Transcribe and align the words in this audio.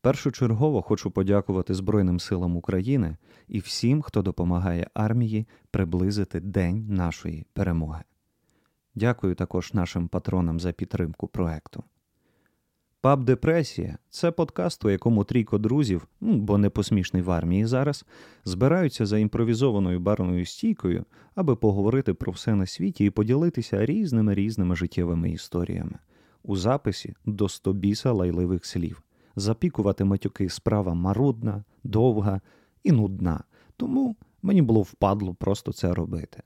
Першочергово 0.00 0.82
хочу 0.82 1.10
подякувати 1.10 1.74
Збройним 1.74 2.20
силам 2.20 2.56
України 2.56 3.16
і 3.48 3.58
всім, 3.58 4.02
хто 4.02 4.22
допомагає 4.22 4.86
армії 4.94 5.46
приблизити 5.70 6.40
день 6.40 6.86
нашої 6.88 7.46
перемоги. 7.52 8.02
Дякую 8.94 9.34
також 9.34 9.74
нашим 9.74 10.08
патронам 10.08 10.60
за 10.60 10.72
підтримку 10.72 11.28
проекту. 11.28 11.84
Паб 13.00 13.24
Депресія 13.24 13.98
це 14.10 14.30
подкаст, 14.30 14.84
у 14.84 14.90
якому 14.90 15.24
трійко 15.24 15.58
друзів, 15.58 16.08
ну, 16.20 16.36
бо 16.36 16.58
не 16.58 16.70
посмішний 16.70 17.22
в 17.22 17.30
армії 17.30 17.66
зараз, 17.66 18.04
збираються 18.44 19.06
за 19.06 19.18
імпровізованою 19.18 20.00
барною 20.00 20.46
стійкою, 20.46 21.04
аби 21.34 21.56
поговорити 21.56 22.14
про 22.14 22.32
все 22.32 22.54
на 22.54 22.66
світі 22.66 23.04
і 23.04 23.10
поділитися 23.10 23.86
різними 23.86 24.34
різними 24.34 24.76
життєвими 24.76 25.30
історіями. 25.30 25.98
У 26.42 26.56
записі 26.56 27.14
до 27.26 27.48
стобіса 27.48 28.12
лайливих 28.12 28.66
слів. 28.66 29.02
Запікувати 29.38 30.04
матюки 30.04 30.48
справа 30.48 30.94
марудна, 30.94 31.64
довга 31.84 32.40
і 32.82 32.92
нудна, 32.92 33.44
тому 33.76 34.16
мені 34.42 34.62
було 34.62 34.82
впадло 34.82 35.34
просто 35.34 35.72
це 35.72 35.94
робити. 35.94 36.42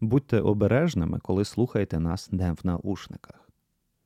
Будьте 0.00 0.40
обережними, 0.40 1.18
коли 1.18 1.44
слухаєте 1.44 2.00
нас 2.00 2.32
не 2.32 2.52
в 2.52 2.58
наушниках. 2.64 3.50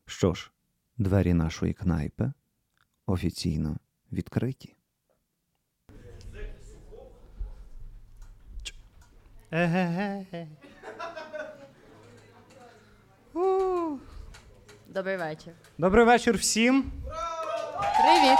Що 0.07 0.34
ж, 0.34 0.51
двері 0.98 1.34
нашої 1.34 1.73
кнайпи 1.73 2.33
офіційно 3.07 3.77
відкриті. 4.12 4.74
Еге-ге. 9.51 10.46
Добрий 14.88 15.16
вечір. 15.16 15.52
Добрий 15.79 16.05
вечір 16.05 16.37
всім. 16.37 16.93
Привіт. 18.04 18.38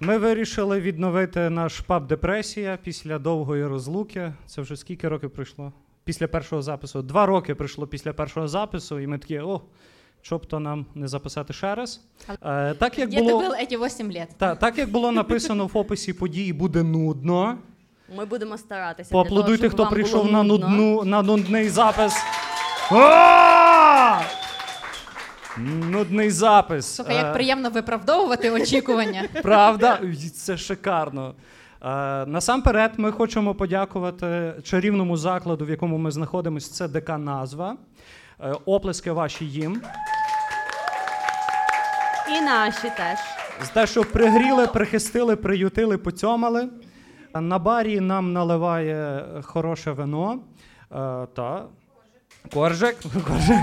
Ми 0.00 0.18
вирішили 0.18 0.80
відновити 0.80 1.50
наш 1.50 1.80
паб 1.80 2.06
Депресія 2.06 2.78
після 2.82 3.18
довгої 3.18 3.66
розлуки. 3.66 4.32
Це 4.46 4.60
вже 4.62 4.76
скільки 4.76 5.08
років 5.08 5.30
пройшло? 5.30 5.72
Після 6.04 6.28
першого 6.28 6.62
запису. 6.62 7.02
Два 7.02 7.26
роки 7.26 7.54
пройшло 7.54 7.86
після 7.86 8.12
першого 8.12 8.48
запису, 8.48 9.00
і 9.00 9.06
ми 9.06 9.18
такі, 9.18 9.38
о, 9.40 9.60
що 10.22 10.38
б 10.38 10.46
то 10.46 10.60
нам 10.60 10.86
не 10.94 11.08
записати 11.08 11.52
ще 11.52 11.74
раз. 11.74 12.00
Е, 12.44 12.74
так, 12.74 12.98
як 12.98 13.08
Где 13.08 13.18
ты 13.20 13.22
було, 13.24 13.42
был 13.42 13.52
эти 13.52 13.84
8 13.86 14.12
лет? 14.12 14.28
та, 14.38 14.54
так 14.54 14.78
як 14.78 14.90
було 14.90 15.12
написано 15.12 15.66
в 15.66 15.76
описі 15.76 16.12
події, 16.12 16.52
буде 16.52 16.82
нудно. 16.82 17.58
Ми 18.16 18.24
будемо 18.24 18.58
старатися. 18.58 19.10
для 19.10 19.12
Поаплодуйте, 19.14 19.56
того, 19.58 19.68
щоб 19.68 19.72
хто 19.72 19.82
вам 19.82 19.92
прийшов 19.92 20.20
було 20.20 20.32
на 20.32 20.42
нудно. 20.42 20.68
нудну, 20.68 21.04
на 21.04 21.22
нудний 21.22 21.68
запис. 21.68 22.14
Нудний 25.57 26.31
запис. 26.31 26.95
Слухай, 26.95 27.15
Е, 27.15 27.17
як 27.19 27.33
приємно 27.33 27.69
виправдовувати 27.69 28.51
очікування. 28.51 29.23
Правда, 29.43 29.99
це 30.35 30.57
шикарно. 30.57 31.35
Е, 31.81 31.85
насамперед, 32.25 32.91
ми 32.97 33.11
хочемо 33.11 33.55
подякувати 33.55 34.53
чарівному 34.63 35.17
закладу, 35.17 35.65
в 35.65 35.69
якому 35.69 35.97
ми 35.97 36.11
знаходимося. 36.11 36.73
Це 36.73 36.87
ДК 36.87 37.09
назва. 37.09 37.75
Е, 38.39 38.53
оплески 38.65 39.11
ваші 39.11 39.45
їм. 39.45 39.81
І 42.37 42.41
наші 42.41 42.81
теж. 42.97 43.19
За 43.61 43.67
те, 43.73 43.87
що 43.87 44.03
пригріли, 44.03 44.67
прихистили, 44.67 45.35
приютили, 45.35 45.97
поцьомали. 45.97 46.69
На 47.35 47.59
барі 47.59 47.99
нам 47.99 48.33
наливає 48.33 49.25
хороше 49.43 49.91
вино. 49.91 50.39
Е, 50.91 51.27
та. 51.35 51.63
Коржик. 52.53 52.97
Коржик. 53.27 53.57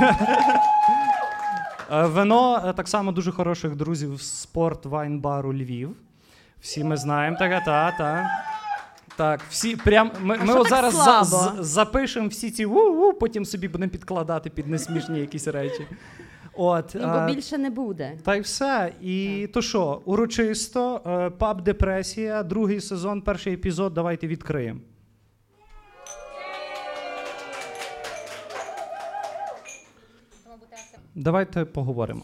Е, 1.93 2.07
Вино 2.07 2.63
е, 2.67 2.73
так 2.73 2.89
само 2.89 3.13
дуже 3.13 3.33
хороших 3.33 3.77
друзів 3.77 4.21
спорт 4.23 4.87
вайн-бару 4.87 5.53
Львів. 5.53 5.97
Всі 6.61 6.85
ми 6.85 6.97
знаємо 6.97 7.37
таке, 7.39 7.63
та, 7.67 7.93
та. 7.99 8.27
Так, 9.17 9.41
всі 9.51 9.77
прям. 9.77 10.11
Ми, 10.23 10.37
ми 10.39 10.55
от 10.55 10.69
зараз 10.69 10.95
за, 10.95 11.25
слабо? 11.25 11.63
з- 11.63 11.67
запишемо 11.67 12.29
всі 12.29 12.51
ці 12.51 12.65
у-у, 12.67 13.13
потім 13.13 13.45
собі 13.45 13.69
будемо 13.69 13.91
підкладати 13.91 14.51
під 14.51 14.69
несмішні 14.69 15.21
якісь 15.21 15.47
речі. 15.49 15.87
От, 16.55 16.93
Ну, 16.95 17.09
е, 17.09 17.21
бо 17.27 17.35
більше 17.35 17.59
не 17.59 17.71
буде. 17.71 18.19
та 18.25 18.37
й 18.37 18.41
все. 18.41 18.93
І 19.01 19.49
то 19.55 19.63
що, 19.63 20.03
урочисто, 20.05 21.01
е, 21.07 21.31
паб 21.31 21.63
Депресія, 21.63 22.43
другий 22.43 22.81
сезон, 22.81 23.23
перший 23.23 23.55
епізод. 23.55 23.95
Давайте 23.95 24.27
відкриємо. 24.27 24.81
Давайте 31.15 31.65
поговоримо. 31.65 32.23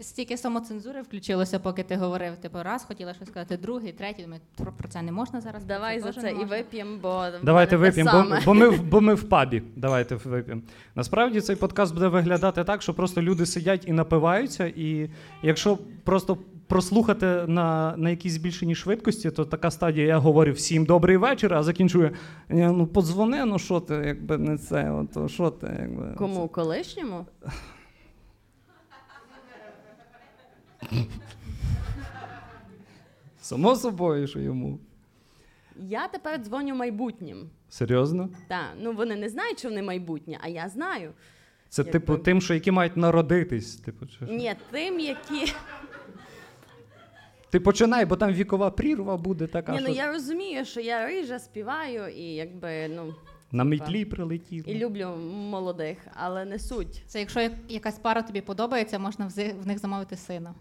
Стільки 0.00 0.36
самоцензури 0.36 1.02
включилося, 1.02 1.58
поки 1.58 1.82
ти 1.82 1.96
говорив. 1.96 2.36
Типу, 2.36 2.58
раз 2.62 2.84
хотіла 2.84 3.14
щось 3.14 3.28
сказати, 3.28 3.56
другий, 3.56 3.92
третій. 3.92 4.22
Думаю, 4.22 4.40
про, 4.56 4.72
про 4.72 4.88
це 4.88 5.02
не 5.02 5.12
можна 5.12 5.40
зараз. 5.40 5.64
Давай 5.64 6.00
за 6.00 6.12
це 6.12 6.30
і 6.30 6.44
вип'ємо, 6.44 6.98
бо 7.02 7.24
Давайте 7.42 7.76
вип'ємо, 7.76 8.10
бо, 8.12 8.36
бо, 8.44 8.54
ми, 8.54 8.68
в- 8.68 8.82
бо 8.90 9.00
ми 9.00 9.14
в 9.14 9.28
пабі. 9.28 9.62
Давайте 9.76 10.14
вип'ємо. 10.14 10.62
Насправді 10.94 11.40
цей 11.40 11.56
подкаст 11.56 11.94
буде 11.94 12.08
виглядати 12.08 12.64
так, 12.64 12.82
що 12.82 12.94
просто 12.94 13.22
люди 13.22 13.46
сидять 13.46 13.88
і 13.88 13.92
напиваються, 13.92 14.66
і 14.66 15.10
якщо 15.42 15.78
просто 16.04 16.38
прослухати 16.66 17.26
на, 17.26 17.94
на 17.96 18.10
якійсь 18.10 18.32
збільшеній 18.32 18.74
швидкості, 18.74 19.30
то 19.30 19.44
така 19.44 19.70
стадія 19.70 20.06
я 20.06 20.18
говорю 20.18 20.52
всім 20.52 20.84
добрий 20.84 21.16
вечір, 21.16 21.54
а 21.54 21.62
закінчую. 21.62 22.10
«Ні, 22.48 22.66
Ну 22.66 22.86
подзвони, 22.86 23.44
ну 23.44 23.58
що 23.58 23.80
ти, 23.80 23.94
якби 23.94 24.38
не 24.38 24.58
це, 24.58 24.90
от, 24.90 25.30
що 25.30 25.50
ти, 25.50 25.76
якби. 25.80 26.14
Кому 26.18 26.48
колишньому? 26.48 27.26
Само 33.40 33.76
собою, 33.76 34.26
що 34.26 34.40
йому. 34.40 34.78
Я 35.76 36.08
тепер 36.08 36.38
дзвоню 36.38 36.74
майбутнім. 36.74 37.50
Серйозно? 37.68 38.28
Так, 38.48 38.66
ну 38.80 38.92
вони 38.92 39.16
не 39.16 39.28
знають, 39.28 39.58
що 39.58 39.68
вони 39.68 39.82
майбутнє, 39.82 40.38
а 40.42 40.48
я 40.48 40.68
знаю. 40.68 41.12
Це 41.68 41.82
Якби- 41.82 41.92
типу 41.92 42.18
тим, 42.18 42.40
що 42.40 42.54
які 42.54 42.70
мають 42.70 42.96
народитись. 42.96 43.76
Типу, 43.76 44.06
чи 44.06 44.12
що? 44.12 44.24
Ні, 44.24 44.54
тим, 44.70 45.00
які. 45.00 45.52
Ти 47.50 47.60
починай, 47.60 48.06
бо 48.06 48.16
там 48.16 48.32
вікова 48.32 48.70
прірва 48.70 49.16
буде 49.16 49.46
така. 49.46 49.72
Ні, 49.72 49.78
ну 49.80 49.86
що 49.86 49.94
я 49.96 50.12
розумію, 50.12 50.64
що 50.64 50.80
я 50.80 51.06
рижа 51.06 51.38
співаю 51.38 52.08
і 52.08 52.22
якби 52.22 52.88
ну 52.88 53.14
На 53.52 53.64
метлі 53.64 54.04
прилетіло. 54.04 54.64
і 54.66 54.78
люблю 54.78 55.08
молодих, 55.50 55.98
але 56.14 56.44
не 56.44 56.58
суть. 56.58 57.02
Це 57.06 57.20
якщо 57.20 57.50
якась 57.68 57.98
пара 57.98 58.22
тобі 58.22 58.40
подобається, 58.40 58.98
можна 58.98 59.30
в 59.60 59.66
них 59.66 59.78
замовити 59.78 60.16
сина. 60.16 60.54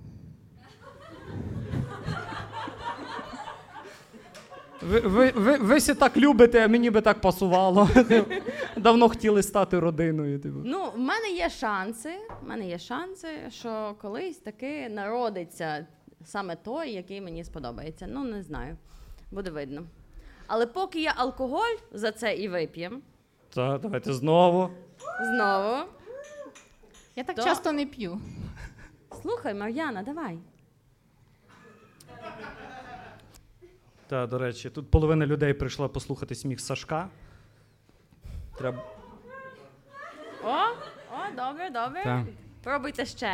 Ви, 4.90 5.00
ви, 5.00 5.32
ви, 5.36 5.58
ви 5.58 5.76
всі 5.76 5.94
так 5.94 6.18
любите, 6.18 6.66
а 6.66 6.68
мені 6.68 6.90
би 6.90 7.02
так 7.02 7.22
пасувало. 7.22 7.90
Давно 8.78 9.10
хотіли 9.10 9.44
стати 9.44 9.80
родиною. 9.80 10.40
Типу. 10.40 10.60
Ну, 10.66 10.90
в 10.96 11.00
мене 11.00 11.30
є 11.30 11.50
шанси. 11.50 12.14
В 12.42 12.48
мене 12.48 12.68
є 12.68 12.80
шанси, 12.80 13.28
що 13.50 13.96
колись 14.02 14.38
таки 14.38 14.90
народиться 14.90 15.86
саме 16.26 16.56
той, 16.56 16.92
який 16.92 17.22
мені 17.22 17.44
сподобається. 17.44 18.08
Ну, 18.10 18.24
не 18.24 18.44
знаю. 18.44 18.78
Буде 19.32 19.50
видно. 19.52 19.84
Але 20.48 20.66
поки 20.66 21.02
я 21.02 21.14
алкоголь 21.16 21.76
за 21.92 22.12
це 22.12 22.36
і 22.36 22.48
вип'єм 22.48 23.02
Так, 23.54 23.82
давайте 23.82 24.14
знову. 24.14 24.70
знову. 25.36 25.84
Я 27.16 27.24
так 27.24 27.36
То- 27.36 27.44
часто 27.44 27.72
не 27.72 27.86
п'ю. 27.86 28.20
Слухай, 29.22 29.54
Мар'яна, 29.54 30.04
давай. 30.04 30.38
Так, 34.08 34.30
до 34.30 34.38
речі, 34.38 34.70
тут 34.70 34.92
половина 34.92 35.26
людей 35.26 35.54
прийшла 35.54 35.88
послухати 35.88 36.36
сміх 36.36 36.60
Сашка. 36.60 37.10
Треба. 38.58 38.84
О, 40.44 40.48
о, 41.12 41.36
добре, 41.36 41.70
добре. 41.70 42.04
Так. 42.04 42.24
Пробуйте 42.64 43.06
ще. 43.06 43.30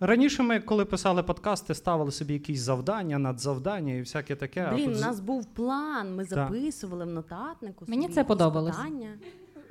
Раніше 0.00 0.42
ми, 0.42 0.60
коли 0.60 0.84
писали 0.84 1.22
подкасти, 1.22 1.74
ставили 1.74 2.10
собі 2.10 2.32
якісь 2.32 2.60
завдання, 2.60 3.18
надзавдання 3.18 3.94
і 3.94 4.00
всяке 4.00 4.36
таке. 4.36 4.66
а 4.68 4.74
Блін, 4.74 4.84
тут 4.86 4.94
у 4.94 4.98
з- 4.98 5.00
нас 5.02 5.20
був 5.20 5.46
план, 5.54 6.16
ми 6.16 6.24
записували 6.24 7.04
в 7.04 7.08
нотатнику. 7.08 7.84
Мені 7.88 8.02
собі 8.02 8.14
це 8.14 8.24
подобалось. 8.24 8.76
питання. 8.76 9.10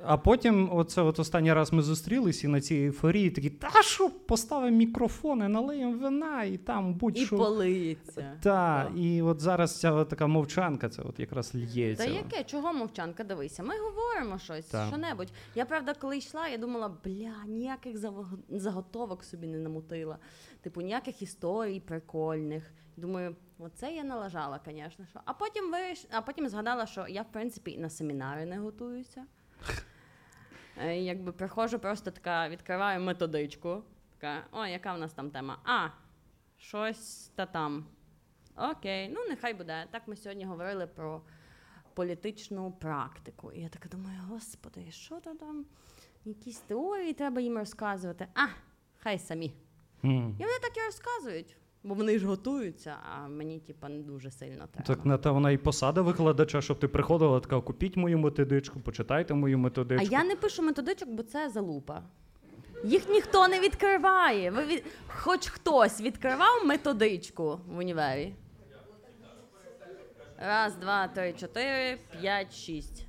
А 0.04 0.16
потім, 0.16 0.70
оце 0.72 1.02
от 1.02 1.18
останній 1.18 1.52
раз 1.52 1.72
ми 1.72 1.82
зустрілись 1.82 2.44
і 2.44 2.48
на 2.48 2.60
цій 2.60 2.74
ейфорії 2.74 3.30
такі, 3.30 3.50
та 3.50 3.82
що, 3.82 4.10
поставимо 4.10 4.76
мікрофони, 4.76 5.48
налиємо 5.48 5.98
вина 5.98 6.42
і 6.44 6.56
там 6.56 6.94
будь-що. 6.94 7.36
политься. 7.36 8.38
Та, 8.42 8.90
і 8.96 9.22
от 9.22 9.40
зараз 9.40 9.80
ця 9.80 9.92
от 9.92 10.08
така 10.08 10.26
мовчанка, 10.26 10.88
це 10.88 11.02
от 11.02 11.20
якраз 11.20 11.54
лється. 11.54 12.04
Та 12.04 12.10
яке? 12.10 12.44
Чого 12.44 12.72
мовчанка? 12.72 13.24
Дивися, 13.24 13.62
ми 13.62 13.74
говоримо 13.78 14.38
щось, 14.38 14.66
Так. 14.66 14.88
що-небудь. 14.88 15.32
Я 15.54 15.64
правда, 15.64 15.94
коли 15.94 16.18
йшла, 16.18 16.48
я 16.48 16.58
думала, 16.58 16.96
бля, 17.04 17.34
ніяких 17.46 17.96
заготовок 18.48 19.24
собі 19.24 19.46
не 19.46 19.58
намутила. 19.58 20.18
Типу, 20.60 20.80
ніяких 20.80 21.22
історій 21.22 21.80
прикольних. 21.80 22.72
Думаю, 22.96 23.36
оце 23.58 23.92
я 23.92 24.04
налажала, 24.04 24.60
звісно. 24.66 25.06
Що. 25.10 25.20
А 25.24 25.32
потім 25.32 25.70
виш... 25.70 26.06
а 26.10 26.20
потім 26.20 26.48
згадала, 26.48 26.86
що 26.86 27.06
я, 27.08 27.22
в 27.22 27.32
принципі, 27.32 27.70
і 27.70 27.78
на 27.78 27.90
семінари 27.90 28.46
не 28.46 28.58
готуюся. 28.58 29.24
Е, 30.80 30.96
Якби 31.02 31.32
приходжу, 31.32 31.78
просто 31.78 32.10
така 32.10 32.48
відкриваю 32.48 33.00
методичку. 33.00 33.82
Така, 34.18 34.44
о, 34.52 34.66
яка 34.66 34.94
в 34.94 34.98
нас 34.98 35.12
там 35.12 35.30
тема? 35.30 35.58
А, 35.64 35.88
щось 36.58 37.28
та 37.34 37.46
там. 37.46 37.86
Окей, 38.56 39.08
ну 39.08 39.24
нехай 39.28 39.54
буде. 39.54 39.86
Так 39.90 40.02
ми 40.08 40.16
сьогодні 40.16 40.44
говорили 40.44 40.86
про 40.86 41.22
політичну 41.94 42.72
практику. 42.72 43.52
І 43.52 43.60
я 43.60 43.68
така 43.68 43.88
думаю, 43.88 44.20
господи, 44.28 44.90
що 44.90 45.20
то 45.20 45.34
там? 45.34 45.66
Якісь 46.24 46.58
теорії 46.58 47.12
треба 47.12 47.40
їм 47.40 47.58
розказувати. 47.58 48.26
А, 48.34 48.46
хай 48.98 49.18
самі. 49.18 49.54
М. 50.04 50.36
І 50.38 50.42
вони 50.42 50.58
так 50.62 50.76
і 50.76 50.80
розказують, 50.86 51.56
бо 51.88 51.94
вони 51.94 52.18
ж 52.18 52.26
готуються, 52.26 52.96
а 53.12 53.28
мені, 53.28 53.58
типа, 53.58 53.88
не 53.88 53.98
дуже 53.98 54.30
сильно 54.30 54.66
треба. 54.72 54.86
Так 54.86 55.04
на 55.04 55.18
те 55.18 55.30
вона 55.30 55.50
і 55.50 55.56
посада 55.56 56.02
викладача, 56.02 56.60
щоб 56.60 56.78
ти 56.78 56.88
приходила 56.88 57.40
така, 57.40 57.60
купіть 57.60 57.96
мою 57.96 58.18
методичку, 58.18 58.80
почитайте 58.80 59.34
мою 59.34 59.58
методичку. 59.58 60.06
А 60.10 60.18
я 60.18 60.24
не 60.24 60.36
пишу 60.36 60.62
методичок, 60.62 61.08
бо 61.08 61.22
це 61.22 61.48
залупа. 61.48 62.02
Їх 62.84 63.08
ніхто 63.08 63.48
не 63.48 63.60
відкриває. 63.60 64.50
Ви 64.50 64.64
від... 64.64 64.84
Хоч 65.08 65.48
хтось 65.48 66.00
відкривав 66.00 66.66
методичку 66.66 67.60
в 67.66 67.78
універі. 67.78 68.34
Раз, 70.38 70.76
два, 70.76 71.08
три, 71.08 71.32
чотири, 71.32 71.98
п'ять, 72.20 72.54
шість. 72.54 73.07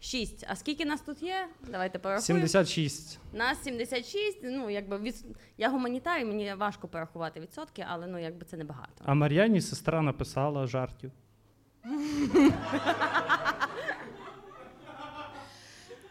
Шість. 0.00 0.44
А 0.48 0.56
скільки 0.56 0.84
нас 0.84 1.00
тут 1.00 1.22
є? 1.22 1.48
Давайте 1.70 1.98
порахуємо. 1.98 2.46
76. 2.46 3.18
Нас 3.32 3.62
76. 3.62 4.38
Ну, 4.42 4.70
якби 4.70 4.98
від... 4.98 5.24
я 5.58 5.70
гуманітарій, 5.70 6.24
мені 6.24 6.54
важко 6.54 6.88
порахувати 6.88 7.40
відсотки, 7.40 7.84
але 7.88 8.06
ну 8.06 8.18
якби 8.18 8.44
це 8.44 8.56
небагато. 8.56 9.04
А 9.04 9.14
Мар'яні 9.14 9.60
сестра 9.60 10.02
написала 10.02 10.66
жартів. 10.66 11.12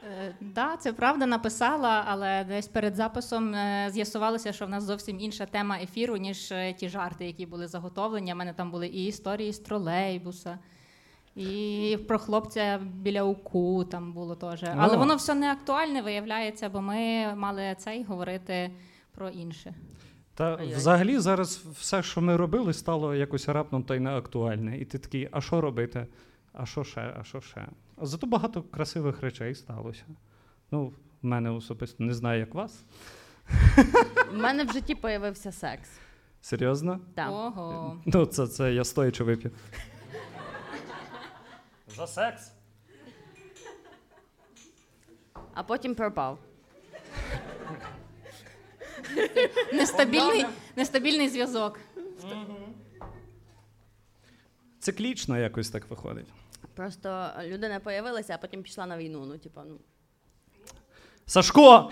Е, 0.04 0.36
Да, 0.42 0.78
це 0.78 0.94
правда 0.94 1.26
написала, 1.26 2.04
але 2.08 2.44
десь 2.44 2.68
перед 2.68 2.96
записом 2.96 3.56
е, 3.56 3.90
з'ясувалося, 3.92 4.54
що 4.54 4.66
в 4.66 4.70
нас 4.70 4.84
зовсім 4.84 5.20
інша 5.20 5.46
тема 5.46 5.78
ефіру, 5.78 6.18
ніж 6.18 6.52
е, 6.52 6.74
ті 6.74 6.90
жарти, 6.90 7.26
які 7.26 7.46
були 7.46 7.68
заготовлені. 7.68 8.34
У 8.34 8.36
мене 8.36 8.54
там 8.54 8.72
були 8.72 8.88
і 8.88 9.06
історії 9.06 9.54
з 9.54 9.60
тролейбуса, 9.60 10.60
і 11.38 11.98
про 12.08 12.20
хлопця 12.20 12.80
біля 12.94 13.24
УКУ 13.24 13.84
там 13.84 14.14
було 14.14 14.36
теж. 14.36 14.64
Але 14.78 14.96
О. 14.96 15.00
воно 15.00 15.16
все 15.16 15.36
не 15.36 15.52
актуальне 15.52 16.02
виявляється, 16.02 16.70
бо 16.70 16.82
ми 16.82 17.34
мали 17.36 17.76
цей 17.80 18.04
говорити 18.04 18.72
про 19.12 19.30
інше. 19.30 19.74
Та 20.34 20.56
Ой-ой. 20.56 20.74
взагалі 20.74 21.20
зараз 21.20 21.58
все, 21.58 22.04
що 22.04 22.22
ми 22.22 22.36
робили, 22.38 22.74
стало 22.74 23.16
якось 23.16 23.50
раптом 23.50 23.84
та 23.84 23.96
й 23.96 24.00
не 24.00 24.10
актуальне. 24.10 24.78
І 24.78 24.86
ти 24.86 24.98
такий, 24.98 25.30
а 25.32 25.42
що 25.42 25.62
робити? 25.62 26.08
А 26.54 26.66
що 26.66 26.84
ще, 26.84 27.14
а 27.20 27.24
що 27.24 27.42
ще? 27.42 27.68
А 27.98 28.06
зато 28.06 28.28
багато 28.28 28.62
красивих 28.62 29.22
речей 29.22 29.56
сталося. 29.56 30.04
Ну, 30.72 30.86
в 31.22 31.26
мене 31.26 31.50
особисто 31.50 32.04
не 32.04 32.14
знаю, 32.14 32.40
як 32.40 32.54
вас. 32.54 32.86
У 34.34 34.36
мене 34.36 34.64
в 34.64 34.72
житті 34.72 34.96
появився 34.96 35.52
секс. 35.52 35.90
Серйозно? 36.42 37.00
Так. 37.16 37.32
Ого. 37.32 37.98
Ну, 38.06 38.26
це, 38.26 38.48
це 38.48 38.74
я 38.74 38.84
стоячи 38.84 39.24
вип'ю. 39.24 39.52
За 41.98 42.08
секс. 42.08 42.52
А 45.54 45.64
потім 45.64 45.96
пропав. 45.96 46.40
Нестабільний, 49.74 50.46
нестабільний 50.76 51.30
зв'язок. 51.30 51.80
Циклічно 54.80 55.38
якось 55.38 55.70
так 55.70 55.90
виходить. 55.90 56.28
Просто 56.76 57.30
людина 57.44 57.80
появилася, 57.80 58.34
а 58.34 58.38
потім 58.38 58.64
пішла 58.64 58.86
на 58.86 58.98
війну. 58.98 59.26
Ну, 59.26 59.38
типа, 59.38 59.64
ну. 59.64 59.78
Сашко! 61.26 61.92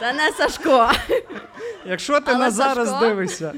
Це 0.00 0.12
не 0.12 0.32
Сашко. 0.32 0.90
Якщо 1.86 2.20
ти 2.20 2.30
Але 2.30 2.38
нас 2.38 2.54
зараз 2.54 3.00
дивишся, 3.00 3.54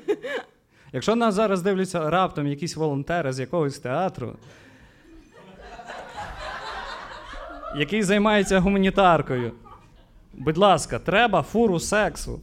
якщо 0.93 1.17
нас 1.17 1.35
зараз 1.35 1.63
дивляться 1.63 2.11
раптом 2.11 2.47
якісь 2.47 2.77
волонтери 2.77 3.33
з 3.33 3.41
якогось 3.41 3.79
театру, 3.79 4.37
який 7.77 8.03
займається 8.03 8.61
гуманітаркою, 8.61 9.53
будь 10.35 10.57
ласка, 10.59 10.99
треба 10.99 11.43
фуру 11.43 11.81
сексу. 11.81 12.41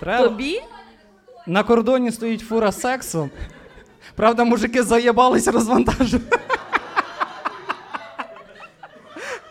Треба. 0.00 0.28
Тобі? 0.28 0.60
На 1.46 1.62
кордоні 1.62 2.10
стоїть 2.12 2.40
фура 2.40 2.72
сексу. 2.72 3.30
Правда, 4.14 4.44
мужики 4.44 4.82
заєбались 4.82 5.48
розвантажувати. 5.48 6.38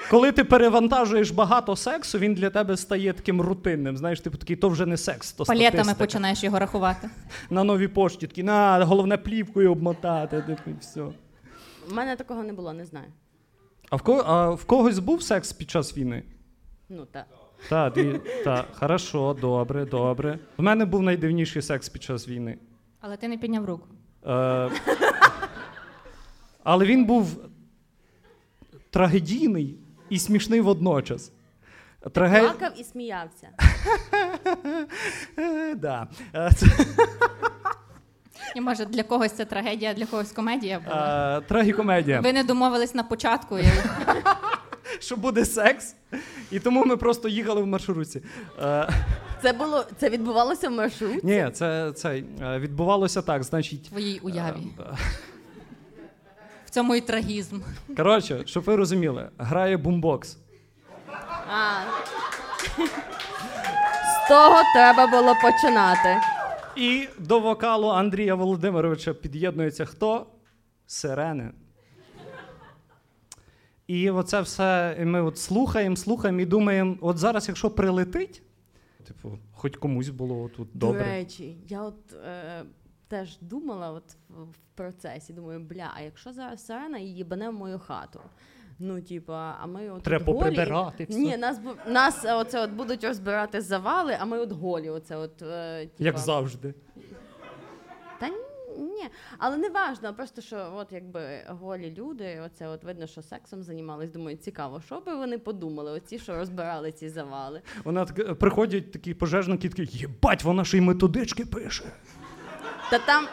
Коли 0.10 0.32
ти 0.32 0.44
перевантажуєш 0.44 1.32
багато 1.32 1.76
сексу, 1.76 2.20
він 2.20 2.34
для 2.34 2.50
тебе 2.50 2.78
стає 2.78 3.14
таким 3.14 3.42
рутинним. 3.42 3.98
Знаєш, 3.98 4.22
типу 4.22 4.38
такий, 4.38 4.56
то 4.56 4.70
вже 4.70 4.86
не 4.86 4.98
секс, 4.98 5.32
то 5.34 5.46
Палетами 5.46 5.70
статистика. 5.72 5.98
починаєш 5.98 6.44
його 6.44 6.60
рахувати. 6.60 7.10
На 7.50 7.64
новій 7.64 7.88
пошті 7.88 8.28
такі, 8.28 8.44
на, 8.44 8.86
головне 8.86 9.18
плівкою 9.18 9.72
обмотати, 9.72 10.42
типу, 10.42 10.70
і 10.70 10.74
все. 10.82 11.02
У 11.02 11.94
мене 11.94 12.16
такого 12.16 12.44
не 12.44 12.54
було, 12.54 12.74
не 12.74 12.86
знаю. 12.86 13.06
А 13.92 13.96
в, 13.98 14.02
ко- 14.02 14.24
а 14.26 14.50
в 14.50 14.66
когось 14.66 15.00
був 15.00 15.24
секс 15.24 15.54
під 15.54 15.70
час 15.70 15.98
війни? 15.98 16.24
Ну, 16.90 17.06
так. 17.06 17.26
Так, 17.70 17.94
так, 18.44 18.66
хорошо, 18.74 19.34
добре, 19.42 19.86
добре. 19.86 20.40
В 20.58 20.62
мене 20.62 20.86
був 20.86 21.02
найдивніший 21.04 21.62
секс 21.62 21.90
під 21.90 22.04
час 22.04 22.28
війни. 22.28 22.58
Але 23.00 23.18
ти 23.18 23.28
не 23.28 23.38
підняв 23.38 23.66
руку. 23.66 23.88
Е, 24.28 24.70
але 26.64 26.86
він 26.86 27.06
був 27.06 27.38
трагедійний 28.90 29.78
і 30.10 30.20
смішний 30.20 30.62
водночас. 30.62 31.32
Траге... 32.12 32.40
Плакав 32.40 32.72
і 32.80 32.84
сміявся. 32.84 33.50
Е, 35.38 35.76
да. 35.76 36.08
Е, 38.48 38.52
І 38.56 38.62
може 38.62 38.86
для 38.86 39.04
когось 39.04 39.32
це 39.32 39.46
трагедія, 39.46 39.94
для 39.94 40.06
когось 40.06 40.32
комедія 40.32 40.80
була. 40.80 41.38
е, 41.38 41.42
трагікомедія. 41.42 42.20
Ви 42.20 42.34
не 42.34 42.44
домовились 42.44 42.96
на 42.96 43.04
початку. 43.04 43.58
І... 43.60 43.64
Що 45.00 45.16
буде 45.16 45.46
секс, 45.46 45.96
і 46.52 46.60
тому 46.60 46.86
ми 46.86 46.98
просто 46.98 47.28
їхали 47.28 47.62
в 47.62 47.68
маршрутці. 47.68 48.22
Е, 48.64 48.90
Це 49.42 49.54
було 49.54 49.86
це 50.00 50.10
відбувалося 50.10 50.70
в 50.70 50.72
маршрутці? 50.72 51.20
ні, 51.24 51.50
це, 51.54 51.92
це 51.92 52.24
е, 52.42 52.60
відбувалося 52.60 53.22
так. 53.22 53.44
Значить, 53.44 53.90
твоїй 53.90 54.20
уяві. 54.20 54.68
е, 54.80 54.84
В 56.66 56.70
цьому 56.70 56.96
і 56.96 57.02
трагізм. 57.02 57.60
коротше, 57.98 58.44
щоб 58.46 58.64
ви 58.64 58.76
розуміли, 58.76 59.30
грає 59.38 59.78
бумбокс. 59.78 60.38
А. 61.52 61.82
З 64.26 64.28
того 64.30 64.62
треба 64.76 65.08
було 65.08 65.36
починати. 65.42 66.18
І 66.76 67.08
до 67.20 67.40
вокалу 67.40 67.88
Андрія 67.88 68.36
Володимировича 68.36 69.14
під'єднується 69.14 69.86
хто? 69.86 70.28
Сирени. 70.88 71.52
І 73.88 74.10
оце 74.10 74.42
все 74.42 74.98
і 75.02 75.06
ми 75.06 75.22
от 75.22 75.38
слухаємо, 75.38 75.96
слухаємо 75.96 76.40
і 76.40 76.46
думаємо, 76.46 76.98
от 77.02 77.18
зараз, 77.18 77.48
якщо 77.48 77.72
прилетить, 77.72 78.44
типу, 79.08 79.38
хоч 79.54 79.78
комусь 79.78 80.10
було 80.10 80.50
тут 80.50 80.68
добре. 80.74 81.00
До 81.00 81.06
речі, 81.06 81.58
я 81.68 81.82
от 81.82 82.14
е, 82.14 82.64
теж 83.08 83.38
думала 83.42 83.92
от 83.92 84.04
в, 84.30 84.56
процесі, 84.76 85.34
думаю, 85.34 85.60
бля, 85.60 85.92
а 85.96 86.02
якщо 86.02 86.34
зараз 86.34 86.66
сирена 86.66 86.98
і 86.98 87.06
їбане 87.06 87.50
в 87.50 87.54
мою 87.54 87.80
хату? 87.80 88.20
Ну, 88.84 89.02
типа, 89.02 89.58
а 89.62 89.66
ми 89.68 89.90
от 89.90 90.04
Треба 90.04 90.26
голі. 90.26 90.38
поприбирати 90.38 91.06
все. 91.10 91.20
Ні, 91.20 91.38
нас 91.38 91.60
нас 91.88 92.26
е, 92.26 92.34
оце 92.34 92.62
от 92.64 92.70
будуть 92.72 93.04
розбирати 93.04 93.62
завали, 93.62 94.18
а 94.20 94.26
ми 94.26 94.40
от 94.40 94.52
голі. 94.52 94.90
Оце 94.90 95.16
от, 95.18 95.42
е, 95.42 95.82
типа. 95.82 96.04
Як 96.04 96.18
завжди. 96.18 96.74
Та 98.20 98.28
ні, 98.78 99.08
але 99.38 99.58
не 99.58 99.70
важно, 99.70 100.14
просто 100.14 100.42
що 100.42 100.74
от 100.76 100.92
якби 100.92 101.46
голі 101.48 101.96
люди, 101.98 102.42
оце 102.46 102.68
от 102.68 102.84
видно, 102.84 103.08
що 103.08 103.22
сексом 103.22 103.64
займались. 103.64 104.12
Думаю, 104.12 104.38
цікаво, 104.38 104.82
що 104.86 105.00
би 105.00 105.16
вони 105.16 105.38
подумали, 105.38 105.92
оці, 105.92 106.20
що 106.20 106.36
розбирали 106.36 106.92
ці 106.92 107.10
завали. 107.10 107.62
Вона 107.84 108.06
так, 108.06 108.40
приходять 108.40 108.92
такі 108.92 109.14
пожежники, 109.14 109.70
такі, 109.70 109.98
єбать, 109.98 110.44
вона 110.44 110.66
ще 110.66 110.78
й 110.78 110.82
методички 110.82 111.46
пише. 111.46 111.84
Та 112.90 113.00
там 113.00 113.28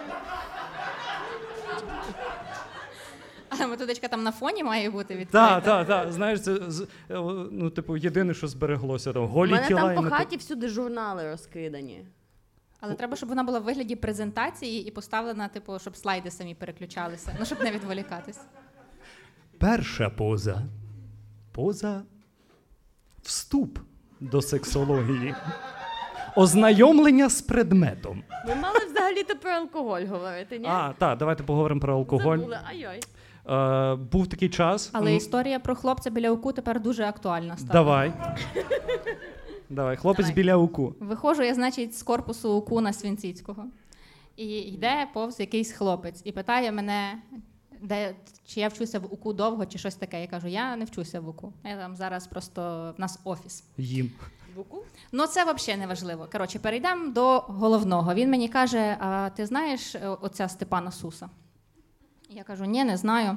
А 3.47 3.47
методичка 3.66 4.08
там 4.08 4.22
на 4.22 4.32
фоні 4.32 4.64
має 4.64 4.90
бути 4.90 5.08
Так, 5.08 5.18
відкрита. 5.20 5.60
так, 5.60 5.86
так. 5.86 6.12
Знаєш, 6.12 6.40
це 6.42 6.52
е, 6.54 6.60
ну, 7.50 7.70
типу, 7.70 7.96
єдине, 7.96 8.34
що 8.34 8.46
збереглося, 8.46 9.12
там 9.12 9.22
у 9.22 9.26
голі 9.26 9.50
мене 9.50 9.66
тіла 9.68 9.80
там 9.80 9.92
і 9.92 9.96
по 9.96 10.02
мето- 10.02 10.10
хаті 10.16 10.36
всюди 10.36 10.68
журнали 10.68 11.30
розкидані. 11.30 12.04
Але 12.80 12.94
треба, 12.94 13.16
щоб 13.16 13.28
вона 13.28 13.42
була 13.44 13.58
в 13.58 13.62
вигляді 13.62 13.96
презентації 13.96 14.88
і 14.88 14.90
поставлена, 14.90 15.48
типу, 15.48 15.78
щоб 15.78 15.96
слайди 15.96 16.30
самі 16.30 16.54
переключалися. 16.54 17.36
Ну, 17.40 17.46
щоб 17.46 17.60
не 17.60 17.70
відволікатись. 17.70 18.40
Перша 19.58 20.10
поза. 20.10 20.62
Поза 21.52 22.02
вступ 23.22 23.78
до 24.20 24.42
сексології. 24.42 25.34
Ознайомлення 26.36 27.28
з 27.28 27.42
предметом. 27.42 28.22
Ми 28.48 28.54
мали 28.54 28.78
взагалі-то 28.90 29.36
про 29.36 29.50
алкоголь 29.50 30.02
говорити, 30.02 30.58
ні? 30.58 30.66
А, 30.68 30.92
так, 30.98 31.18
давайте 31.18 31.42
поговоримо 31.42 31.80
про 31.80 31.94
алкоголь. 31.94 32.36
Забули, 32.38 32.58
ай-ой. 32.68 33.00
Е, 33.48 33.94
був 33.94 34.26
такий 34.26 34.48
час. 34.48 34.90
Але 34.92 35.14
історія 35.14 35.58
про 35.58 35.74
хлопця 35.74 36.10
біля 36.10 36.30
уку 36.30 36.52
тепер 36.52 36.80
дуже 36.80 37.04
актуальна 37.04 37.56
стала. 37.56 37.72
Давай. 37.72 38.12
Давай, 39.70 39.96
хлопець 39.96 40.26
Давай. 40.26 40.34
біля 40.34 40.56
уку. 40.56 40.94
Виходжу 41.00 41.42
я, 41.42 41.54
значить, 41.54 41.98
з 41.98 42.02
корпусу 42.02 42.52
УКУ 42.52 42.80
на 42.80 42.92
Свінціцького. 42.92 43.64
І 44.36 44.46
йде 44.46 45.08
повз 45.14 45.40
якийсь 45.40 45.72
хлопець 45.72 46.20
і 46.24 46.32
питає 46.32 46.72
мене, 46.72 47.22
де, 47.80 48.14
чи 48.46 48.60
я 48.60 48.68
вчуся 48.68 48.98
в 48.98 49.12
УКУ 49.14 49.32
довго, 49.32 49.66
чи 49.66 49.78
щось 49.78 49.94
таке. 49.94 50.20
Я 50.20 50.26
кажу, 50.26 50.46
я 50.46 50.76
не 50.76 50.84
вчуся 50.84 51.20
в 51.20 51.28
УКУ. 51.28 51.52
Я 51.64 51.76
там 51.76 51.96
зараз 51.96 52.26
просто 52.26 52.94
в 52.96 53.00
нас 53.00 53.20
офіс. 53.24 53.64
Їм. 53.76 54.10
Ну, 55.12 55.26
це 55.26 55.44
взагалі 55.54 55.80
не 55.80 55.86
важливо. 55.86 56.28
Коротше, 56.32 56.58
перейдемо 56.58 57.12
до 57.12 57.38
головного. 57.38 58.14
Він 58.14 58.30
мені 58.30 58.48
каже: 58.48 58.96
а 59.00 59.30
ти 59.36 59.46
знаєш 59.46 59.94
е, 59.94 60.08
оця 60.08 60.48
Степана 60.48 60.90
Суса? 60.90 61.28
Я 62.28 62.44
кажу, 62.44 62.64
ні, 62.64 62.84
не 62.84 62.96
знаю. 62.96 63.36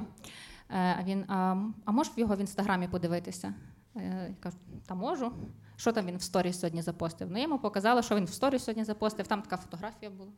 Е, 0.70 0.96
А 0.98 1.02
він, 1.02 1.24
а, 1.28 1.56
а 1.84 1.92
можеш 1.92 2.12
в 2.16 2.18
його 2.18 2.36
в 2.36 2.40
інстаграмі 2.40 2.88
подивитися? 2.88 3.54
Е, 3.96 4.26
Я 4.28 4.34
кажу, 4.40 4.56
та 4.86 4.94
можу. 4.94 5.32
Що 5.76 5.92
там 5.92 6.06
він 6.06 6.16
в 6.16 6.22
сторіс 6.22 6.60
сьогодні 6.60 6.82
запостив? 6.82 7.30
Ну, 7.30 7.36
я 7.36 7.42
йому 7.42 7.58
показала, 7.58 8.02
що 8.02 8.16
він 8.16 8.24
в 8.24 8.28
сторіс 8.32 8.64
сьогодні 8.64 8.84
запостив. 8.84 9.26
Там 9.26 9.42
така 9.42 9.56
фотографія 9.56 10.10
була. 10.10 10.30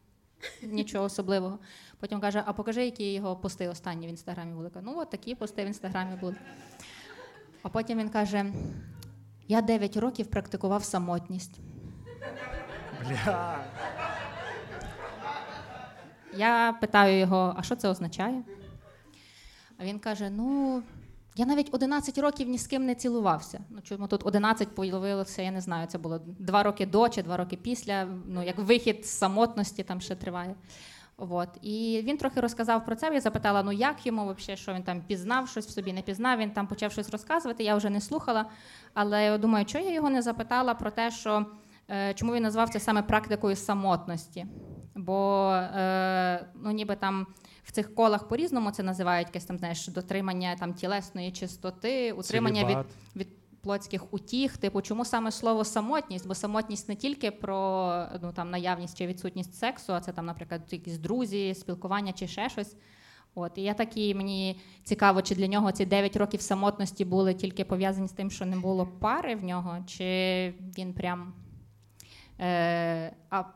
Нічого 0.63 1.05
особливого. 1.05 1.59
Потім 2.01 2.21
каже: 2.21 2.43
а 2.47 2.53
покажи, 2.53 2.85
які 2.85 3.13
його 3.13 3.37
пости 3.37 3.69
останні 3.69 4.07
в 4.07 4.11
інстаграмі 4.11 4.55
були. 4.55 4.71
Ну, 4.83 4.95
от 4.99 5.11
такі 5.11 5.35
пости 5.35 5.65
в 5.65 5.67
інстаграмі 5.67 6.17
були. 6.17 6.37
А 7.63 7.69
потім 7.69 7.99
він 7.99 8.09
каже: 8.09 8.53
я 9.49 9.63
9 9.63 9.97
років 9.97 10.27
практикував 10.27 10.85
самотність. 10.85 11.61
Бля. 13.09 13.65
Я 16.37 16.77
питаю 16.81 17.19
його, 17.19 17.55
а 17.57 17.63
що 17.63 17.77
це 17.77 17.89
означає? 17.89 18.43
А 19.79 19.85
він 19.85 19.99
каже: 19.99 20.31
Ну, 20.31 20.83
я 21.37 21.47
навіть 21.47 21.69
11 21.75 22.19
років 22.19 22.49
ні 22.49 22.59
з 22.59 22.67
ким 22.67 22.87
не 22.87 22.95
цілувався. 22.95 23.61
Ну, 23.71 23.79
чому 23.83 24.07
тут 24.07 24.27
11 24.27 24.75
появилося, 24.75 25.43
я 25.43 25.51
не 25.51 25.61
знаю, 25.61 25.87
це 25.87 25.99
було 25.99 26.21
два 26.39 26.63
роки 26.63 26.87
до 26.87 27.09
чи 27.09 27.23
два 27.23 27.37
роки 27.37 27.57
після. 27.57 28.07
Ну, 28.27 28.43
як 28.43 28.59
вихід 28.59 29.07
з 29.07 29.11
самотності 29.11 29.83
там 29.83 30.01
ще 30.01 30.17
триває. 30.17 30.55
От. 31.17 31.49
І 31.63 32.03
він 32.05 32.17
трохи 32.17 32.41
розказав 32.41 32.85
про 32.85 32.97
це. 32.97 33.15
Я 33.15 33.21
запитала, 33.21 33.63
ну 33.63 33.73
як 33.73 34.07
йому 34.07 34.35
взагалі, 34.35 34.57
що 34.57 34.75
він 34.75 34.83
там 34.83 35.03
пізнав, 35.03 35.49
щось 35.49 35.67
в 35.67 35.71
собі 35.71 35.93
не 35.93 36.03
пізнав. 36.03 36.39
Він 36.39 36.51
там 36.51 36.67
почав 36.67 36.93
щось 36.93 37.11
розказувати, 37.11 37.65
я 37.65 37.77
вже 37.77 37.91
не 37.91 38.01
слухала. 38.01 38.47
Але 38.95 39.25
я 39.25 39.39
думаю, 39.39 39.65
чого 39.65 39.85
я 39.85 39.93
його 39.93 40.11
не 40.11 40.23
запитала 40.23 40.75
про 40.75 40.91
те, 40.91 41.11
що 41.11 41.47
е, 41.91 42.15
чому 42.15 42.35
він 42.35 42.43
назвав 42.43 42.71
це 42.71 42.81
саме 42.81 43.03
практикою 43.03 43.57
самотності. 43.57 44.47
Бо 44.95 45.51
е, 45.53 46.47
ну, 46.63 46.71
ніби 46.71 46.97
там 46.97 47.27
в 47.65 47.73
цих 47.73 47.95
колах 47.95 48.29
по-різному 48.29 48.71
це 48.71 48.83
називають 48.83 49.29
якесь 49.29 49.45
там, 49.45 49.59
знаєш, 49.59 49.89
дотримання 49.89 50.57
там 50.57 50.75
тілесної 50.75 51.33
чистоти, 51.33 52.13
утримання 52.13 52.61
від, 52.61 52.69
Целібат. 52.69 52.87
від 53.17 53.29
плотських 53.61 54.15
утіх. 54.15 54.57
Типу, 54.57 54.83
чому 54.83 55.05
саме 55.05 55.31
слово 55.31 55.65
самотність? 55.65 56.29
Бо 56.29 56.35
самотність 56.35 56.89
не 56.89 56.97
тільки 56.97 57.31
про 57.31 58.07
ну, 58.23 58.33
там, 58.33 58.51
наявність 58.51 58.99
чи 58.99 59.07
відсутність 59.07 59.55
сексу, 59.55 59.93
а 59.93 60.01
це 60.01 60.13
там, 60.13 60.27
наприклад, 60.27 60.63
якісь 60.71 60.99
друзі, 60.99 61.55
спілкування 61.55 62.13
чи 62.13 62.27
ще 62.27 62.49
щось. 62.49 62.77
От, 63.35 63.53
і 63.59 63.63
я 63.63 63.75
такі, 63.75 64.15
мені 64.15 64.61
цікаво, 64.85 65.23
чи 65.23 65.35
для 65.35 65.47
нього 65.47 65.73
ці 65.73 65.87
9 65.87 66.17
років 66.17 66.41
самотності 66.41 67.05
були 67.05 67.35
тільки 67.35 67.65
пов'язані 67.65 68.09
з 68.09 68.13
тим, 68.13 68.31
що 68.31 68.47
не 68.47 68.57
було 68.57 68.87
пари 68.87 69.35
в 69.35 69.45
нього, 69.45 69.79
чи 69.87 70.55
він 70.79 70.93
прям 70.93 71.33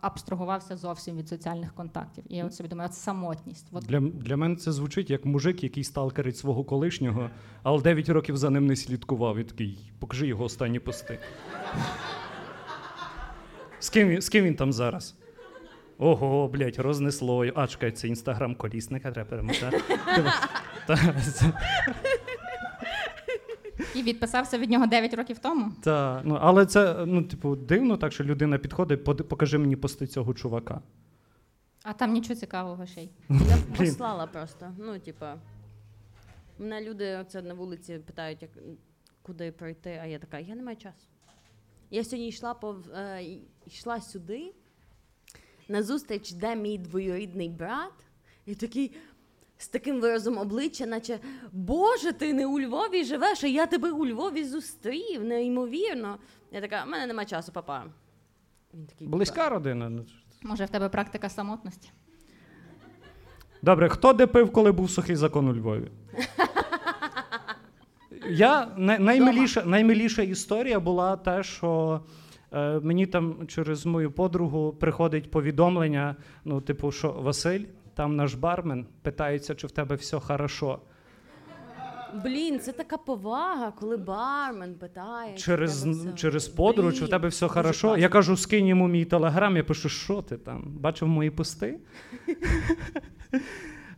абстрагувався 0.00 0.76
зовсім 0.76 1.16
від 1.16 1.28
соціальних 1.28 1.74
контактів. 1.74 2.24
І 2.28 2.36
я 2.36 2.44
от 2.46 2.54
собі 2.54 2.68
думаю, 2.68 2.88
от 2.88 2.96
самотність. 2.96 3.66
От 3.72 3.84
Для, 3.84 4.00
для 4.00 4.36
мене 4.36 4.56
це 4.56 4.72
звучить 4.72 5.10
як 5.10 5.24
мужик, 5.24 5.62
який 5.62 5.84
сталкерить 5.84 6.36
свого 6.36 6.64
колишнього, 6.64 7.30
але 7.62 7.82
9 7.82 8.08
років 8.08 8.36
за 8.36 8.50
ним 8.50 8.66
не 8.66 8.76
слідкував. 8.76 9.38
І 9.38 9.44
такий, 9.44 9.92
покажи 9.98 10.26
його 10.26 10.44
останні 10.44 10.78
пости. 10.78 11.18
З 13.78 13.90
ким, 13.90 14.20
з 14.20 14.28
ким 14.28 14.44
він 14.44 14.54
там 14.54 14.72
зараз? 14.72 15.16
Ого, 15.98 16.48
блядь, 16.48 16.78
рознесло. 16.78 17.46
А, 17.54 17.66
чекай, 17.66 17.92
це 17.92 18.08
інстаграм 18.08 18.54
колісника, 18.54 19.12
треба 19.12 19.30
перемотати. 19.30 19.80
І 23.98 24.02
відписався 24.02 24.58
від 24.58 24.70
нього 24.70 24.86
9 24.86 25.14
років 25.14 25.38
тому. 25.38 25.72
Та, 25.82 26.22
ну, 26.24 26.38
але 26.40 26.66
це, 26.66 27.04
ну, 27.06 27.22
типу, 27.22 27.56
дивно 27.56 27.96
так, 27.96 28.12
що 28.12 28.24
людина 28.24 28.58
підходить, 28.58 29.04
покажи 29.04 29.58
мені 29.58 29.76
пости 29.76 30.06
цього 30.06 30.34
чувака. 30.34 30.80
А 31.82 31.92
там 31.92 32.12
нічого 32.12 32.34
цікавого 32.34 32.86
ще 32.86 33.02
й. 33.02 33.10
Я 33.28 33.58
послала 33.76 34.26
просто. 34.26 34.72
Ну, 34.78 34.98
типа, 34.98 35.36
мене 36.58 36.80
люди 36.80 37.24
це 37.28 37.42
на 37.42 37.54
вулиці 37.54 37.98
питають, 37.98 38.42
як, 38.42 38.50
куди 39.22 39.52
пройти, 39.52 40.00
а 40.02 40.06
я 40.06 40.18
така, 40.18 40.38
я 40.38 40.54
не 40.54 40.62
маю 40.62 40.76
часу. 40.76 41.06
Я 41.90 42.04
сьогодні 42.04 42.28
йшла 42.28 42.54
по, 42.54 42.76
е, 42.94 43.24
йшла 43.66 44.00
сюди 44.00 44.54
на 45.68 45.82
зустріч, 45.82 46.32
де 46.32 46.56
мій 46.56 46.78
двоюрідний 46.78 47.48
брат, 47.48 47.92
і 48.46 48.54
такий. 48.54 48.92
З 49.58 49.68
таким 49.68 50.00
виразом 50.00 50.38
обличчя, 50.38 50.86
наче 50.86 51.18
Боже, 51.52 52.12
ти 52.12 52.32
не 52.32 52.46
у 52.46 52.60
Львові 52.60 53.04
живеш, 53.04 53.44
а 53.44 53.46
я 53.46 53.66
тебе 53.66 53.90
у 53.90 54.06
Львові 54.06 54.44
зустрів, 54.44 55.24
неймовірно. 55.24 56.18
Я 56.52 56.60
така, 56.60 56.84
в 56.84 56.88
мене 56.88 57.06
нема 57.06 57.24
часу, 57.24 57.52
папа. 57.52 57.84
Він 58.74 58.86
такий, 58.86 59.06
Близька 59.08 59.48
родина. 59.48 59.88
ну, 59.88 60.04
Може, 60.42 60.64
в 60.64 60.68
тебе 60.70 60.88
практика 60.88 61.28
самотності? 61.28 61.90
Добре, 63.62 63.88
хто 63.88 64.12
де 64.12 64.26
пив, 64.26 64.52
коли 64.52 64.72
був 64.72 64.90
сухий 64.90 65.16
закон 65.16 65.48
у 65.48 65.54
Львові? 65.54 65.88
Я 68.30 68.68
най- 68.76 68.98
наймиліша, 68.98 69.64
наймиліша 69.64 70.22
історія 70.22 70.80
була 70.80 71.16
те, 71.16 71.42
що 71.42 72.00
е, 72.52 72.80
мені 72.80 73.06
там 73.06 73.46
через 73.46 73.86
мою 73.86 74.10
подругу 74.10 74.72
приходить 74.80 75.30
повідомлення: 75.30 76.16
ну, 76.44 76.60
типу, 76.60 76.92
що 76.92 77.12
Василь, 77.12 77.64
там 77.98 78.16
наш 78.16 78.34
бармен 78.34 78.86
питається, 79.02 79.54
чи 79.54 79.66
в 79.66 79.70
тебе 79.70 79.96
все 79.96 80.20
хорошо. 80.20 80.78
Блін, 82.24 82.60
це 82.60 82.72
така 82.72 82.96
повага, 82.96 83.70
коли 83.70 83.96
бармен 83.96 84.74
питає. 84.74 85.36
чи 85.36 85.42
Через, 85.42 85.80
тебе 85.82 85.92
все- 85.92 86.12
через 86.12 86.48
подругу, 86.48 86.92
чи 86.92 86.96
в 86.98 87.00
Блін, 87.00 87.10
тебе 87.10 87.28
все 87.28 87.46
дуже 87.46 87.54
хорошо. 87.54 87.88
класно. 87.88 88.02
Я 88.02 88.08
кажу, 88.08 88.36
скинь 88.36 88.66
йому 88.66 88.88
мій 88.88 89.04
телеграм, 89.04 89.56
я 89.56 89.64
пишу, 89.64 89.88
що 89.88 90.22
ти 90.22 90.36
там? 90.36 90.62
Бачив 90.80 91.08
мої 91.08 91.30
пости? 91.30 91.78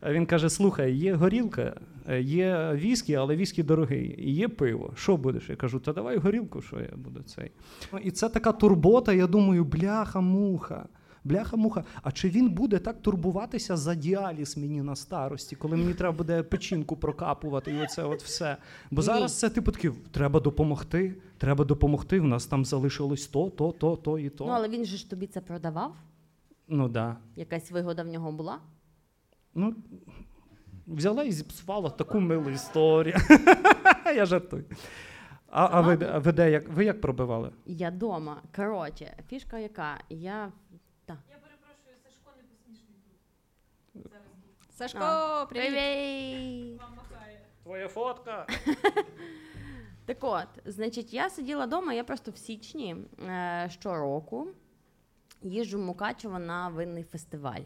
А 0.02 0.12
він 0.12 0.26
каже: 0.26 0.50
слухай, 0.50 0.92
є 0.94 1.14
горілка, 1.14 1.80
е, 2.08 2.20
є 2.20 2.70
віскі, 2.74 3.14
але 3.14 3.36
віскі 3.36 3.62
дорогий, 3.62 4.14
і 4.18 4.34
є 4.34 4.48
пиво. 4.48 4.92
Що 4.96 5.16
будеш? 5.16 5.48
Я 5.50 5.56
кажу, 5.56 5.80
та 5.80 5.92
давай 5.92 6.16
горілку, 6.18 6.62
що 6.62 6.80
я 6.80 6.96
буду 6.96 7.22
цей. 7.22 7.50
Ну, 7.92 7.98
І 7.98 8.10
це 8.10 8.28
така 8.28 8.52
турбота, 8.52 9.12
я 9.12 9.26
думаю, 9.26 9.64
бляха-муха. 9.64 10.86
Бляха-муха. 11.24 11.84
А 12.02 12.12
чи 12.12 12.28
він 12.28 12.50
буде 12.50 12.78
так 12.78 13.02
турбуватися 13.02 13.76
за 13.76 13.94
діаліз 13.94 14.56
мені 14.56 14.82
на 14.82 14.96
старості, 14.96 15.56
коли 15.56 15.76
мені 15.76 15.94
треба 15.94 16.16
буде 16.16 16.42
печінку 16.42 16.96
прокапувати 16.96 17.72
і 17.72 17.82
оце 17.82 18.04
от 18.04 18.22
все? 18.22 18.56
Бо 18.90 19.02
зараз 19.02 19.38
це 19.38 19.50
типу 19.50 19.72
таки, 19.72 19.92
треба 20.10 20.40
допомогти, 20.40 21.16
треба 21.38 21.64
допомогти. 21.64 22.20
В 22.20 22.24
нас 22.24 22.46
там 22.46 22.64
залишилось 22.64 23.26
то, 23.26 23.50
то, 23.50 23.72
то, 23.72 23.96
то 23.96 24.18
і 24.18 24.30
то. 24.30 24.46
Ну, 24.46 24.52
але 24.52 24.68
він 24.68 24.84
же 24.84 24.96
ж 24.96 25.10
тобі 25.10 25.26
це 25.26 25.40
продавав? 25.40 25.94
Ну 26.68 26.88
да. 26.88 27.16
Якась 27.36 27.70
вигода 27.70 28.02
в 28.02 28.06
нього 28.06 28.32
була? 28.32 28.58
Ну, 29.54 29.74
взяла 30.86 31.24
і 31.24 31.32
зіпсувала 31.32 31.90
таку 31.90 32.20
милу 32.20 32.50
історію. 32.50 33.16
Я 34.16 34.26
жартую. 34.26 34.64
А, 35.50 35.68
а, 35.72 35.80
ви, 35.80 35.96
ви 35.96 36.32
де 36.32 36.50
як 36.50 36.68
ви 36.68 36.84
як 36.84 37.00
пробивали? 37.00 37.50
Я 37.66 37.90
дома. 37.90 38.42
Коротше, 38.56 39.16
фішка 39.28 39.58
яка? 39.58 40.00
Я. 40.08 40.52
Та. 41.10 41.18
Сашко, 42.00 42.28
не 42.36 42.42
посмішний 42.42 42.96
тут. 44.72 44.96
А, 45.02 45.46
привіт! 45.46 45.70
Привіт! 45.70 46.80
Твоя 47.62 47.88
фотка. 47.88 48.46
Так 50.04 50.24
от, 50.24 50.48
значить, 50.64 51.14
я 51.14 51.30
сиділа 51.30 51.66
вдома, 51.66 51.92
я 51.92 52.04
просто 52.04 52.30
в 52.30 52.36
січні 52.36 52.96
е, 53.28 53.68
щороку 53.70 54.48
їжджу 55.42 55.78
в 55.78 55.82
Мукачево 55.82 56.38
на 56.38 56.68
винний 56.68 57.04
фестиваль. 57.04 57.60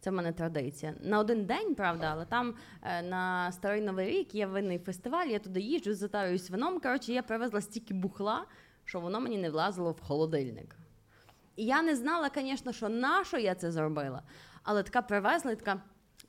Це 0.00 0.10
в 0.10 0.12
мене 0.12 0.32
традиція. 0.32 0.94
На 1.00 1.18
один 1.18 1.44
день, 1.44 1.74
правда, 1.74 2.08
але 2.12 2.24
там 2.24 2.54
е, 2.82 3.02
на 3.02 3.52
Старий 3.52 3.80
Новий 3.80 4.10
рік 4.10 4.34
є 4.34 4.46
винний 4.46 4.78
фестиваль, 4.78 5.26
я 5.26 5.38
туди 5.38 5.60
їжджу, 5.60 5.94
затарююсь 5.94 6.50
вином. 6.50 6.80
Коротше, 6.80 7.12
я 7.12 7.22
привезла 7.22 7.60
стільки 7.60 7.94
бухла, 7.94 8.46
що 8.84 9.00
воно 9.00 9.20
мені 9.20 9.38
не 9.38 9.50
влазило 9.50 9.92
в 9.92 10.00
холодильник. 10.00 10.76
І 11.56 11.64
я 11.64 11.82
не 11.82 11.96
знала, 11.96 12.30
звісно, 12.34 12.72
що 12.72 12.88
на 12.88 13.24
що 13.24 13.38
я 13.38 13.54
це 13.54 13.72
зробила, 13.72 14.22
але 14.62 14.82
така 14.82 15.02
привезла 15.02 15.52
і 15.52 15.56
така. 15.56 15.82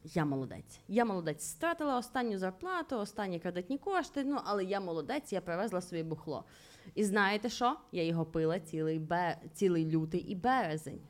Я 0.04 0.26
молодець. 0.26 0.80
Я 0.88 1.06
молодець. 1.06 1.44
Стратила 1.44 1.98
останню 1.98 2.38
зарплату, 2.38 2.98
останні 3.00 3.40
кредитні 3.40 3.78
кошти. 3.78 4.24
Ну, 4.24 4.38
але 4.44 4.64
я 4.64 4.80
молодець, 4.80 5.34
я 5.34 5.42
привезла 5.42 5.82
собі 5.82 6.04
бухло. 6.04 6.44
І 6.96 7.04
знаєте 7.04 7.50
що? 7.50 7.78
Я 7.92 8.04
його 8.06 8.26
пила 8.26 8.60
цілий, 8.60 9.00
бе... 9.00 9.38
цілий 9.54 9.86
лютий 9.92 10.20
і 10.22 10.36
березень. 10.36 11.02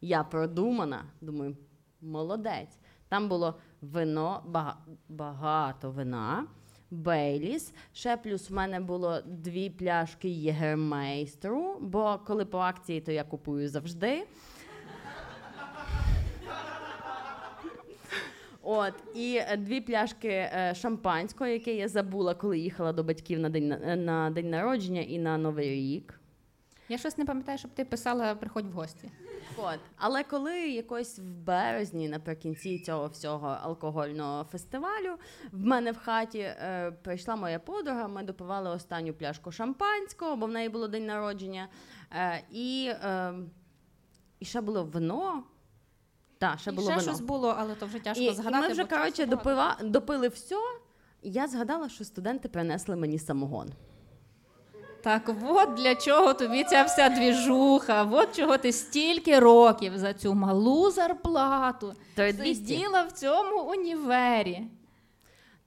Я 0.00 0.24
продумана. 0.24 1.04
Думаю, 1.20 1.56
молодець. 2.00 2.78
Там 3.08 3.28
було 3.28 3.54
вино, 3.80 4.42
бага- 4.46 4.76
багато 5.08 5.90
вина. 5.90 6.46
Бейліс. 6.90 7.72
Ще 7.92 8.16
плюс 8.16 8.50
в 8.50 8.54
мене 8.54 8.80
було 8.80 9.20
дві 9.26 9.70
пляшки 9.70 10.28
Єгермейстеру, 10.28 11.78
бо 11.80 12.20
коли 12.26 12.44
по 12.44 12.58
акції, 12.58 13.00
то 13.00 13.12
я 13.12 13.24
купую 13.24 13.68
завжди. 13.68 14.22
От, 18.62 18.94
і 19.14 19.36
е, 19.48 19.56
дві 19.56 19.80
пляшки 19.80 20.28
е, 20.28 20.72
шампанського, 20.76 21.50
яке 21.50 21.74
я 21.74 21.88
забула, 21.88 22.34
коли 22.34 22.58
їхала 22.58 22.92
до 22.92 23.04
батьків 23.04 23.38
на 23.38 23.48
день, 23.48 23.68
на- 23.68 23.96
на 23.96 24.30
день 24.30 24.50
народження 24.50 25.00
і 25.00 25.18
на 25.18 25.38
Новий 25.38 25.70
рік. 25.70 26.20
Я 26.88 26.98
щось 26.98 27.18
не 27.18 27.24
пам'ятаю, 27.24 27.58
щоб 27.58 27.70
ти 27.70 27.84
писала 27.84 28.34
приходь 28.34 28.66
в 28.66 28.72
гості. 28.72 29.10
От. 29.62 29.78
Але 29.96 30.24
коли 30.24 30.68
якось 30.68 31.18
в 31.18 31.22
березні, 31.22 32.08
наприкінці 32.08 32.78
цього 32.78 33.06
всього 33.06 33.48
алкогольного 33.62 34.44
фестивалю, 34.44 35.16
в 35.52 35.64
мене 35.66 35.92
в 35.92 35.98
хаті 35.98 36.38
е, 36.38 36.92
прийшла 37.02 37.36
моя 37.36 37.58
подруга, 37.58 38.08
ми 38.08 38.22
допивали 38.22 38.70
останню 38.70 39.14
пляшку 39.14 39.52
шампанського, 39.52 40.36
бо 40.36 40.46
в 40.46 40.50
неї 40.50 40.68
було 40.68 40.88
день 40.88 41.06
народження. 41.06 41.68
Е, 42.12 42.42
і, 42.50 42.90
е, 43.04 43.34
і 44.40 44.44
ще 44.44 44.60
було 44.60 44.84
вино. 44.84 45.44
Так, 46.38 46.58
ще 46.58 46.70
І 46.70 46.74
було 46.74 46.90
ще 46.90 46.96
вино. 46.96 47.08
щось 47.12 47.20
було, 47.20 47.54
але 47.58 47.74
то 47.74 47.86
вже 47.86 47.98
тяжко 47.98 48.22
І, 48.22 48.32
згадати. 48.32 48.58
і 48.58 48.60
ми 48.60 48.68
вже 48.68 48.84
коротше 48.84 49.26
допива, 49.26 49.76
допили 49.82 50.28
все. 50.28 50.56
І 51.22 51.30
я 51.32 51.48
згадала, 51.48 51.88
що 51.88 52.04
студенти 52.04 52.48
принесли 52.48 52.96
мені 52.96 53.18
самогон. 53.18 53.72
Так 55.02 55.30
от 55.48 55.74
для 55.74 55.94
чого 55.94 56.34
тобі 56.34 56.64
ця 56.64 56.82
вся 56.82 57.08
двіжуха, 57.08 58.08
от 58.12 58.36
чого 58.36 58.58
ти 58.58 58.72
стільки 58.72 59.38
років 59.38 59.98
за 59.98 60.14
цю 60.14 60.34
малу 60.34 60.90
зарплату 60.90 61.94
3200. 62.14 62.66
сиділа 62.66 63.02
в 63.02 63.12
цьому 63.12 63.60
універі. 63.62 64.62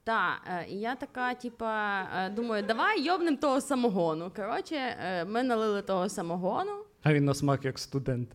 Так, 0.04 0.42
е, 0.48 0.66
і 0.70 0.80
я 0.80 0.96
така, 0.96 1.34
типа, 1.34 2.02
е, 2.18 2.30
думаю, 2.30 2.64
давай 2.64 3.02
йобнем 3.02 3.38
того 3.38 3.62
самогону. 3.62 4.32
Коротше, 4.36 4.76
е, 4.76 5.26
ми 5.26 5.44
налили 5.44 5.82
того 5.82 6.10
самогону. 6.10 6.72
А 7.04 7.14
він 7.14 7.26
на 7.26 7.34
смак 7.34 7.66
як 7.66 7.80
студент. 7.80 8.30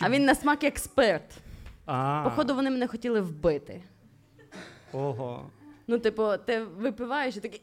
А 0.00 0.10
він 0.10 0.24
на 0.24 0.34
смак 0.34 0.64
як 0.64 0.78
спирт. 0.78 1.38
Походу, 2.24 2.54
вони 2.54 2.70
мене 2.70 2.86
хотіли 2.86 3.20
вбити. 3.20 3.82
Ого. 4.92 5.46
Ну, 5.86 5.98
типу, 5.98 6.32
ти 6.46 6.60
випиваєш 6.64 7.36
і 7.36 7.40
такий. 7.40 7.62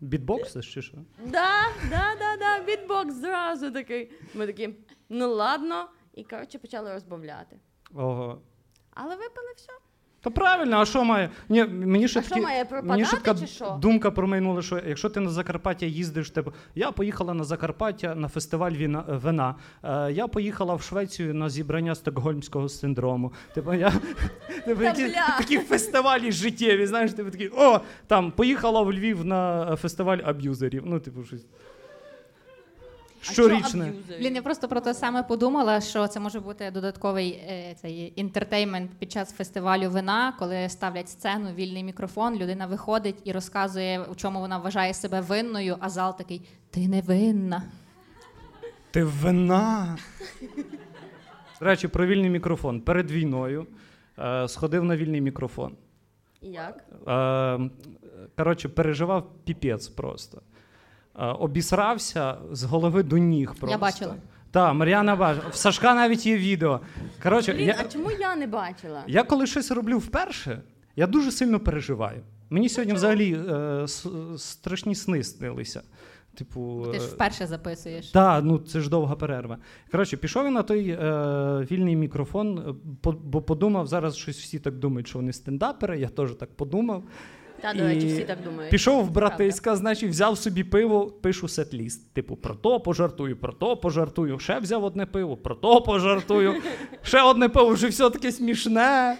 Бітбокс 0.00 0.52
чи 0.64 0.82
що? 0.82 0.98
Да, 1.24 1.62
да, 1.90 2.14
да, 2.18 2.36
да, 2.38 2.64
бітбокс 2.64 3.14
зразу 3.14 3.70
такий. 3.70 4.12
Ми 4.34 4.46
такі, 4.46 4.74
ну 5.08 5.34
ладно. 5.34 5.88
І 6.14 6.24
коротше 6.24 6.58
почали 6.58 6.92
розбавляти. 6.92 7.60
Ого. 7.94 8.42
Але 8.90 9.16
випили 9.16 9.52
все. 9.56 9.72
То 10.22 10.30
правильно, 10.30 10.76
а 10.76 10.84
що 10.84 11.04
має? 11.04 11.30
Ні, 11.48 11.64
мені 11.64 12.08
ще 12.08 12.18
А 12.20 12.22
що 12.22 12.30
такі- 12.30 12.42
має 12.42 12.66
мені 12.82 13.04
ще 13.04 13.16
така 13.16 13.34
чи 13.34 13.46
що? 13.46 13.78
думка 13.80 14.10
промайнула, 14.10 14.62
що 14.62 14.80
якщо 14.86 15.08
ти 15.08 15.20
на 15.20 15.30
Закарпаття 15.30 15.86
їздиш, 15.86 16.30
типу, 16.30 16.52
я 16.74 16.90
поїхала 16.90 17.34
на 17.34 17.44
Закарпаття 17.44 18.14
на 18.14 18.28
фестиваль 18.28 18.72
віна, 18.72 19.04
е, 19.08 19.12
вина. 19.12 19.54
Е, 19.82 20.12
я 20.12 20.26
поїхала 20.28 20.74
в 20.74 20.82
Швецію 20.82 21.34
на 21.34 21.48
зібрання 21.48 21.94
стокгольмського 21.94 22.68
синдрому. 22.68 23.32
Типу, 23.54 23.74
я 23.74 23.92
типу, 24.64 24.82
які, 24.82 25.08
такі 25.38 25.58
фестивалі 25.58 26.32
життєві, 26.32 26.86
знаєш, 26.86 27.12
типу 27.12 27.30
такий, 27.30 27.50
о, 27.56 27.80
там 28.06 28.30
поїхала 28.30 28.82
в 28.82 28.92
Львів 28.92 29.24
на 29.24 29.76
фестиваль 29.76 30.18
аб'юзерів. 30.24 30.82
Ну, 30.86 31.00
типу, 31.00 31.24
щось. 31.24 31.46
Щорічне. 33.22 33.92
Блін, 34.18 34.34
я 34.34 34.42
просто 34.42 34.68
про 34.68 34.80
те 34.80 34.94
саме 34.94 35.22
подумала, 35.22 35.80
що 35.80 36.08
це 36.08 36.20
може 36.20 36.40
бути 36.40 36.70
додатковий 36.70 37.30
е, 37.30 37.76
цей 37.80 38.12
інтертеймент 38.16 38.90
під 38.98 39.12
час 39.12 39.32
фестивалю 39.32 39.90
вина, 39.90 40.34
коли 40.38 40.68
ставлять 40.68 41.08
сцену, 41.08 41.52
вільний 41.54 41.84
мікрофон, 41.84 42.34
людина 42.34 42.66
виходить 42.66 43.16
і 43.24 43.32
розказує, 43.32 44.00
у 44.12 44.14
чому 44.14 44.40
вона 44.40 44.58
вважає 44.58 44.94
себе 44.94 45.20
винною, 45.20 45.76
а 45.80 45.88
зал 45.88 46.18
такий 46.18 46.48
ти 46.70 46.88
не 46.88 47.00
винна. 47.00 47.62
Ти 48.90 49.04
вина. 49.04 49.98
До 51.60 51.66
речі, 51.66 51.88
про 51.88 52.06
вільний 52.06 52.30
мікрофон. 52.30 52.80
Перед 52.80 53.10
війною 53.10 53.66
е, 54.18 54.48
сходив 54.48 54.84
на 54.84 54.96
вільний 54.96 55.20
мікрофон. 55.20 55.76
І 56.40 56.48
як? 56.48 56.84
Е, 57.08 57.70
коротше, 58.36 58.68
переживав 58.68 59.30
піпець 59.44 59.88
просто. 59.88 60.42
Е, 61.18 61.26
обісрався 61.26 62.36
з 62.52 62.62
голови 62.64 63.02
до 63.02 63.18
ніг. 63.18 63.54
Просто. 63.60 63.78
бачила. 63.78 64.14
Так, 64.50 64.74
Мар'яна 64.74 65.16
бачила. 65.16 65.48
В 65.50 65.56
Сашка 65.56 65.94
навіть 65.94 66.26
є 66.26 66.36
відео. 66.38 66.80
Коротше, 67.22 67.52
Блін, 67.52 67.66
я, 67.66 67.76
а 67.80 67.84
чому 67.92 68.10
я 68.10 68.36
не 68.36 68.46
бачила? 68.46 69.02
я 69.06 69.22
коли 69.24 69.46
щось 69.46 69.70
роблю 69.70 69.98
вперше, 69.98 70.62
я 70.96 71.06
дуже 71.06 71.30
сильно 71.32 71.60
переживаю. 71.60 72.20
Мені 72.50 72.68
сьогодні 72.68 72.94
взагалі 72.94 73.32
е, 73.34 73.86
страшні 74.36 74.94
сни 74.94 75.24
снилися. 75.24 75.82
Типу, 76.34 76.86
Ти 76.92 76.98
ж 77.00 77.04
е, 77.06 77.08
вперше 77.08 77.46
записуєш. 77.46 78.06
так, 78.10 78.44
ну 78.44 78.58
це 78.58 78.80
ж 78.80 78.90
довга 78.90 79.16
перерва. 79.16 79.58
Коротше, 79.90 80.16
пішов 80.16 80.44
я 80.44 80.50
на 80.50 80.62
той 80.62 80.88
е, 80.88 80.96
вільний 81.70 81.96
мікрофон, 81.96 82.58
е, 82.58 82.74
по- 83.00 83.12
бо 83.12 83.42
подумав, 83.42 83.86
зараз 83.86 84.16
щось 84.16 84.38
всі 84.38 84.58
так 84.58 84.74
думають, 84.78 85.08
що 85.08 85.18
вони 85.18 85.32
стендапери. 85.32 86.00
Я 86.00 86.08
теж 86.08 86.30
так 86.34 86.56
подумав. 86.56 87.02
Та, 87.62 87.74
до 87.74 87.82
речі, 87.82 88.06
всі 88.06 88.24
так 88.24 88.38
думають. 88.44 88.70
Пішов 88.70 89.04
в 89.04 89.10
братиська, 89.10 89.76
значить, 89.76 90.10
взяв 90.10 90.38
собі 90.38 90.64
пиво, 90.64 91.06
пишу 91.06 91.48
сет-ліст. 91.48 92.12
Типу, 92.12 92.36
про 92.36 92.54
то 92.54 92.80
пожартую, 92.80 93.36
про 93.36 93.52
то 93.52 93.76
пожартую. 93.76 94.38
Ще 94.38 94.58
взяв 94.58 94.84
одне 94.84 95.06
пиво, 95.06 95.36
про 95.36 95.54
то 95.54 95.80
пожартую. 95.82 96.54
Ще 97.02 97.22
одне 97.22 97.48
пиво, 97.48 97.68
вже 97.68 97.88
все 97.88 98.10
таке 98.10 98.32
смішне. 98.32 99.16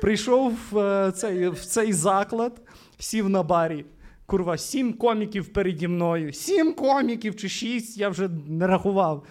Прийшов 0.00 0.52
в 0.70 0.78
е, 0.78 1.12
цей, 1.12 1.48
в 1.48 1.60
цей 1.60 1.92
заклад, 1.92 2.62
сів 2.98 3.28
на 3.28 3.42
барі. 3.42 3.84
Курва, 4.26 4.58
сім 4.58 4.92
коміків 4.92 5.52
переді 5.52 5.88
мною. 5.88 6.32
Сім 6.32 6.74
коміків 6.74 7.36
чи 7.36 7.48
шість, 7.48 7.98
я 7.98 8.08
вже 8.08 8.28
не 8.46 8.66
рахував. 8.66 9.24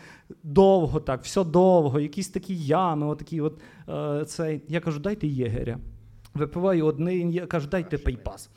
Довго 0.43 0.99
так, 0.99 1.23
все 1.23 1.43
довго, 1.43 1.99
якісь 1.99 2.29
такі 2.29 2.55
ями, 2.55 3.07
отакі 3.07 3.41
от 3.41 3.61
е, 3.89 4.25
цей. 4.25 4.61
Я 4.67 4.79
кажу, 4.79 4.99
дайте 4.99 5.27
єгеря. 5.27 5.79
Випиваю 6.33 6.85
один, 6.85 7.29
я 7.29 7.47
кажу, 7.47 7.67
дайте 7.67 7.97
PayPass. 7.97 8.49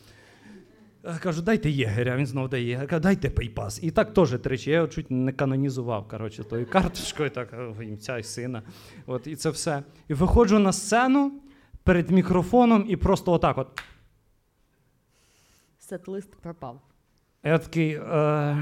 Е, 1.05 1.19
Кажу, 1.23 1.43
дайте 1.43 1.71
єгеря, 1.71 2.17
він 2.17 2.27
знову 2.27 2.49
дає 2.49 2.65
єгеря, 2.65 2.87
кажу, 2.87 3.01
дайте 3.03 3.31
PayPass. 3.31 3.83
І 3.83 3.91
так 3.91 4.15
теж 4.15 4.39
тричі. 4.39 4.71
Я 4.71 4.77
його 4.77 4.89
чуть 4.89 5.11
не 5.11 5.33
канонізував, 5.33 6.09
коротше, 6.09 6.45
тою 6.45 6.67
карточкою, 6.67 7.31
так, 7.31 7.53
е, 7.53 7.85
ім'я 7.85 8.19
й 8.19 8.23
сина. 8.23 8.63
От, 9.07 9.27
і 9.27 9.37
це 9.37 9.51
все. 9.51 9.83
І 10.09 10.15
виходжу 10.15 10.59
на 10.59 10.73
сцену 10.73 11.33
перед 11.83 12.11
мікрофоном 12.11 12.85
і 12.89 12.97
просто 12.97 13.33
отак 13.33 13.59
от. 13.59 13.83
Сет-лист 15.79 16.37
пропав. 16.43 16.81
Я 17.45 17.59
такий, 17.59 17.91
е, 17.95 18.57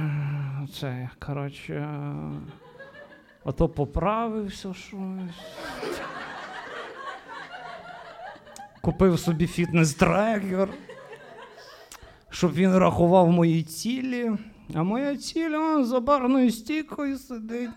це, 0.81 1.11
коротше, 1.19 1.75
е, 1.75 2.15
ото 3.45 3.69
поправився 3.69 4.75
щось. 4.75 4.99
Купив 8.85 9.19
собі 9.19 9.47
фітнес-трекер, 9.47 10.69
щоб 12.31 12.55
він 12.55 12.77
рахував 12.77 13.29
мої 13.29 13.63
цілі. 13.63 14.31
А 14.75 14.83
моя 14.83 15.17
ціль 15.17 15.55
он, 15.55 15.85
за 15.85 16.01
барною 16.01 16.51
стійкою 16.51 17.19
сидить. 17.19 17.71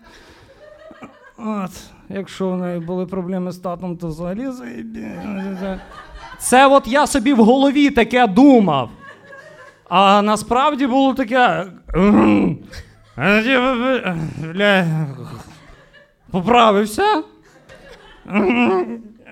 От, 1.38 1.70
якщо 2.08 2.48
в 2.50 2.56
неї 2.56 2.80
були 2.80 3.06
проблеми 3.06 3.52
з 3.52 3.58
татом, 3.58 3.96
то 3.96 4.08
взагалі 4.08 4.50
заєбі. 4.50 5.06
Це 6.38 6.66
от 6.66 6.88
я 6.88 7.06
собі 7.06 7.32
в 7.32 7.44
голові 7.44 7.90
таке 7.90 8.26
думав. 8.26 8.90
А 9.88 10.22
насправді 10.22 10.86
було 10.86 11.14
таке. 11.14 11.66
«М, 11.94 12.58
а 13.16 13.42
ті, 13.42 13.58
Бля, 14.52 14.86
поправився. 16.30 17.22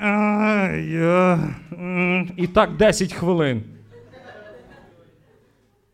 М, 0.02 0.08
а, 0.08 0.68
я, 0.76 1.38
м». 1.72 2.30
І 2.36 2.46
так 2.46 2.76
10 2.76 3.12
хвилин. 3.12 3.62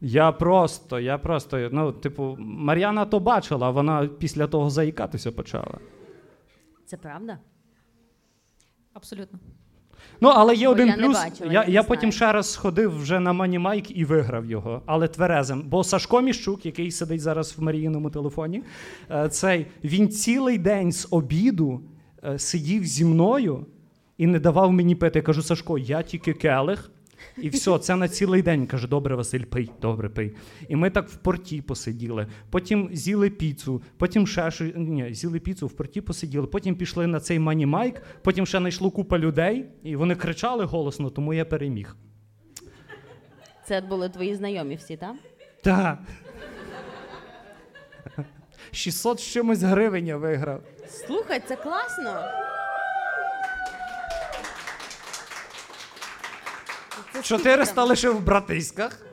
Я 0.01 0.33
просто, 0.33 0.99
я 1.01 1.19
просто, 1.19 1.69
ну, 1.73 1.93
типу, 1.93 2.37
Мар'яна 2.39 3.05
то 3.05 3.21
бачила, 3.21 3.71
вона 3.71 4.07
після 4.19 4.47
того 4.47 4.71
заїкатися 4.71 5.33
почала. 5.33 5.79
Це 6.87 6.97
правда? 6.97 7.39
Абсолютно. 8.95 9.39
Ну, 10.21 10.29
але 10.29 10.55
є 10.55 10.67
Бо 10.67 10.73
один 10.73 10.89
я 10.89 10.97
не 10.97 11.03
плюс. 11.03 11.17
бачила, 11.25 11.53
я 11.53 11.61
я 11.61 11.67
не 11.67 11.73
я 11.73 11.83
потім 11.83 12.01
знаю. 12.01 12.13
ще 12.13 12.33
раз 12.33 12.53
сходив 12.53 12.99
вже 12.99 13.21
на 13.21 13.33
Мані 13.33 13.59
Майк 13.59 13.97
і 13.97 14.05
виграв 14.05 14.47
його, 14.47 14.83
але 14.87 15.09
тверезим. 15.09 15.63
Бо 15.63 15.85
Сашко 15.85 16.21
Міщук, 16.21 16.67
який 16.67 16.91
сидить 16.91 17.21
зараз 17.21 17.59
в 17.59 17.63
Маріїному 17.63 18.11
телефоні, 18.11 18.63
е, 19.11 19.29
цей 19.29 19.67
він 19.85 20.09
цілий 20.09 20.59
день 20.59 20.93
з 20.93 21.09
обіду 21.11 21.81
е, 22.25 22.39
сидів 22.39 22.85
зі 22.85 23.05
мною 23.05 23.67
і 24.23 24.27
не 24.27 24.39
давав 24.41 24.73
мені 24.73 24.95
пити. 24.95 25.19
Я 25.19 25.23
кажу, 25.23 25.43
Сашко, 25.43 25.79
я 25.79 26.03
тільки 26.03 26.33
келих. 26.33 26.91
І 27.39 27.49
все, 27.49 27.79
це 27.79 27.97
на 27.97 28.09
цілий 28.09 28.43
день. 28.43 28.67
Каже, 28.67 28.89
добре, 28.89 29.15
Василь, 29.17 29.45
пий, 29.45 29.71
добре, 29.83 30.09
пий. 30.09 30.37
І 30.69 30.77
ми 30.77 30.91
так 30.91 31.09
в 31.09 31.17
порті 31.17 31.63
посиділи. 31.63 32.27
Потім 32.51 32.89
з'їли 32.93 33.31
піцу, 33.31 33.83
потім 33.97 34.27
ще 34.27 34.51
щось- 34.51 34.73
ні, 34.77 35.15
з'їли 35.15 35.41
піцу, 35.41 35.67
в 35.67 35.73
порті 35.73 36.01
посиділи, 36.01 36.47
потім 36.47 36.75
пішли 36.75 37.07
на 37.07 37.21
цей 37.21 37.39
манімайк, 37.39 38.03
потім 38.23 38.47
ще 38.47 38.59
знайшло 38.59 38.91
купа 38.91 39.19
людей, 39.19 39.67
і 39.83 39.97
вони 39.97 40.15
кричали 40.15 40.65
голосно, 40.65 41.11
тому 41.11 41.35
я 41.35 41.45
переміг. 41.45 41.97
Це 43.67 43.81
були 43.81 44.09
твої 44.09 44.35
знайомі 44.35 44.75
всі, 44.75 44.97
так? 44.97 45.15
Так. 45.63 45.99
600 48.73 49.21
з 49.21 49.23
чимось 49.33 49.63
гривень 49.63 50.07
я 50.07 50.17
виграв. 50.17 50.63
Слухай, 50.89 51.43
це 51.49 51.57
класно. 51.57 52.21
400 57.23 57.85
лише 57.85 58.11
в 58.11 58.25
братиськах. 58.25 59.07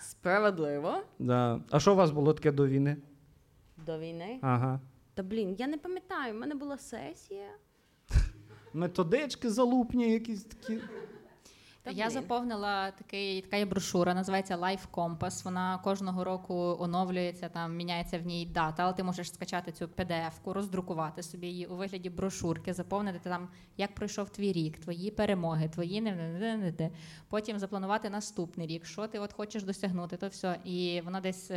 Справедливо. 0.00 1.02
Да. 1.18 1.60
А 1.70 1.80
що 1.80 1.92
у 1.92 1.96
вас 1.96 2.10
було 2.10 2.32
таке 2.34 2.52
до 2.52 2.66
війни? 2.66 2.96
До 3.86 3.98
війни. 3.98 4.38
Ага. 4.42 4.80
Та 5.14 5.22
блін, 5.22 5.56
я 5.58 5.66
не 5.66 5.78
пам'ятаю, 5.78 6.34
в 6.34 6.36
мене 6.36 6.54
була 6.54 6.78
сесія. 6.78 7.48
Методички 8.72 9.50
залупні, 9.50 10.12
якісь 10.12 10.44
такі. 10.44 10.80
Та, 11.84 11.90
Я 11.90 12.04
блін. 12.04 12.14
заповнила 12.14 12.90
такий, 12.90 13.40
така 13.40 13.56
є 13.56 13.64
брошура, 13.64 14.14
називається 14.14 14.56
Life 14.56 14.88
Compass. 14.92 15.44
Вона 15.44 15.78
кожного 15.78 16.24
року 16.24 16.76
оновлюється, 16.80 17.48
там 17.48 17.76
міняється 17.76 18.18
в 18.18 18.26
ній 18.26 18.46
дата, 18.46 18.82
але 18.82 18.92
ти 18.92 19.02
можеш 19.02 19.32
скачати 19.34 19.72
цю 19.72 19.84
PDF-ку, 19.86 20.52
роздрукувати 20.52 21.22
собі 21.22 21.46
її 21.46 21.66
у 21.66 21.76
вигляді 21.76 22.10
брошурки, 22.10 22.72
заповнити 22.74 23.18
там, 23.22 23.48
як 23.76 23.94
пройшов 23.94 24.30
твій 24.30 24.52
рік, 24.52 24.78
твої 24.78 25.10
перемоги, 25.10 25.68
твої 25.68 26.00
не. 26.00 26.90
Потім 27.28 27.58
запланувати 27.58 28.10
наступний 28.10 28.66
рік, 28.66 28.86
що 28.86 29.06
ти 29.06 29.18
от 29.18 29.32
хочеш 29.32 29.62
досягнути, 29.62 30.16
то 30.16 30.28
все. 30.28 30.58
І 30.64 31.02
вона 31.04 31.20
десь 31.20 31.48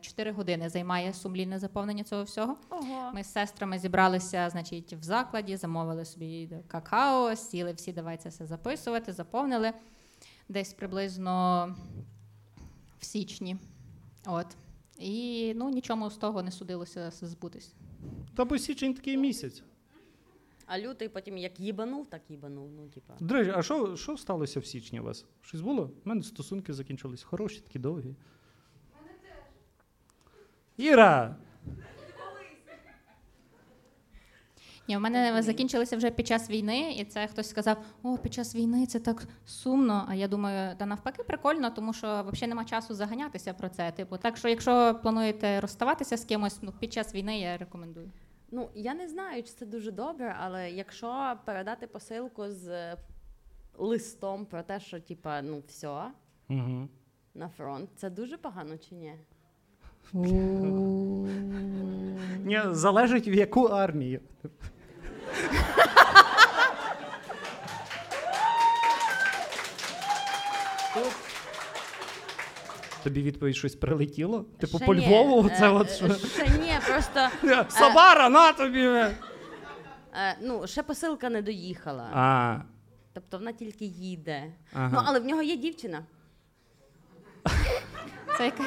4 0.00 0.32
години 0.32 0.68
займає 0.68 1.12
сумлінне 1.12 1.58
заповнення 1.58 2.04
цього 2.04 2.22
всього. 2.22 2.56
Ого. 2.70 3.12
Ми 3.14 3.24
з 3.24 3.32
сестрами 3.32 3.78
зібралися, 3.78 4.50
значить, 4.50 4.92
в 4.92 5.02
закладі, 5.02 5.56
замовили 5.56 6.04
собі 6.04 6.50
какао, 6.68 7.36
сіли 7.36 7.72
всі, 7.72 7.92
давай 7.92 8.16
це 8.16 8.28
все 8.28 8.46
записувати, 8.46 9.12
заповнили 9.12 9.72
десь 10.48 10.72
приблизно 10.72 11.76
в 12.98 13.04
січні. 13.04 13.56
От. 14.26 14.46
І 14.98 15.52
ну, 15.56 15.70
нічому 15.70 16.10
з 16.10 16.16
того 16.16 16.42
не 16.42 16.50
судилося 16.50 17.10
збутись. 17.10 17.74
Та 18.34 18.44
бо 18.44 18.58
січень 18.58 18.94
такий 18.94 19.16
місяць. 19.16 19.62
А 20.66 20.78
лютий 20.78 21.08
потім 21.08 21.38
як 21.38 21.60
їбанув, 21.60 22.06
так 22.06 22.22
їбанув. 22.28 22.70
Ну, 22.76 22.88
типа. 22.88 23.14
До 23.20 23.34
речі, 23.34 23.52
а 23.56 23.62
що, 23.62 23.96
що 23.96 24.16
сталося 24.16 24.60
в 24.60 24.66
січні 24.66 25.00
у 25.00 25.02
вас? 25.02 25.24
Щось 25.40 25.60
було? 25.60 25.90
У 26.04 26.08
мене 26.08 26.22
стосунки 26.22 26.72
закінчились. 26.72 27.22
Хороші, 27.22 27.60
такі 27.60 27.78
довгі. 27.78 28.14
Іра! 30.76 31.36
Ні, 34.88 34.96
в 34.96 35.00
мене 35.00 35.42
закінчилися 35.42 35.96
вже 35.96 36.10
під 36.10 36.26
час 36.26 36.50
війни, 36.50 36.92
і 36.92 37.04
це 37.04 37.26
хтось 37.26 37.48
сказав: 37.48 37.76
о, 38.02 38.18
під 38.18 38.34
час 38.34 38.54
війни 38.54 38.86
це 38.86 38.98
так 39.00 39.28
сумно. 39.46 40.04
А 40.08 40.14
я 40.14 40.28
думаю, 40.28 40.76
та 40.76 40.86
навпаки, 40.86 41.22
прикольно, 41.22 41.70
тому 41.70 41.92
що 41.92 42.06
взагалі 42.06 42.48
нема 42.48 42.64
часу 42.64 42.94
заганятися 42.94 43.54
про 43.54 43.68
це. 43.68 43.92
Типу, 43.92 44.16
так 44.16 44.36
що, 44.36 44.48
якщо 44.48 44.98
плануєте 45.02 45.60
розставатися 45.60 46.16
з 46.16 46.24
кимось, 46.24 46.62
ну 46.62 46.72
під 46.80 46.92
час 46.92 47.14
війни 47.14 47.40
я 47.40 47.56
рекомендую. 47.56 48.10
Ну, 48.50 48.68
я 48.74 48.94
не 48.94 49.08
знаю, 49.08 49.42
чи 49.42 49.50
це 49.52 49.66
дуже 49.66 49.90
добре, 49.92 50.36
але 50.40 50.70
якщо 50.70 51.34
передати 51.44 51.86
посилку 51.86 52.48
з 52.48 52.68
е, 52.68 52.96
листом 53.78 54.46
про 54.46 54.62
те, 54.62 54.80
що 54.80 55.00
типа, 55.00 55.42
ну 55.42 55.62
все, 55.68 56.02
Угу. 56.48 56.88
на 57.34 57.48
фронт, 57.48 57.90
це 57.96 58.10
дуже 58.10 58.36
погано 58.36 58.78
чи 58.78 58.94
ні? 58.94 59.14
Ні, 62.44 62.60
залежить 62.70 63.28
в 63.28 63.34
яку 63.34 63.62
армію. 63.64 64.20
Тобі 73.04 73.22
відповідь 73.22 73.56
щось 73.56 73.74
прилетіло? 73.74 74.44
Типу 74.60 74.78
по. 74.78 74.94
Львову? 74.94 75.48
Е, 75.48 75.56
Це 75.58 75.68
от 75.68 75.88
е, 75.88 75.94
що? 75.94 76.14
Ще 76.14 76.48
ні, 76.48 76.72
просто 76.88 77.28
Собара, 77.68 78.28
на 78.28 78.52
тобі! 78.52 78.80
е, 78.82 79.16
ну, 80.42 80.66
ще 80.66 80.82
посилка 80.82 81.30
не 81.30 81.42
доїхала. 81.42 82.08
А, 82.12 82.56
Тобто 83.12 83.38
вона 83.38 83.52
тільки 83.52 83.84
їде. 83.84 84.52
Ага. 84.72 84.90
Ну, 84.92 85.02
але 85.04 85.20
в 85.20 85.24
нього 85.24 85.42
є 85.42 85.56
дівчина. 85.56 86.02
Це 88.38 88.44
яка, 88.44 88.64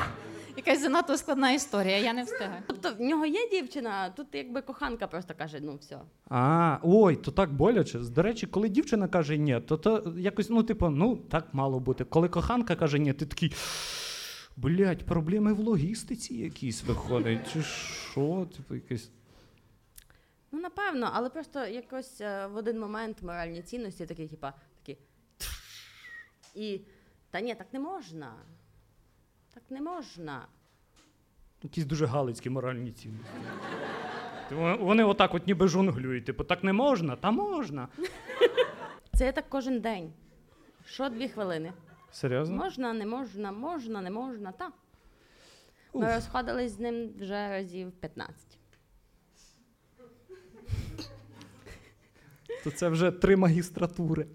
якась 0.59 0.81
занадто 0.81 1.17
складна 1.17 1.51
історія, 1.51 1.97
я 1.97 2.13
не 2.13 2.23
встигаю. 2.23 2.61
Тобто 2.67 2.93
в 2.93 3.01
нього 3.01 3.25
є 3.25 3.49
дівчина, 3.51 3.89
а 3.89 4.09
тут 4.09 4.27
якби 4.33 4.61
коханка 4.61 5.07
просто 5.07 5.33
каже: 5.37 5.59
ну 5.61 5.75
все. 5.75 5.99
а, 6.29 6.77
ой, 6.83 7.15
то 7.15 7.31
так 7.31 7.53
боляче. 7.53 7.99
До 7.99 8.21
речі, 8.21 8.47
коли 8.47 8.69
дівчина 8.69 9.07
каже 9.07 9.37
ні, 9.37 9.59
то 9.59 9.77
то 9.77 10.13
якось, 10.17 10.49
ну, 10.49 10.63
типу, 10.63 10.89
ну, 10.89 11.15
так 11.15 11.53
мало 11.53 11.79
бути. 11.79 12.03
Коли 12.03 12.29
коханка 12.29 12.75
каже 12.75 12.99
ні, 12.99 13.13
ти 13.13 13.25
такий. 13.25 13.53
Блять, 14.57 15.05
проблеми 15.05 15.53
в 15.53 15.59
логістиці 15.59 16.35
якісь 16.35 16.83
виходять. 16.83 17.53
Чи 17.53 17.61
що? 17.61 18.47
Типу, 18.57 18.75
якесь. 18.75 19.11
Ну, 20.51 20.59
напевно, 20.59 21.09
але 21.13 21.29
просто 21.29 21.65
якось 21.65 22.21
е, 22.21 22.47
в 22.47 22.55
один 22.55 22.79
момент 22.79 23.21
моральні 23.21 23.61
цінності 23.61 24.05
такі, 24.05 24.27
типа, 24.27 24.53
такі. 24.79 24.97
І 26.55 26.81
та 27.31 27.41
ні, 27.41 27.55
так 27.55 27.67
не 27.73 27.79
можна. 27.79 28.33
Так 29.59 29.71
не 29.71 29.81
можна. 29.81 30.47
Якісь 31.63 31.85
дуже 31.85 32.05
галицькі 32.05 32.49
моральні 32.49 32.91
цінності. 32.91 33.33
Вони 34.79 35.03
отак 35.03 35.33
от 35.33 35.47
ніби 35.47 35.67
жонглюють. 35.67 36.25
Типу, 36.25 36.43
так 36.43 36.63
не 36.63 36.73
можна, 36.73 37.15
та 37.15 37.31
можна. 37.31 37.87
Це 39.13 39.25
я 39.25 39.31
так 39.31 39.45
кожен 39.49 39.79
день. 39.79 40.13
Що 40.85 41.09
дві 41.09 41.29
хвилини? 41.29 41.73
Серйозно? 42.11 42.55
Можна, 42.55 42.93
не 42.93 43.05
можна, 43.05 43.51
можна, 43.51 44.01
не 44.01 44.11
можна, 44.11 44.51
та. 44.51 44.67
Уф. 45.91 46.03
Ми 46.03 46.15
розходились 46.15 46.71
з 46.71 46.79
ним 46.79 47.09
вже 47.19 47.49
разів 47.49 47.91
15. 47.91 48.57
То 52.63 52.71
це 52.71 52.89
вже 52.89 53.11
три 53.11 53.35
магістратури. 53.35 54.27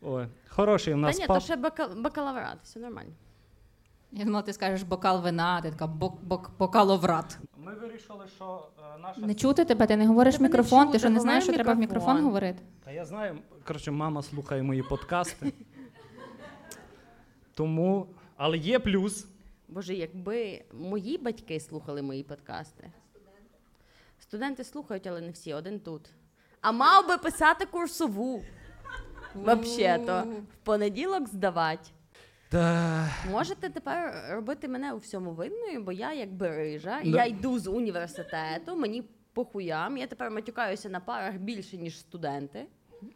Ой, 0.00 0.26
хороший 0.56 0.94
у 0.94 0.96
Та 0.96 1.00
нас 1.02 1.18
ні, 1.18 1.26
пап. 1.26 1.36
то 1.38 1.44
ще 1.44 1.56
бакал- 1.56 2.00
бакалаврат, 2.02 2.58
все 2.62 2.80
нормально. 2.80 3.10
Я 4.12 4.24
думала, 4.24 4.42
ти 4.42 4.52
скажеш 4.52 4.82
бокал 4.82 5.22
вина, 5.22 5.60
ти 5.60 5.70
така 5.70 5.86
бок, 5.86 6.22
бок, 6.22 6.50
бокаловрат. 6.58 7.38
Ми 7.56 7.74
вирішили, 7.74 8.26
що 8.36 8.68
е, 8.96 8.98
наша. 8.98 9.20
Не 9.20 9.34
чути 9.34 9.64
тебе, 9.64 9.86
ти 9.86 9.96
не 9.96 10.06
говориш 10.06 10.34
в 10.34 10.36
Тебе 10.38 10.48
не 10.48 10.48
мікрофон, 10.48 10.80
чути, 10.80 10.92
ти 10.92 10.98
що 10.98 11.10
не 11.10 11.20
знаєш, 11.20 11.44
що 11.44 11.52
говори 11.52 11.64
треба 11.64 11.76
в 11.76 11.80
мікрофон 11.80 12.08
мікрофон. 12.08 12.24
говорити? 12.24 12.62
Та 12.84 12.90
я 12.90 13.04
знаю, 13.04 13.38
коротше, 13.66 13.90
мама 13.90 14.22
слухає 14.22 14.62
мої 14.62 14.82
подкасти. 14.82 15.52
Тому. 17.54 18.06
Але 18.36 18.58
є 18.58 18.78
плюс. 18.78 19.26
Боже, 19.68 19.94
якби 19.94 20.64
мої 20.72 21.18
батьки 21.18 21.60
слухали 21.60 22.02
мої 22.02 22.22
подкасти. 22.22 22.90
Студенти 24.18 24.64
слухають, 24.64 25.06
але 25.06 25.20
не 25.20 25.30
всі, 25.30 25.54
один 25.54 25.80
тут. 25.80 26.10
А 26.60 26.72
мав 26.72 27.08
би 27.08 27.18
писати 27.18 27.66
курсову. 27.66 28.42
Взагалі-то. 29.34 30.22
В 30.52 30.64
понеділок 30.64 31.28
здавати. 31.28 31.90
Та... 32.48 33.08
Можете 33.30 33.68
тепер 33.68 34.14
робити 34.30 34.68
мене 34.68 34.92
у 34.92 34.96
всьому 34.96 35.30
винною, 35.32 35.82
бо 35.82 35.92
я 35.92 36.12
якби 36.12 36.48
рижа, 36.48 36.98
Да. 37.04 37.18
я 37.18 37.24
йду 37.24 37.58
з 37.58 37.66
університету, 37.66 38.76
мені 38.76 39.02
похуям, 39.32 39.96
я 39.96 40.06
тепер 40.06 40.30
матюкаюся 40.30 40.88
на 40.88 41.00
парах 41.00 41.34
більше, 41.34 41.76
ніж 41.76 41.98
студенти. 41.98 42.66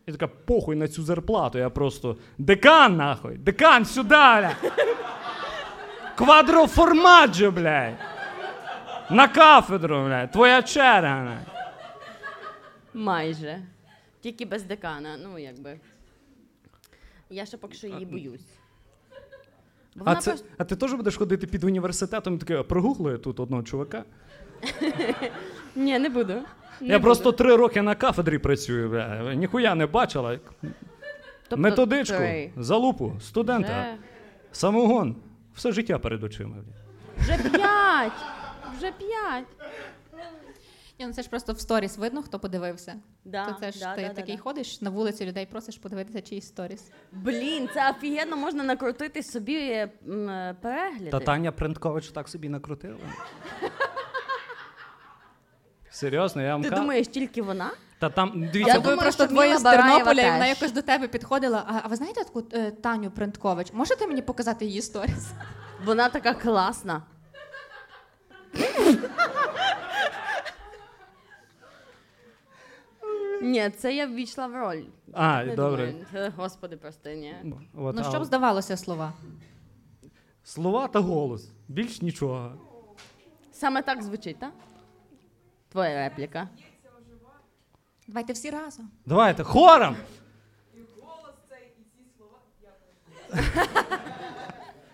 Я 0.07 0.15
така 0.15 0.27
похуй 0.29 0.77
на 0.77 0.89
цю 0.89 1.03
зарплату. 1.03 1.59
Я 1.59 1.71
просто. 1.71 2.17
Декан, 2.39 2.97
нахуй! 2.97 3.37
Декан 3.39 3.85
сюди! 3.85 4.09
бля! 4.09 4.57
Квадроформаджо, 6.17 7.53
блядь! 7.53 7.95
На 9.11 9.29
кафедру, 9.29 10.05
блядь! 10.05 10.33
Твоя 10.33 10.63
черга. 10.63 11.39
Майже. 12.95 13.63
Тільки 14.21 14.45
без 14.45 14.63
декана, 14.63 15.17
ну 15.23 15.39
якби. 15.39 15.81
Я 17.31 17.47
ще 17.47 17.57
поки 17.57 17.75
що 17.75 17.87
її 17.87 18.05
боюсь. 18.07 18.47
Бо 19.97 20.03
А, 20.07 20.15
це, 20.17 20.31
просто- 20.31 20.47
а 20.59 20.65
ти 20.65 20.77
теж 20.77 20.93
будеш 20.95 21.17
ходити 21.17 21.47
під 21.47 21.65
університетом 21.65 22.35
і 22.35 22.39
таке, 22.39 22.63
прогуглаю 22.63 23.19
тут 23.19 23.41
одного 23.41 23.63
чувака. 23.63 24.05
Ні, 25.77 25.99
не 25.99 26.09
буду. 26.09 26.33
Не 26.81 26.89
я 26.89 26.99
буду. 26.99 27.05
просто 27.05 27.33
три 27.33 27.57
роки 27.57 27.83
на 27.83 27.95
кафедрі 27.95 28.39
працюю, 28.39 28.91
бля. 28.91 29.35
ніхуя 29.35 29.75
не 29.75 29.87
бачила. 29.87 30.39
Тобто 31.49 31.57
Методичку, 31.57 32.17
три. 32.17 32.53
залупу, 32.57 33.13
студента, 33.21 33.69
Вже, 33.81 33.97
самогон. 34.53 35.17
Все 35.55 35.73
життя 35.73 35.99
перед 35.99 36.25
очима. 36.25 36.57
вже 37.19 37.37
п'ять. 37.39 38.13
Вже 38.79 38.93
п'ять. 38.93 39.45
Ні, 40.99 41.07
ну 41.07 41.13
це 41.13 41.23
ж 41.23 41.29
просто 41.29 41.53
в 41.53 41.61
сторіс 41.61 41.99
видно, 41.99 42.23
хто 42.23 42.39
подивився. 42.39 42.95
Да, 43.25 43.47
То 43.47 43.53
це 43.61 43.73
ж 43.73 43.79
да, 43.81 43.95
ти 43.95 44.03
да, 44.03 44.09
такий 44.09 44.37
да. 44.37 44.43
ходиш 44.43 44.81
на 44.81 44.91
вулиці, 44.91 45.27
людей 45.27 45.47
просиш 45.47 45.79
подивитися 45.79 46.21
чиїсь 46.23 46.47
сторіс. 46.47 46.91
Блін, 47.13 47.69
це 47.75 47.91
офігенно 47.91 48.37
можна 48.37 48.65
накрутити 48.65 49.23
собі 49.23 49.57
м, 50.09 50.29
е, 50.29 50.57
перегляди. 50.63 51.11
Та 51.11 51.21
Таня 51.21 51.53
Принткович 51.53 52.09
так 52.09 52.29
собі 52.29 52.49
накрутила. 52.49 52.97
Серйозно, 55.91 56.43
я 56.43 56.53
вам 56.53 56.63
Ти 56.63 56.71
кажу. 56.71 56.83
думаєш, 56.83 57.09
тільки 57.09 57.43
вона? 57.43 57.71
Та 57.99 58.11
там 58.11 58.33
Я 58.43 58.51
дивіться, 58.51 58.75
Це 58.75 58.81
думаю, 58.81 58.99
просто 59.01 59.25
що 59.25 59.33
двоє 59.33 59.49
Міла 59.49 59.61
з 59.61 59.63
Бараєва 59.63 59.89
Тернополя, 59.99 60.23
і 60.23 60.25
вона 60.31 60.39
теж. 60.39 60.49
якось 60.49 60.73
до 60.73 60.83
тебе 60.83 61.09
підходила. 61.09 61.65
А, 61.69 61.81
а 61.85 61.89
ви 61.89 61.97
знаєте 61.97 62.25
таку 62.25 62.43
е, 62.53 62.71
Таню 62.71 63.11
Принткович? 63.11 63.73
Можете 63.73 64.07
мені 64.07 64.23
показати 64.23 64.65
її 64.65 64.83
сторіс? 64.83 65.27
Вона 65.85 66.09
така 66.09 66.35
класна. 66.35 67.03
Ні, 73.47 73.71
це 73.71 73.95
я 73.95 74.07
ввійшла 74.07 74.47
в 74.47 74.55
роль. 74.55 74.83
А, 75.13 75.45
Не 75.45 75.57
добре. 75.57 75.95
думаю. 76.13 76.33
Господи, 76.37 76.77
прости, 76.77 77.17
ні. 77.17 77.35
От, 77.75 77.97
ну, 77.97 78.03
а 78.07 78.11
щоб 78.11 78.25
здавалося 78.25 78.77
слова. 78.77 79.13
Слова 80.45 80.89
та 80.89 81.01
голос. 81.01 81.49
Більш 81.69 82.03
нічого. 82.03 82.53
Саме 83.53 83.83
так 83.83 84.03
звучить, 84.03 84.39
так? 84.39 84.53
Твоя 85.69 86.09
репліка. 86.09 86.49
Давайте 88.09 88.33
всі 88.33 88.51
разом. 88.51 88.91
Давайте, 89.07 89.43
хором! 89.43 89.97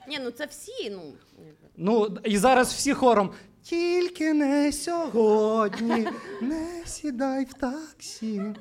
Ні, 0.09 0.19
ну 0.19 0.31
це 0.31 0.47
всі, 0.47 0.91
ну. 0.91 1.12
Ну, 1.77 2.19
і 2.25 2.38
зараз 2.38 2.73
всі 2.73 2.95
хором. 2.95 3.31
Тільки 3.62 4.33
не 4.33 4.72
сьогодні, 4.72 6.09
не 6.40 6.83
сідай 6.85 7.44
в 7.44 7.55
таксі. 7.55 8.55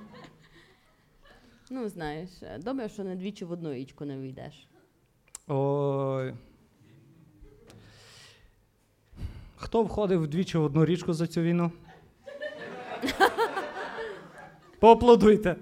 Ну, 1.70 1.90
знаєш, 1.90 2.30
добре, 2.60 2.90
що 2.90 3.04
не 3.04 3.16
двічі 3.16 3.46
в 3.46 3.52
одну 3.52 3.74
річку 3.74 4.06
не 4.06 4.18
вийдеш. 4.18 4.68
Ой. 5.48 6.34
Хто 9.56 9.84
входив 9.84 10.24
вдвічі 10.24 10.58
в 10.58 10.64
одну 10.64 10.86
річку 10.86 11.14
за 11.14 11.28
цю 11.28 11.42
війну? 11.42 11.72
Поаплодуйте. 14.80 15.56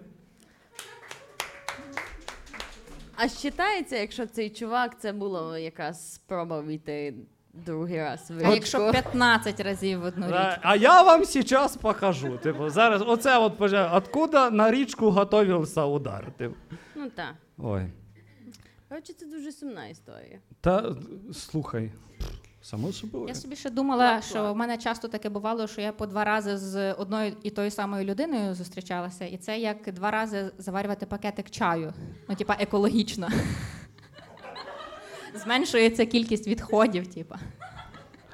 А 3.16 3.30
считається, 3.30 3.98
якщо 3.98 4.26
цей 4.26 4.50
чувак 4.50 5.02
це 5.02 5.14
було 5.14 5.58
якраз 5.58 6.14
спроба 6.14 6.62
війти 6.62 7.14
другий 7.54 7.98
раз 7.98 8.32
в 8.32 8.46
А 8.46 8.54
якщо 8.54 8.92
15 8.92 9.60
разів 9.60 10.00
в 10.00 10.04
одну 10.04 10.28
річ. 10.28 10.58
А, 10.62 10.76
я 10.76 11.02
вам 11.02 11.24
зараз 11.26 11.76
покажу. 11.78 12.38
Типу, 12.38 12.70
зараз 12.70 13.02
оце 13.02 13.38
от 13.38 13.58
пожа- 13.60 13.96
откуда 13.98 14.50
на 14.50 14.72
річку 14.72 15.12
готовився 15.12 15.86
удар. 15.86 16.32
Типу. 16.38 16.56
Ну 16.96 17.10
так. 17.10 17.34
Ой. 17.58 17.86
Коротше, 18.90 19.14
це 19.14 19.26
дуже 19.26 19.52
сумна 19.52 19.88
історія. 19.88 20.40
Та 20.62 20.96
слухай, 21.34 21.92
само 22.62 22.92
собою. 22.92 23.26
Я 23.28 23.36
собі 23.36 23.56
ще 23.56 23.70
думала, 23.70 24.14
Так, 24.16 24.24
що 24.24 24.34
так. 24.34 24.54
в 24.54 24.56
мене 24.56 24.78
часто 24.78 25.08
таке 25.08 25.30
бувало, 25.30 25.68
що 25.68 25.82
я 25.82 25.92
по 25.92 26.06
два 26.06 26.24
рази 26.24 26.58
з 26.58 26.94
одною 26.94 27.34
і 27.44 27.50
тою 27.50 27.72
самою 27.72 28.06
людиною 28.06 28.54
зустрічалася, 28.56 29.26
і 29.26 29.38
це 29.38 29.60
як 29.60 29.94
два 29.94 30.12
рази 30.12 30.52
заварювати 30.58 31.06
пакетик 31.06 31.50
чаю. 31.50 31.94
Ну, 32.30 32.36
типа, 32.36 32.56
екологічно. 32.60 33.28
Зменшується 35.34 36.06
кількість 36.06 36.48
відходів, 36.48 37.08
типа. 37.08 37.40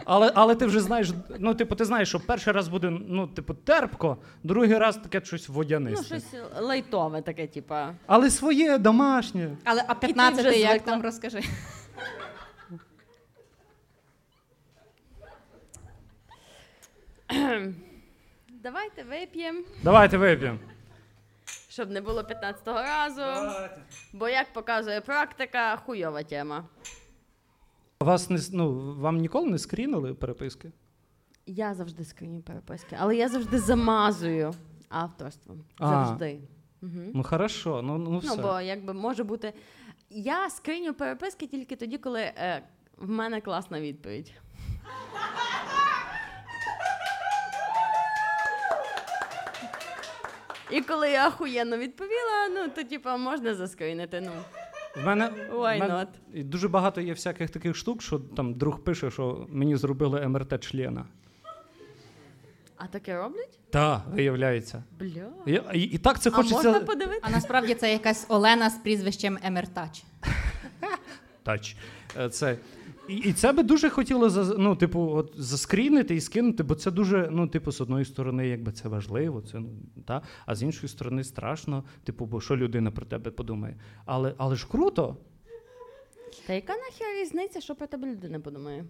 Але, 0.05 0.31
але 0.35 0.55
ти 0.55 0.65
вже 0.65 0.79
знаєш, 0.79 1.09
ну, 1.39 1.55
типу, 1.55 1.75
ти 1.75 1.85
знаєш, 1.85 2.09
що 2.09 2.19
перший 2.19 2.53
раз 2.53 2.67
буде, 2.67 2.89
ну, 2.89 3.27
типу, 3.27 3.53
терпко, 3.53 4.17
другий 4.43 4.77
раз 4.77 4.97
таке 4.97 5.25
щось 5.25 5.49
водянисте. 5.49 6.15
Ну, 6.15 6.21
щось 6.21 6.41
лайтове 6.61 7.21
таке, 7.21 7.47
типа. 7.47 7.93
Але 8.05 8.29
своє 8.29 8.77
домашнє. 8.77 9.57
Але 9.63 9.83
а 9.87 9.95
15 9.95 10.45
вже 10.45 10.59
як 10.59 10.81
там 10.81 11.01
розкажи. 11.01 11.41
Давайте 18.63 19.03
вип'ємо, 19.03 19.59
Давайте 19.83 20.17
вип'ємо. 20.17 20.59
Щоб 21.75 21.91
не 21.91 22.01
було 22.01 22.21
15-го 22.21 22.81
разу. 22.81 23.21
Бо 24.13 24.29
як 24.29 24.53
показує 24.53 25.01
практика, 25.01 25.75
хуйова 25.75 26.23
тема. 26.23 26.65
Вас 27.99 28.29
не, 28.29 28.37
с- 28.37 28.53
ну, 28.53 28.95
вам 28.95 29.17
ніколи 29.17 29.49
не 29.49 29.57
скрінили 29.57 30.13
переписки? 30.13 30.71
Я 31.45 31.73
завжди 31.73 32.05
скриню 32.05 32.41
переписки, 32.41 32.97
але 32.99 33.15
я 33.15 33.29
завжди 33.29 33.59
замазую 33.59 34.53
авторством. 34.89 35.63
А. 35.79 35.87
Завжди. 35.87 36.39
Угу. 36.81 37.11
Ну, 37.13 37.23
хорошо, 37.23 37.81
ну, 37.81 37.97
ну 37.97 38.17
все. 38.17 38.35
Ну, 38.35 38.43
бо 38.43 38.61
якби 38.61 38.93
може 38.93 39.23
бути. 39.23 39.53
Я 40.09 40.49
скриню 40.49 40.93
переписки 40.93 41.47
тільки 41.47 41.75
тоді, 41.75 41.97
коли 41.97 42.21
е, 42.21 42.63
в 42.97 43.09
мене 43.09 43.41
класна 43.41 43.81
відповідь. 43.81 44.33
І 50.71 50.81
коли 50.81 51.09
я 51.09 51.27
охуєнно 51.27 51.77
відповіла, 51.77 52.47
ну 52.55 52.69
то 52.75 52.83
типа 52.83 53.17
можна 53.17 53.55
заскринити. 53.55 54.21
Ну 54.21 54.31
В 55.01 55.05
мене, 55.05 55.29
Why 55.51 55.77
в 55.77 55.79
мене 55.79 55.93
not? 55.93 56.43
дуже 56.43 56.67
багато 56.67 57.01
є 57.01 57.13
всяких 57.13 57.49
таких 57.49 57.75
штук, 57.75 58.01
що 58.01 58.19
там 58.19 58.53
друг 58.53 58.79
пише, 58.83 59.11
що 59.11 59.45
мені 59.49 59.75
зробили 59.75 60.27
МРТ 60.27 60.63
члена. 60.63 61.05
а 62.77 62.87
таке 62.87 63.17
роблять? 63.17 63.59
Так, 63.69 64.01
виявляється. 64.13 64.83
Бля. 64.99 65.29
І, 65.45 65.61
і, 65.73 65.79
і 65.83 65.97
так 65.97 66.19
це 66.21 66.29
А 66.29 66.33
хочеться. 66.33 66.55
можна 66.55 66.79
подивитися? 66.79 67.21
А 67.27 67.29
насправді 67.29 67.73
це 67.75 67.91
якась 67.91 68.25
Олена 68.29 68.69
з 68.69 68.77
прізвищем 68.77 69.37
Емертач. 69.43 70.03
Тач. 71.43 71.75
Е, 72.19 72.29
Це. 72.29 72.57
І, 73.07 73.15
і 73.15 73.33
це 73.33 73.51
би 73.53 73.63
дуже 73.63 73.89
хотіло 73.89 74.29
за- 74.29 74.55
ну, 74.57 74.75
типу, 74.75 74.99
от, 75.15 75.33
заскрінити 75.37 76.15
і 76.15 76.21
скинути, 76.21 76.63
бо 76.63 76.75
це 76.75 76.91
дуже, 76.91 77.27
ну, 77.31 77.47
типу, 77.47 77.71
з 77.71 77.81
одної 77.81 78.05
сторони, 78.05 78.47
якби 78.47 78.71
це 78.71 78.89
важливо, 78.89 79.41
це, 79.41 79.59
ну, 79.59 79.69
та, 80.05 80.21
а 80.45 80.55
з 80.55 80.63
іншої 80.63 80.89
сторони 80.89 81.23
страшно, 81.23 81.83
типу, 82.03 82.25
бо 82.25 82.41
що 82.41 82.57
людина 82.57 82.91
про 82.91 83.05
тебе 83.05 83.31
подумає. 83.31 83.79
Але, 84.05 84.33
але 84.37 84.55
ж 84.55 84.67
круто. 84.67 85.17
Та 86.47 86.53
яка 86.53 86.73
нахер 86.73 87.07
різниця, 87.21 87.61
що 87.61 87.75
про 87.75 87.87
тебе 87.87 88.07
людина 88.07 88.39
подумає? 88.39 88.85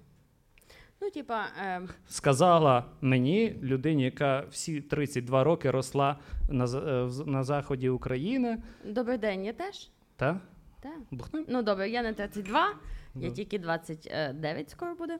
Ну, 1.01 1.09
типа, 1.09 1.45
е, 1.65 1.81
Сказала 2.07 2.85
мені, 3.01 3.55
людині, 3.63 4.03
яка 4.03 4.45
всі 4.51 4.81
32 4.81 5.43
роки 5.43 5.71
росла 5.71 6.19
на, 6.49 6.65
е, 6.65 7.09
на 7.25 7.43
заході 7.43 7.89
України. 7.89 8.63
добрий 8.85 9.17
день, 9.17 9.45
я 9.45 9.53
теж? 9.53 9.89
Та? 10.15 10.39
Так. 10.83 10.97
Бухнем? 11.11 11.45
Ну, 11.49 11.63
добре, 11.63 11.89
я 11.89 12.03
не 12.03 12.13
32, 12.13 12.67
я 13.15 13.31
тільки 13.31 13.59
29 13.59 14.69
скоро 14.69 14.95
буде. 14.95 15.19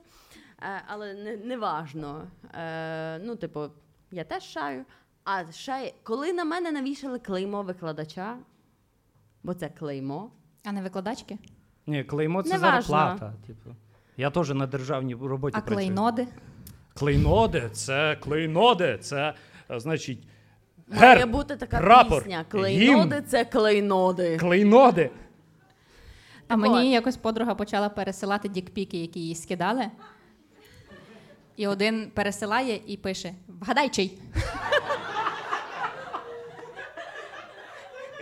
Е, 0.62 0.82
але 0.86 1.14
не, 1.14 1.36
не 1.36 1.56
важно. 1.56 2.26
Е, 2.54 3.18
ну, 3.18 3.36
типу, 3.36 3.60
я 4.10 4.24
теж 4.24 4.42
шарю. 4.42 4.84
А 5.24 5.52
ще, 5.52 5.92
коли 6.02 6.32
на 6.32 6.44
мене 6.44 6.72
навішали 6.72 7.18
клеймо 7.18 7.62
викладача, 7.62 8.36
бо 9.42 9.54
це 9.54 9.68
клеймо. 9.68 10.30
А 10.64 10.72
не 10.72 10.82
викладачки? 10.82 11.38
Ні, 11.86 12.04
клеймо 12.04 12.42
це 12.42 12.52
Неважно. 12.52 12.80
зарплата. 12.80 13.32
Типу. 13.46 13.70
Я 14.16 14.30
теж 14.30 14.50
на 14.50 14.66
державній 14.66 15.14
роботі 15.14 15.56
А 15.58 15.60
працюю. 15.60 15.76
клейноди? 15.76 16.28
Клейноди, 16.94 17.70
це 17.72 18.16
клейноди, 18.20 18.98
це 19.00 19.34
е, 19.70 19.80
значить. 19.80 20.28
Має 20.88 21.16
Герб, 21.16 21.30
бути 21.30 21.56
така 21.56 21.78
прапор, 21.80 22.22
пісня. 22.22 22.44
Клейноди 22.48 23.16
гімн. 23.16 23.24
це 23.26 23.44
клейноди. 23.44 24.36
Клейноди. 24.36 25.10
А 26.48 26.56
мені 26.56 26.78
от. 26.78 26.92
якось 26.92 27.16
подруга 27.16 27.54
почала 27.54 27.88
пересилати 27.88 28.48
дікпіки, 28.48 28.98
які 28.98 29.20
їй 29.20 29.34
скидали. 29.34 29.90
І 31.56 31.66
один 31.66 32.10
пересилає 32.14 32.80
і 32.86 32.96
пише: 32.96 33.34
Вгадай 33.60 33.88
чий. 33.88 34.18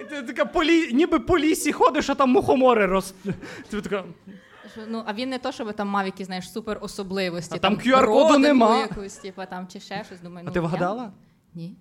І 0.00 0.04
ти 0.04 0.22
така 0.22 0.44
по 0.44 0.64
лі... 0.64 0.92
ніби 0.92 1.20
по 1.20 1.38
лісі 1.38 1.72
ходиш, 1.72 2.10
а 2.10 2.14
там 2.14 2.30
мухомори 2.30 2.87
роз... 2.87 3.14
Ти 3.70 3.80
така, 3.80 4.04
Що, 4.72 4.80
Ну, 4.88 5.02
а 5.06 5.12
він 5.12 5.28
не 5.28 5.38
то, 5.38 5.52
щоб 5.52 5.72
там 5.72 5.88
мав 5.88 6.06
якісь 6.06 6.26
знаєш, 6.26 6.52
супер 6.52 6.78
особливості. 6.80 7.54
А 7.54 7.58
там 7.58 7.76
QR-коду 7.76 8.38
нема. 8.38 8.78
Якусь, 8.78 9.14
типу, 9.14 9.42
там, 9.50 9.68
чи 9.68 9.80
ще 9.80 10.04
щось. 10.04 10.20
Думаю, 10.20 10.46
а 10.46 10.48
ну, 10.48 10.52
ти 10.52 10.58
я- 10.58 10.66
вгадала? 10.66 11.12
Ні. 11.54 11.76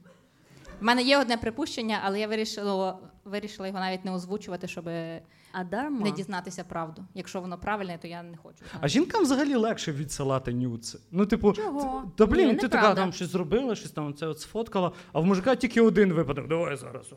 В 0.80 0.84
мене 0.84 1.02
є 1.02 1.18
одне 1.18 1.38
припущення, 1.38 2.00
але 2.04 2.20
я 2.20 2.28
вирішила, 2.28 2.98
вирішила 3.26 3.68
його 3.68 3.80
навіть 3.80 4.06
не 4.06 4.12
озвучувати, 4.12 4.68
щоб 4.68 4.88
А 5.52 5.64
дарма. 5.64 6.00
не 6.00 6.12
дізнатися 6.12 6.64
правду. 6.64 7.04
Якщо 7.14 7.42
воно 7.42 7.58
правильне, 7.58 7.98
то 8.02 8.08
я 8.08 8.24
не 8.24 8.38
хочу. 8.38 8.58
знати. 8.58 8.78
А 8.82 8.88
жінкам 8.88 9.24
взагалі 9.24 9.56
легше 9.56 9.92
відсилати 9.92 10.54
нюци. 10.54 11.00
Ну, 11.12 11.26
типу, 11.26 11.54
Чого? 11.54 12.12
та 12.16 12.26
блін, 12.26 12.48
Ні, 12.48 12.56
ти 12.56 12.68
така 12.68 12.96
там 12.96 13.14
щось 13.14 13.30
зробила, 13.30 13.76
щось 13.76 13.92
там 13.92 14.14
це 14.14 14.28
от 14.28 14.40
сфоткала, 14.40 14.92
а 15.14 15.20
в 15.20 15.26
мужика 15.26 15.56
тільки 15.56 15.82
один 15.82 16.14
випадок. 16.14 16.48
Давай 16.48 16.76
зараз. 16.76 17.14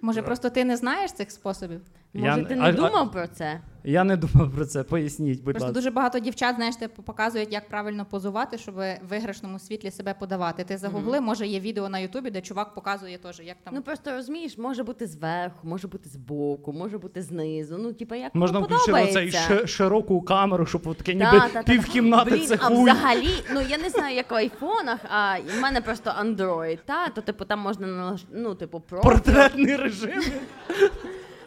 Може, 0.00 0.22
просто 0.22 0.50
ти 0.50 0.64
не 0.64 0.76
знаєш 0.76 1.12
цих 1.12 1.30
способів? 1.30 1.80
Може, 2.14 2.26
Я- 2.40 2.44
ти 2.44 2.56
не 2.56 2.62
а- 2.62 2.68
а- 2.68 2.72
думав 2.72 3.12
про 3.12 3.26
це? 3.28 3.60
Я 3.86 4.04
не 4.04 4.16
думав 4.16 4.50
про 4.50 4.66
це. 4.66 4.82
Поясніть, 4.82 5.42
будь 5.42 5.44
Просто 5.54 5.66
ласка. 5.66 5.74
дуже 5.74 5.90
багато 5.90 6.18
дівчат, 6.18 6.56
знаєш, 6.56 6.76
типу, 6.76 7.02
показують, 7.02 7.52
як 7.52 7.68
правильно 7.68 8.04
позувати, 8.10 8.58
щоб 8.58 8.74
в 8.74 8.98
виграшному 9.08 9.58
світлі 9.58 9.90
себе 9.90 10.14
подавати. 10.14 10.64
Ти 10.64 10.76
загугли, 10.76 11.20
може 11.20 11.46
є 11.46 11.60
відео 11.60 11.88
на 11.88 11.98
Ютубі, 11.98 12.30
де 12.30 12.40
чувак 12.40 12.74
показує 12.74 13.18
теж, 13.18 13.40
як 13.44 13.56
там 13.64 13.74
Ну 13.74 13.82
просто 13.82 14.10
розумієш, 14.12 14.58
може 14.58 14.82
бути 14.84 15.06
зверху, 15.06 15.68
може 15.68 15.88
бути 15.88 16.08
збоку, 16.08 16.72
може 16.72 16.98
бути 16.98 17.22
знизу. 17.22 17.78
Ну, 17.78 17.92
типа, 17.92 18.16
як 18.16 18.34
Можна 18.34 18.62
кому 18.62 18.76
включити 18.76 18.92
цей 18.92 19.06
подобається. 19.06 19.54
ши- 19.54 19.66
широку 19.66 20.22
камеру, 20.22 20.66
щоб 20.66 20.86
от 20.86 20.96
таке 20.98 21.14
ніби 21.14 21.30
та, 21.30 21.40
та, 21.40 21.48
та. 21.48 21.62
півкімнати 21.62 22.30
Блін, 22.30 22.46
це 22.46 22.54
а 22.60 22.64
хуй. 22.66 22.82
взагалі, 22.82 23.30
ну 23.54 23.60
я 23.68 23.78
не 23.78 23.90
знаю, 23.90 24.16
як 24.16 24.30
в 24.30 24.34
айфонах, 24.34 24.98
а 25.10 25.36
в 25.58 25.60
мене 25.60 25.80
просто 25.80 26.10
Android, 26.22 26.78
та, 26.84 27.08
то 27.08 27.20
типу 27.20 27.44
там 27.44 27.58
можна 27.60 27.86
налаш... 27.86 28.24
ну, 28.32 28.54
типу, 28.54 28.80
про. 28.80 29.00
Портретний 29.00 29.76
режим. 29.76 30.22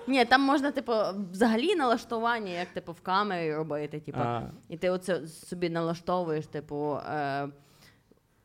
Ні, 0.08 0.26
там 0.26 0.42
можна, 0.42 0.72
типу, 0.72 0.94
взагалі 1.32 1.76
налаштування, 1.76 2.52
як 2.52 2.68
типу 2.68 2.92
в 2.92 3.02
камері 3.02 3.56
робити. 3.56 4.00
Типу. 4.00 4.20
А. 4.22 4.42
І 4.70 4.78
ти 4.78 4.90
оце 4.90 5.28
собі 5.28 5.70
налаштовуєш, 5.70 6.48
типу, 6.48 6.98
е, 7.10 7.48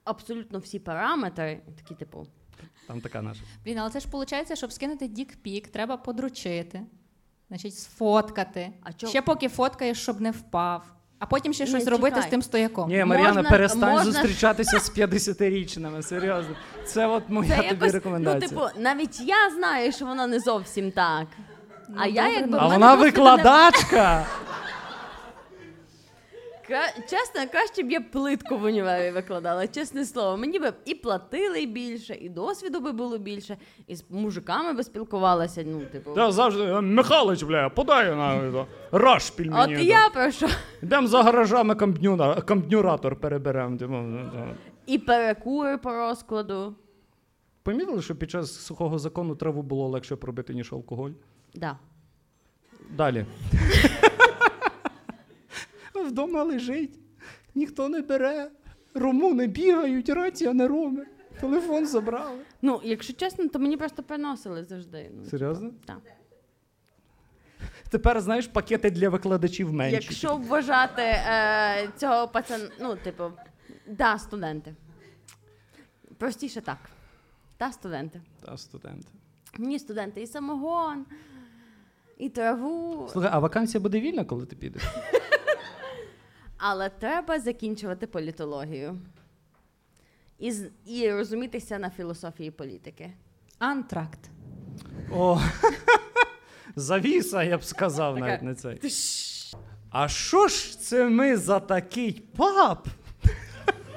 абсолютно 0.04 0.58
всі 0.58 0.78
параметри. 0.78 1.60
І 1.68 1.70
такі, 1.82 1.94
типу, 1.94 2.26
Там 2.86 3.00
така 3.00 3.22
наша. 3.22 3.40
Блін, 3.64 3.78
але 3.78 3.90
це 3.90 4.00
ж 4.00 4.06
виходить, 4.12 4.58
щоб 4.58 4.72
скинути 4.72 5.08
дікпік, 5.08 5.68
треба 5.68 5.96
подручити, 5.96 6.82
значить, 7.48 7.74
сфоткати. 7.78 8.72
А 8.82 8.92
чо- 8.92 9.06
Ще 9.06 9.22
поки 9.22 9.48
фоткаєш, 9.48 10.02
щоб 10.02 10.20
не 10.20 10.30
впав. 10.30 10.82
А 11.18 11.26
потім 11.26 11.52
ще 11.52 11.64
Ні, 11.64 11.70
щось 11.70 11.86
робити 11.86 12.10
чекай. 12.16 12.28
з 12.28 12.30
тим 12.30 12.42
стояком. 12.42 12.88
Ні, 12.90 13.04
Мар'яна, 13.04 13.34
Можна- 13.34 13.50
перестань 13.50 13.90
можна- 13.92 14.12
зустрічатися 14.12 14.78
з 14.78 14.90
50-річними, 14.90 16.02
серйозно. 16.02 16.56
Це 16.84 17.06
от 17.06 17.28
моя 17.28 17.48
це 17.50 17.56
тобі 17.56 17.66
якось, 17.68 17.86
ну, 17.86 17.92
рекомендація. 17.92 18.48
типу, 18.48 18.80
навіть 18.80 19.20
я 19.20 19.50
знаю, 19.50 19.92
що 19.92 20.06
воно 20.06 20.26
не 20.26 20.40
зовсім 20.40 20.90
так. 20.90 21.26
А 21.96 22.06
я 22.06 22.28
якби 22.28 22.50
ну. 22.50 22.58
а 22.60 22.66
в 22.66 22.70
мене 22.70 22.74
вона 22.78 22.96
просто 22.96 23.04
викладачка. 23.04 24.26
Кра- 26.68 26.92
Чесно, 27.10 27.40
краще 27.52 27.82
б 27.82 27.90
я 27.90 28.00
плитку 28.00 28.58
в 28.58 28.62
універі 28.64 29.10
викладала, 29.10 29.66
чесне 29.66 30.04
слово. 30.04 30.36
Мені 30.36 30.58
б 30.58 30.72
і 30.84 30.94
платили 30.94 31.66
більше, 31.66 32.14
і 32.14 32.28
досвіду 32.28 32.80
би 32.80 32.92
було 32.92 33.18
більше, 33.18 33.56
і 33.86 33.96
з 33.96 34.04
мужиками 34.10 34.72
би 34.72 34.82
спілкувалася. 34.82 35.64
Ну, 35.66 35.80
типу. 35.92 36.10
Я 36.16 36.32
завжди 36.32 36.62
«Е, 36.62 36.80
Михайлович, 36.80 37.42
бля, 37.42 37.68
подай 37.68 38.16
на 38.16 38.66
раш 38.92 39.30
От 39.30 39.36
пельмені. 39.36 39.84
я 39.84 40.08
про 40.08 40.30
що. 40.30 40.48
Йдемо 40.82 41.06
за 41.06 41.22
гаражами 41.22 41.74
компнюра- 41.74 42.42
компнюратор 42.46 43.16
переберемо. 43.16 43.76
типу, 43.76 43.92
ну, 43.92 44.30
ну. 44.34 44.54
І 44.86 44.98
перекури 44.98 45.78
по 45.78 45.90
розкладу. 45.92 46.74
Помітили, 47.62 48.02
що 48.02 48.16
під 48.16 48.30
час 48.30 48.64
сухого 48.64 48.98
закону 48.98 49.34
траву 49.36 49.62
було 49.62 49.88
легше 49.88 50.16
пробити, 50.16 50.54
ніж 50.54 50.72
алкоголь? 50.72 51.10
Да. 51.54 51.78
Далі. 52.90 53.26
Вдома 55.94 56.42
лежить, 56.42 56.98
ніхто 57.54 57.88
не 57.88 58.00
бере, 58.00 58.50
румуни 58.94 59.46
бігають, 59.46 60.08
рація 60.08 60.52
не 60.52 60.68
роми. 60.68 61.06
Телефон 61.40 61.86
забрали. 61.86 62.38
Ну, 62.62 62.80
якщо 62.84 63.12
чесно, 63.12 63.48
то 63.48 63.58
мені 63.58 63.76
просто 63.76 64.02
приносили 64.02 64.64
завжди. 64.64 65.10
Ну, 65.14 65.24
Серйозно? 65.24 65.70
Так. 65.84 66.00
Тепер 67.90 68.20
знаєш 68.20 68.46
пакети 68.46 68.90
для 68.90 69.08
викладачів 69.08 69.72
менші. 69.72 69.94
Якщо 69.94 70.36
вважати 70.36 71.02
е, 71.02 71.88
цього 71.96 72.28
пацана, 72.28 72.68
ну, 72.80 72.96
типу, 72.96 73.24
да, 73.86 74.18
студенти. 74.18 74.74
Простіше 76.18 76.60
так. 76.60 76.78
Та 77.56 77.72
студенти. 77.72 78.20
Та 78.44 78.56
студенти. 78.56 79.08
Мені 79.58 79.78
студенти 79.78 80.22
і 80.22 80.26
самогон, 80.26 81.06
і 82.22 82.28
траву. 82.28 83.08
Слухай, 83.12 83.30
а 83.32 83.38
вакансія 83.38 83.80
буде 83.80 84.00
вільна, 84.00 84.24
коли 84.24 84.46
ти 84.46 84.56
підеш? 84.56 84.82
Але 86.58 86.88
треба 86.88 87.40
закінчувати 87.40 88.06
політологію. 88.06 88.98
І, 90.38 90.52
з- 90.52 90.70
і 90.86 91.10
розумітися 91.12 91.78
на 91.78 91.90
філософії 91.90 92.50
політики. 92.50 93.10
Антракт. 93.58 94.18
О, 95.12 95.40
завіса, 96.76 97.42
я 97.42 97.58
б 97.58 97.64
сказав 97.64 98.18
навіть 98.18 98.42
на 98.42 98.54
цей. 98.54 98.80
А 99.90 100.08
що 100.08 100.48
ж 100.48 100.80
це 100.80 101.08
ми 101.08 101.36
за 101.36 101.60
такий 101.60 102.22
пап, 102.36 102.86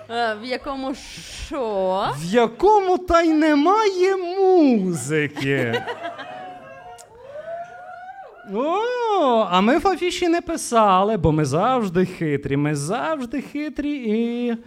Е, 0.09 0.35
в 0.35 0.43
якому 0.45 0.95
що? 0.95 2.09
в 2.17 2.25
якому 2.25 2.97
та 2.97 3.21
й 3.21 3.33
немає 3.33 4.15
музики? 4.15 5.83
О, 8.53 9.47
а 9.49 9.62
ми 9.62 9.77
в 9.77 9.88
афіші 9.88 10.27
не 10.27 10.41
писали, 10.41 11.17
бо 11.17 11.31
ми 11.31 11.45
завжди 11.45 12.05
хитрі. 12.05 12.58
Ми 12.58 12.75
завжди 12.75 13.41
хитрі 13.41 13.91
і. 13.91 14.58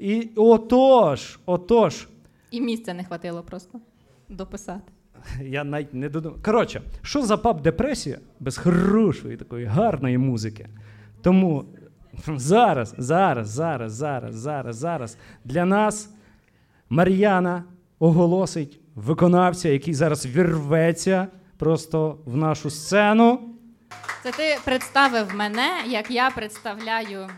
І 0.00 0.30
отож, 0.36 1.38
отож, 1.46 2.08
І 2.50 2.60
місця 2.60 2.94
не 2.94 3.04
хватило 3.04 3.42
просто 3.42 3.80
дописати. 4.28 4.92
Я 5.42 5.64
навіть 5.64 5.94
не 5.94 6.08
додумав. 6.08 6.42
Коротше, 6.42 6.82
що 7.02 7.22
за 7.22 7.36
пап 7.36 7.62
депресія 7.62 8.18
без 8.40 8.58
хорошої 8.58 9.36
такої 9.36 9.64
гарної 9.64 10.18
музики? 10.18 10.68
Тому 11.22 11.64
зараз, 12.36 12.94
зараз, 12.98 13.48
зараз, 13.48 13.92
зараз, 13.92 14.34
зараз, 14.34 14.76
зараз 14.76 15.16
для 15.44 15.64
нас 15.64 16.10
Мар'яна 16.90 17.64
оголосить 17.98 18.80
виконавця, 18.94 19.68
який 19.68 19.94
зараз 19.94 20.26
вірветься 20.26 21.26
просто 21.60 22.18
в 22.24 22.36
нашу 22.36 22.70
сцену. 22.70 23.40
Це 24.22 24.32
ти 24.32 24.58
представив 24.64 25.34
мене, 25.34 25.68
як 25.86 26.10
я 26.10 26.30
представляю. 26.30 27.28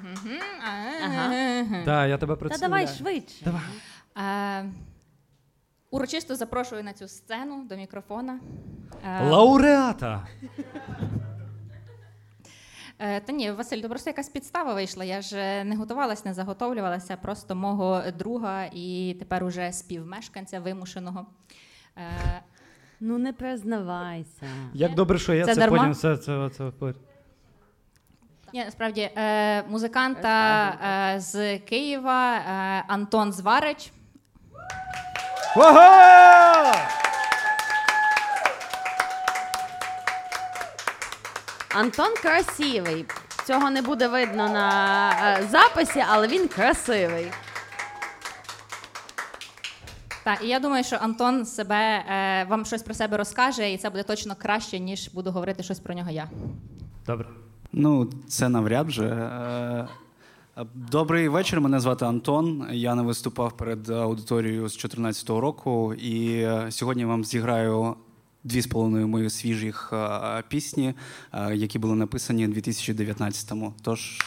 Ага. 1.05 1.31
ага. 1.61 1.85
Так, 1.85 2.09
я 2.09 2.19
тебе 2.19 2.35
Та 2.35 2.41
представляю. 2.41 2.87
давай 2.87 2.97
швидше. 2.97 3.45
Давай. 3.45 3.61
Е, 4.63 4.73
Урочисто 5.91 6.37
запрошую 6.37 6.85
на 6.85 6.93
цю 6.93 7.09
сцену 7.09 7.65
до 7.65 7.77
мікрофона. 7.77 8.41
Е, 9.05 9.29
Лауреата. 9.29 10.27
Е, 12.99 13.21
Та 13.21 13.33
ні, 13.33 13.51
Василь, 13.51 13.81
то 13.83 13.89
просто 13.89 14.11
якась 14.11 14.29
підстава 14.29 14.75
вийшла. 14.75 15.05
Я 15.05 15.21
ж 15.21 15.37
е, 15.39 15.65
не 15.65 15.77
готувалась, 15.77 16.25
не 16.25 16.35
заготовлювалася, 16.35 17.17
просто 17.17 17.55
мого 17.55 18.03
друга 18.19 18.65
і 18.73 19.17
тепер 19.19 19.45
уже 19.45 19.73
співмешканця 19.73 20.61
вимушеного. 20.61 21.27
Е, 21.97 22.43
Ну 23.05 23.19
не 23.19 23.33
признавайся. 23.33 24.47
Як 24.75 24.95
добре, 24.95 25.19
що 25.19 25.35
я 25.35 25.45
Це 25.45 25.55
це, 25.55 25.69
потім 25.69 25.91
все 25.91 26.17
це, 26.17 26.51
це, 26.59 26.71
це, 26.81 26.93
Ні, 28.55 28.65
насправді 28.65 29.11
е, 29.17 29.63
музиканта 29.63 30.69
е, 31.15 31.21
з 31.21 31.59
Києва 31.59 32.35
е, 32.37 32.85
Антон 32.89 33.33
Зварич. 33.33 33.93
Ого! 35.57 36.73
Антон 41.75 42.15
красивий. 42.23 43.05
Цього 43.47 43.71
не 43.71 43.83
буде 43.83 44.09
видно 44.09 44.49
на 44.49 45.11
е, 45.11 45.47
записі, 45.51 46.05
але 46.09 46.29
він 46.29 46.49
красивий. 46.49 47.33
Так, 50.25 50.45
і 50.45 50.49
я 50.49 50.61
думаю, 50.61 50.85
що 50.85 50.97
Антон 50.97 51.47
себе 51.47 52.05
е, 52.09 52.45
вам 52.45 52.65
щось 52.65 52.83
про 52.83 52.95
себе 52.95 53.17
розкаже, 53.17 53.73
і 53.73 53.77
це 53.77 53.91
буде 53.91 54.03
точно 54.03 54.35
краще, 54.39 54.79
ніж 54.79 55.09
буду 55.09 55.31
говорити 55.31 55.63
щось 55.63 55.81
про 55.81 55.95
нього 55.95 56.11
я. 56.11 56.31
Добре. 57.07 57.27
Ну, 57.73 58.11
це 58.29 58.49
навряд 58.49 58.91
же. 58.91 59.07
Е, 59.07 59.89
Добрий 60.75 61.29
вечір. 61.29 61.61
Мене 61.61 61.81
звати 61.81 62.05
Антон. 62.05 62.67
Я 62.73 62.95
не 62.95 63.03
виступав 63.03 63.57
перед 63.57 63.91
аудиторією 63.91 64.69
з 64.69 64.73
2014 64.73 65.31
року, 65.31 65.95
і 65.95 66.49
сьогодні 66.71 67.05
вам 67.05 67.25
зіграю 67.25 67.97
дві 68.45 68.61
з 68.61 68.67
половиною 68.67 69.09
мої 69.09 69.31
свіжих 69.31 69.91
е, 69.93 70.43
пісні, 70.49 70.95
е, 71.33 71.57
які 71.57 71.79
були 71.79 71.95
написані 71.95 72.49
у 72.49 72.51
2019-му. 72.51 73.75
Тож. 73.83 74.19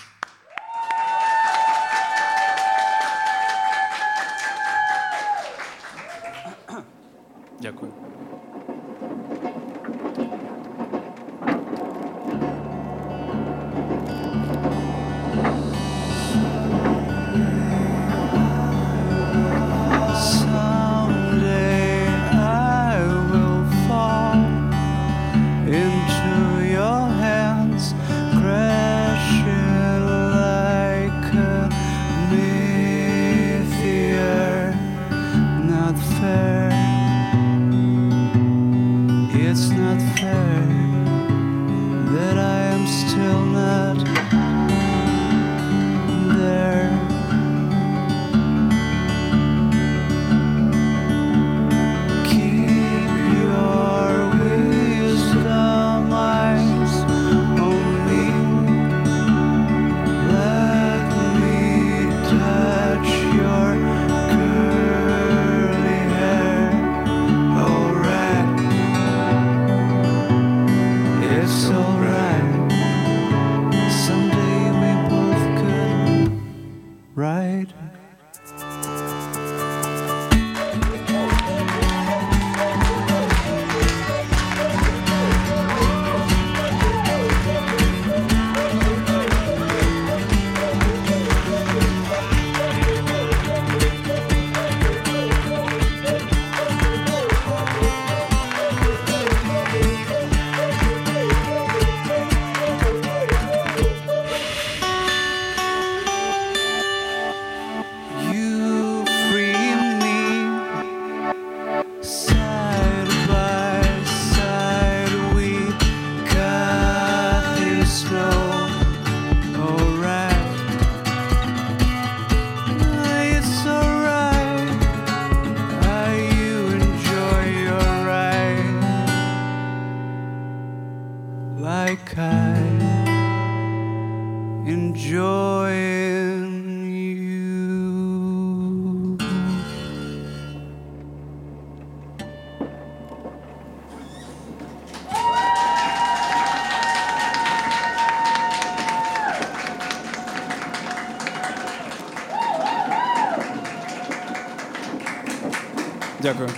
Дякую. 156.26 156.50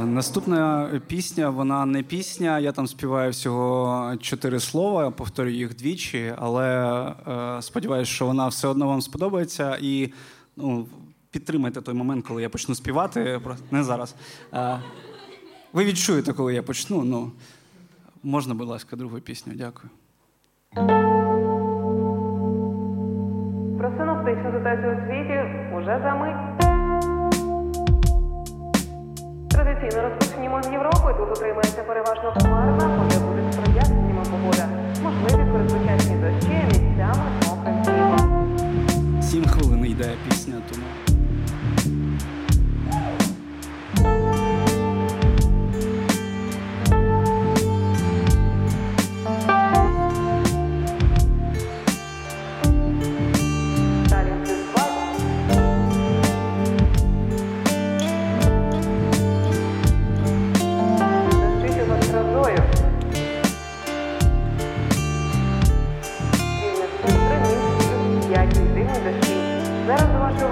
Е, 0.00 0.04
Наступна 0.04 0.90
пісня, 1.06 1.50
вона 1.50 1.86
не 1.86 2.02
пісня. 2.02 2.58
Я 2.58 2.72
там 2.72 2.86
співаю 2.86 3.30
всього 3.30 4.16
чотири 4.16 4.60
слова, 4.60 5.10
повторюю 5.10 5.56
їх 5.56 5.76
двічі, 5.76 6.34
але 6.38 6.68
е, 7.28 7.62
сподіваюся, 7.62 8.12
що 8.12 8.26
вона 8.26 8.48
все 8.48 8.68
одно 8.68 8.86
вам 8.86 9.00
сподобається. 9.00 9.78
І 9.80 10.12
ну, 10.56 10.86
підтримайте 11.30 11.80
той 11.80 11.94
момент, 11.94 12.26
коли 12.28 12.42
я 12.42 12.48
почну 12.48 12.74
співати. 12.74 13.40
Не 13.70 13.82
зараз. 13.82 14.14
Е, 14.54 14.78
ви 15.72 15.84
відчуєте, 15.84 16.32
коли 16.32 16.54
я 16.54 16.62
почну. 16.62 17.04
Ну, 17.04 17.30
можна, 18.22 18.54
будь 18.54 18.68
ласка, 18.68 18.96
другу 18.96 19.20
пісню. 19.20 19.52
Дякую. 19.56 19.90
Про 23.78 23.90
синоптичну 23.98 24.52
ситуацію 24.52 24.92
у 24.92 25.06
світі 25.06 25.40
уже 25.76 26.00
за 26.04 26.14
мить. 26.14 26.51
Традиційно 29.52 30.02
розпочнімо 30.02 30.62
з 30.62 30.68
Європи. 30.72 31.14
Тут 31.18 31.38
утримається 31.38 31.82
переважно 31.82 32.32
хмарна, 32.40 32.88
буде 32.98 33.52
з 33.52 33.56
проясненнями 33.56 34.22
погода. 34.30 34.68
Можливі 35.02 35.52
передзвичайні 35.52 36.16
дощі, 36.22 36.64
місцями 36.66 37.24
мокрим. 37.46 39.22
Сім 39.22 39.44
хвилин 39.46 39.86
йде 39.86 40.10
пісня, 40.28 40.54
тому. 40.70 41.11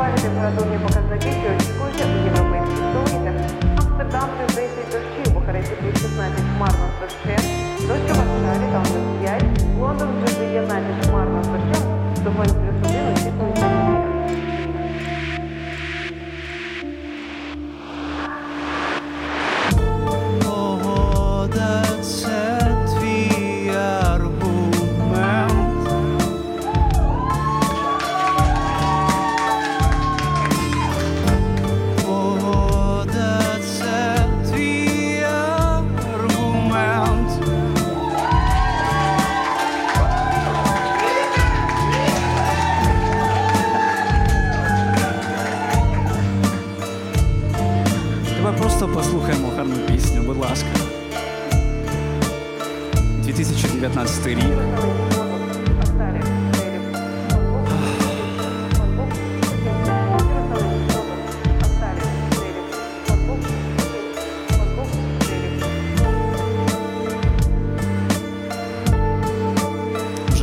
Уваги 0.00 0.18
температурні 0.22 0.78
показники, 0.78 1.30
що 1.40 1.48
очікуються 1.54 2.04
у 2.04 2.24
європейських 2.24 2.78
столицях. 2.90 3.34
Амстердам 3.78 4.28
плюс 4.36 4.54
10 4.54 4.86
дощів, 4.92 5.34
Бухаресті 5.34 5.74
плюс 5.80 6.02
16 6.02 6.40
хмарно 6.56 6.86
з 6.92 7.00
дощем, 7.00 7.42
дощ 7.88 8.04
у 8.10 8.14
Варшаві 8.18 8.66
там 8.72 8.82
плюс 8.82 9.06
5, 9.22 9.44
Лондон 9.80 10.08
плюс 10.20 10.34
19 10.38 11.06
хмарно 11.06 11.42
з 11.42 11.46
дощем, 11.46 11.82
Стокгольм 12.16 12.54
плюс 12.60 12.90
1 12.90 13.12
очікується 13.12 13.79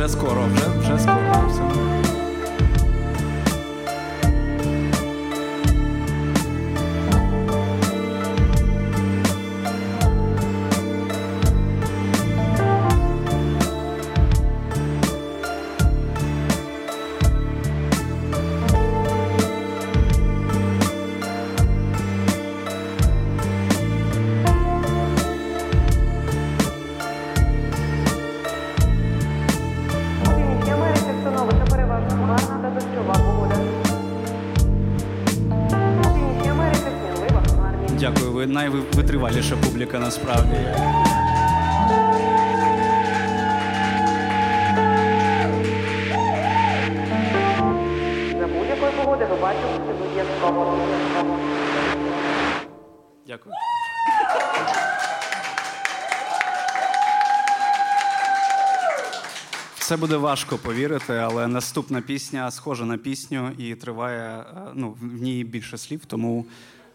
скоро, 0.08 0.46
вже, 0.54 0.78
вже 0.80 0.98
скоро. 0.98 1.27
запаліша 39.28 39.56
публіка 39.56 39.98
насправді. 39.98 40.56
За 48.38 48.46
будь-якої 48.46 48.92
погоди 48.96 49.26
ви 49.30 49.36
бачите 49.42 49.92
обов'язково. 49.92 50.78
Дякую. 53.26 53.54
Це 59.78 59.96
буде 59.96 60.16
важко 60.16 60.58
повірити, 60.58 61.14
але 61.16 61.46
наступна 61.46 62.00
пісня 62.00 62.50
схожа 62.50 62.84
на 62.84 62.98
пісню 62.98 63.50
і 63.58 63.74
триває 63.74 64.38
е, 64.40 64.44
ну 64.74 64.96
в 65.00 65.22
ній 65.22 65.44
більше 65.44 65.78
слів, 65.78 66.04
тому. 66.06 66.46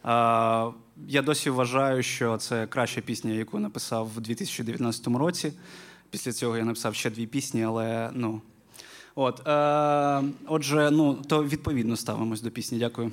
А, 0.03 0.71
я 1.07 1.21
досі 1.21 1.49
вважаю, 1.49 2.03
що 2.03 2.37
це 2.37 2.67
краща 2.67 3.01
пісня, 3.01 3.31
яку 3.31 3.59
написав 3.59 4.11
у 4.17 4.19
2019 4.19 5.07
році. 5.07 5.53
Після 6.09 6.31
цього 6.31 6.57
я 6.57 6.63
написав 6.63 6.95
ще 6.95 7.09
дві 7.09 7.27
пісні, 7.27 7.63
але 7.63 8.09
ну. 8.13 8.41
От, 9.15 9.47
е, 9.47 10.23
Отже, 10.47 10.91
ну, 10.91 11.13
то 11.13 11.43
відповідно 11.43 11.95
ставимось 11.97 12.41
до 12.41 12.51
пісні. 12.51 12.79
Дякую. 12.79 13.11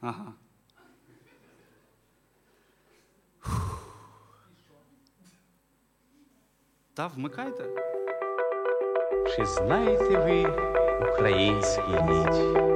Ага. 0.00 0.32
Та 6.94 7.06
вмикайте. 7.06 7.64
Чи 9.36 9.46
знаєте 9.46 10.16
ви? 10.16 10.83
українські 11.00 11.92
ніч. 12.08 12.73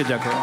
Велике 0.00 0.18
дякую. 0.18 0.34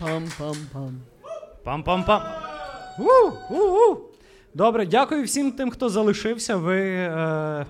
Пам-пам-пам. 0.00 0.94
Пам-пам-пам. 1.64 2.22
У-у-у. 2.98 3.98
Добре, 4.54 4.86
дякую 4.86 5.24
всім 5.24 5.52
тим, 5.52 5.70
хто 5.70 5.88
залишився. 5.88 6.56
Ви. 6.56 6.80
Е... 6.80 7.66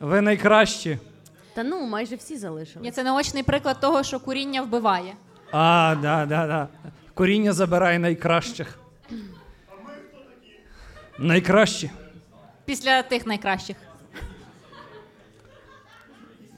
Ви 0.00 0.20
найкращі. 0.20 0.98
Та 1.54 1.62
ну, 1.62 1.86
майже 1.86 2.16
всі 2.16 2.36
залишили. 2.36 2.90
Це 2.90 3.02
наочний 3.04 3.42
приклад 3.42 3.80
того, 3.80 4.02
що 4.02 4.20
куріння 4.20 4.62
вбиває. 4.62 5.14
А, 5.52 5.96
да, 6.02 6.26
да, 6.26 6.46
да. 6.46 6.68
Коріння 7.14 7.52
забирає 7.52 7.98
найкращих. 7.98 8.78
А 9.10 9.12
ми 9.12 9.92
хто 10.08 10.18
так? 10.18 11.18
Найкращі. 11.18 11.90
Після 12.64 13.02
тих 13.02 13.26
найкращих. 13.26 13.76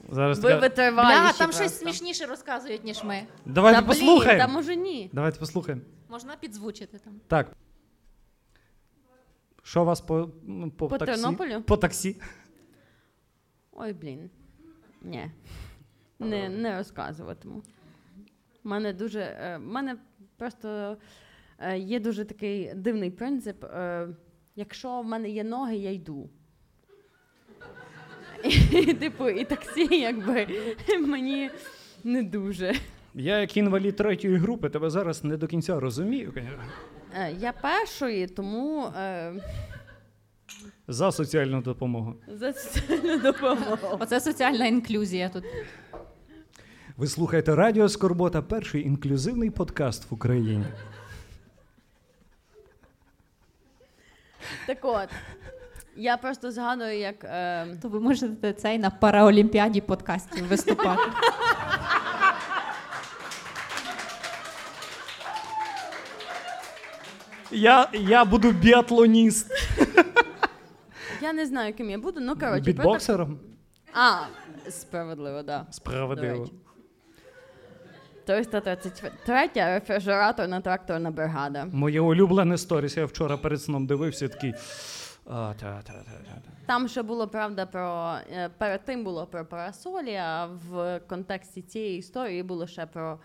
Зараз 0.08 0.38
Ви 0.38 0.50
така- 0.68 0.90
Бля, 0.90 1.32
там 1.32 1.34
просто. 1.36 1.52
щось 1.62 1.78
смішніше 1.78 2.26
розказують, 2.26 2.84
ніж 2.84 3.04
ми. 3.04 3.22
Давайте 3.46 3.80
Та 3.80 3.86
блін, 3.86 3.88
послухаємо. 3.98 4.40
Та 4.46 4.52
може 4.52 4.76
ні. 4.76 5.10
Давайте 5.12 5.38
послухаємо. 5.38 5.82
Можна 6.08 6.36
підзвучити 6.36 6.98
там. 6.98 7.20
Так. 7.28 7.52
Що 9.62 9.82
у 9.82 9.84
вас 9.84 10.00
по, 10.00 10.30
ну, 10.42 10.70
по, 10.70 10.88
По 10.88 10.98
таксі? 10.98 11.22
Тернополю? 11.22 11.62
По 11.62 11.76
таксі. 11.76 12.16
Ой, 13.72 13.92
блін. 13.92 14.30
Ні. 15.02 15.30
Не, 16.18 16.48
не 16.48 16.78
розказуватиму. 16.78 17.62
У 18.64 18.68
мене 18.68 18.92
дуже. 18.92 19.20
е, 19.20 19.56
В 19.56 19.60
мене 19.66 19.96
просто 20.36 20.96
е, 21.58 21.78
є 21.78 22.00
дуже 22.00 22.24
такий 22.24 22.74
дивний 22.74 23.10
принцип. 23.10 23.64
е, 23.64 24.08
Якщо 24.56 25.00
в 25.00 25.04
мене 25.04 25.28
є 25.30 25.44
ноги, 25.44 25.76
я 25.76 25.92
йду. 25.92 26.28
І, 28.72 28.94
типу, 28.94 29.28
і 29.28 29.44
таксі, 29.44 30.00
якби 30.00 30.46
мені 31.00 31.50
не 32.04 32.22
дуже. 32.22 32.74
Я, 33.14 33.38
як 33.38 33.56
інвалід 33.56 33.96
третьої 33.96 34.36
групи, 34.36 34.68
тебе 34.70 34.90
зараз 34.90 35.24
не 35.24 35.36
до 35.36 35.46
кінця 35.46 35.80
розумію. 35.80 36.32
Е, 37.14 37.32
Я 37.40 37.52
першої, 37.52 38.26
тому 38.26 38.84
е, 38.86 39.32
За 40.88 41.12
соціальну 41.12 41.62
допомогу. 41.62 42.14
за 42.28 42.52
соціальну 42.52 43.18
допомогу. 43.18 43.76
Оце 44.00 44.20
соціальна 44.20 44.66
інклюзія 44.66 45.28
тут. 45.28 45.44
Ви 46.96 47.06
слухаєте 47.06 47.54
Радіо 47.54 47.88
Скорбота, 47.88 48.42
перший 48.42 48.86
інклюзивний 48.86 49.50
подкаст 49.50 50.10
в 50.10 50.14
Україні. 50.14 50.64
Так 54.66 54.78
от. 54.82 55.08
Я 55.96 56.16
просто 56.16 56.50
згадую, 56.52 56.98
як. 56.98 57.24
Е, 57.24 57.66
То 57.82 57.88
ви 57.88 58.00
можете 58.00 58.52
цей 58.52 58.78
на 58.78 58.90
параолімпіаді 58.90 59.80
подкастів 59.80 60.46
виступати. 60.46 61.02
Я, 67.50 67.88
я 67.92 68.24
буду 68.24 68.50
біатлоніст. 68.52 69.50
я 71.20 71.32
не 71.32 71.46
знаю, 71.46 71.74
ким 71.74 71.90
я 71.90 71.98
буду, 71.98 72.20
ну 72.20 72.34
коротше. 72.34 72.50
про 72.50 72.60
Бітбоксером. 72.72 73.38
так- 73.92 73.94
А, 73.94 74.70
справедливо, 74.70 75.36
так. 75.36 75.46
Да. 75.46 75.66
Справедливо. 75.72 76.48
До 78.26 78.32
речі. 78.34 78.50
333 78.50 79.50
рефрижераторна 79.54 80.60
тракторна 80.60 81.10
бригада. 81.10 81.66
Моє 81.72 82.00
улюблене 82.00 82.58
сторіс. 82.58 82.96
Я 82.96 83.04
вчора 83.04 83.36
перед 83.36 83.62
сном 83.62 83.86
дивився 83.86 84.28
такий. 84.28 84.54
А, 85.26 85.52
та, 85.60 85.82
та, 85.82 85.92
та, 85.92 85.92
та, 85.92 86.34
та. 86.34 86.50
Там 86.66 86.88
ще 86.88 87.02
було 87.02 87.28
правда 87.28 87.66
про 87.66 88.16
е, 88.32 88.50
перед 88.58 88.84
тим 88.84 89.04
було 89.04 89.26
про 89.26 89.44
парасолі, 89.44 90.14
а 90.14 90.46
в 90.70 91.00
контексті 91.08 91.62
цієї 91.62 91.98
історії 91.98 92.42
було 92.42 92.66
ще 92.66 92.86
про 92.86 93.18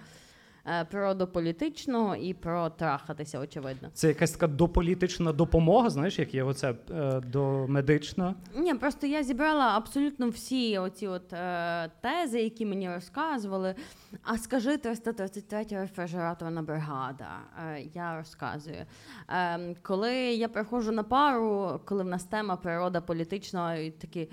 е, 0.65 0.85
природу 0.85 1.27
політичного 1.27 2.15
і 2.15 2.33
про 2.33 2.69
трахатися, 2.69 3.39
очевидно. 3.39 3.89
Це 3.93 4.07
якась 4.07 4.31
така 4.31 4.47
дополітична 4.47 5.31
допомога, 5.31 5.89
знаєш, 5.89 6.19
як 6.19 6.33
є 6.33 6.43
оце 6.43 6.75
е, 6.91 7.21
домедична. 7.27 8.35
Ні, 8.55 8.75
просто 8.75 9.07
я 9.07 9.23
зібрала 9.23 9.77
абсолютно 9.77 10.29
всі 10.29 10.77
оці 10.77 11.07
от 11.07 11.33
е, 11.33 11.89
тези, 12.01 12.41
які 12.41 12.65
мені 12.65 12.89
розказували. 12.89 13.75
А 14.23 14.37
скажи 14.37 14.77
333 14.77 15.65
рефрижераторна 15.71 16.61
бригада. 16.61 17.29
Е, 17.59 17.83
я 17.93 18.17
розказую. 18.17 18.85
Е, 19.29 19.75
коли 19.81 20.13
я 20.15 20.47
приходжу 20.47 20.91
на 20.91 21.03
пару, 21.03 21.81
коли 21.85 22.03
в 22.03 22.07
нас 22.07 22.23
тема 22.23 22.55
природа 22.55 23.01
політична, 23.01 23.75
і 23.75 23.91
такі. 23.91 24.29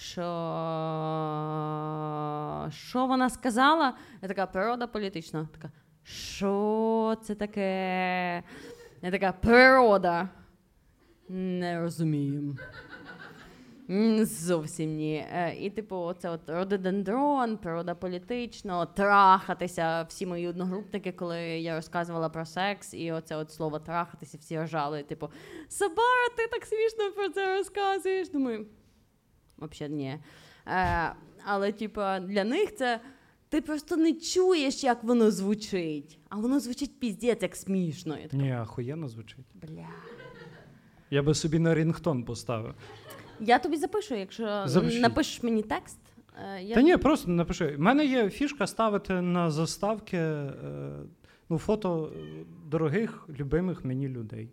Що, 0.00 0.22
що 2.70 3.06
вона 3.06 3.30
сказала? 3.30 3.94
Я 4.22 4.28
така 4.28 4.46
природа 4.46 4.86
політична. 4.86 5.48
Така, 5.52 5.70
що 6.02 7.16
це 7.22 7.34
таке? 7.34 8.42
Я 9.02 9.10
така 9.10 9.32
природа. 9.32 10.28
Не 11.28 11.80
розумію. 11.80 12.56
Зовсім 14.22 14.96
ні. 14.96 15.26
Е, 15.32 15.54
І, 15.60 15.70
типу, 15.70 15.96
оце 15.96 16.30
от 16.30 16.40
рододендрон, 16.46 17.56
природа 17.56 17.94
політичного, 17.94 18.86
трахатися. 18.86 20.02
Всі 20.02 20.26
мої 20.26 20.48
одногрупники, 20.48 21.12
коли 21.12 21.40
я 21.40 21.76
розказувала 21.76 22.28
про 22.28 22.44
секс, 22.44 22.94
і 22.94 23.12
оце 23.12 23.36
от 23.36 23.52
слово 23.52 23.78
трахатися, 23.78 24.38
всі 24.38 24.60
ржали. 24.60 25.02
Типу, 25.02 25.28
Сабара, 25.68 26.28
ти 26.36 26.46
так 26.46 26.66
смішно 26.66 27.12
про 27.16 27.28
це 27.28 27.56
розказуєш. 27.56 28.30
Думаю, 28.30 28.66
взагалі 29.66 29.94
ні. 29.94 30.18
Е, 30.66 31.12
але, 31.44 31.72
типу, 31.72 32.00
для 32.20 32.44
них 32.44 32.76
це. 32.76 33.00
Ти 33.48 33.60
просто 33.60 33.96
не 33.96 34.12
чуєш, 34.12 34.84
як 34.84 35.04
воно 35.04 35.30
звучить. 35.30 36.18
А 36.28 36.36
воно 36.36 36.60
звучить 36.60 37.00
піздець, 37.00 37.42
як 37.42 37.56
смішно. 37.56 38.16
Я 38.18 38.22
така, 38.28 38.36
Ні, 38.36 38.52
ахуєнно 38.52 39.08
звучить. 39.08 39.44
бля. 39.54 39.86
Я 41.10 41.22
би 41.22 41.34
собі 41.34 41.58
на 41.58 41.74
рінгтон 41.74 42.24
поставив. 42.24 42.74
Я 43.40 43.58
тобі 43.58 43.76
запишу, 43.76 44.14
якщо 44.14 44.62
Запишіть. 44.66 45.02
напишеш 45.02 45.42
мені 45.42 45.62
текст. 45.62 45.98
е, 46.56 46.62
Я... 46.62 46.74
Та 46.74 46.82
ні, 46.82 46.96
просто 46.96 47.30
напиши. 47.30 47.76
У 47.76 47.80
мене 47.82 48.04
є 48.06 48.30
фішка 48.30 48.66
ставити 48.66 49.20
на 49.20 49.50
заставки 49.50 50.16
е, 50.16 50.52
ну, 51.48 51.58
фото 51.58 52.12
е, 52.16 52.44
дорогих, 52.70 53.28
любимих 53.38 53.84
мені 53.84 54.08
людей. 54.08 54.48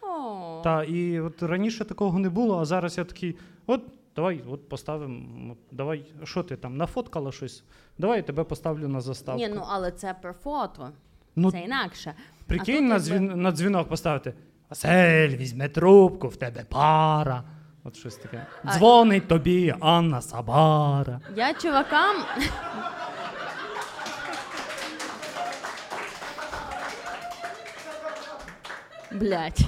О, 0.00 0.60
Та 0.64 0.84
і 0.84 1.20
от 1.20 1.42
раніше 1.42 1.84
такого 1.84 2.18
не 2.18 2.30
було, 2.30 2.58
а 2.58 2.64
зараз 2.64 2.98
я 2.98 3.04
такий, 3.04 3.36
от 3.66 3.82
давай, 4.16 4.44
от 4.50 4.68
поставимо. 4.68 5.56
Давай, 5.70 6.04
що 6.24 6.42
ти 6.42 6.56
там 6.56 6.76
нафоткала 6.76 7.32
щось? 7.32 7.64
Давай 7.98 8.16
я 8.16 8.22
тебе 8.22 8.44
поставлю 8.44 8.88
на 8.88 9.00
заставку. 9.00 9.40
Ні, 9.40 9.48
ну 9.48 9.64
але 9.68 9.90
це 9.90 10.14
про 10.22 10.32
фото. 10.32 10.90
Ну, 11.36 11.50
Це 11.50 11.60
інакше. 11.60 12.14
Прикинь 12.46 12.88
на, 12.88 12.98
дзвін, 13.00 13.42
на 13.42 13.52
дзвінок 13.52 13.88
поставити. 13.88 14.34
Василь, 14.70 15.28
візьме 15.36 15.68
трубку, 15.68 16.28
в 16.28 16.36
тебе 16.36 16.64
пара. 16.68 17.44
От 17.84 17.96
щось 17.96 18.16
таке. 18.16 18.46
Дзвонить 18.66 19.28
тобі 19.28 19.74
Анна 19.80 20.20
Сабара. 20.20 21.20
Я 21.36 21.54
чувакам. 21.54 22.16
Блять. 29.12 29.66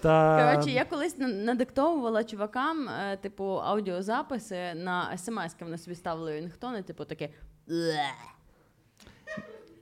Та... 0.00 0.44
Коротше, 0.50 0.70
я 0.70 0.84
колись 0.84 1.14
надиктовувала 1.18 2.24
чувакам, 2.24 2.88
е, 2.88 3.16
типу, 3.16 3.44
аудіозаписи 3.44 4.74
на 4.74 5.16
смс-ки, 5.16 5.64
вони 5.64 5.78
собі 5.78 5.96
ставили 5.96 6.32
рингтони, 6.32 6.82
типу 6.82 7.04
таке. 7.04 7.28
«Бле, 7.68 8.06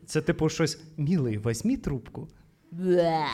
Це 0.07 0.21
типу 0.21 0.49
щось 0.49 0.81
мілий, 0.97 1.39
візьмі 1.39 1.77
трубку. 1.77 2.29
бле». 2.71 3.25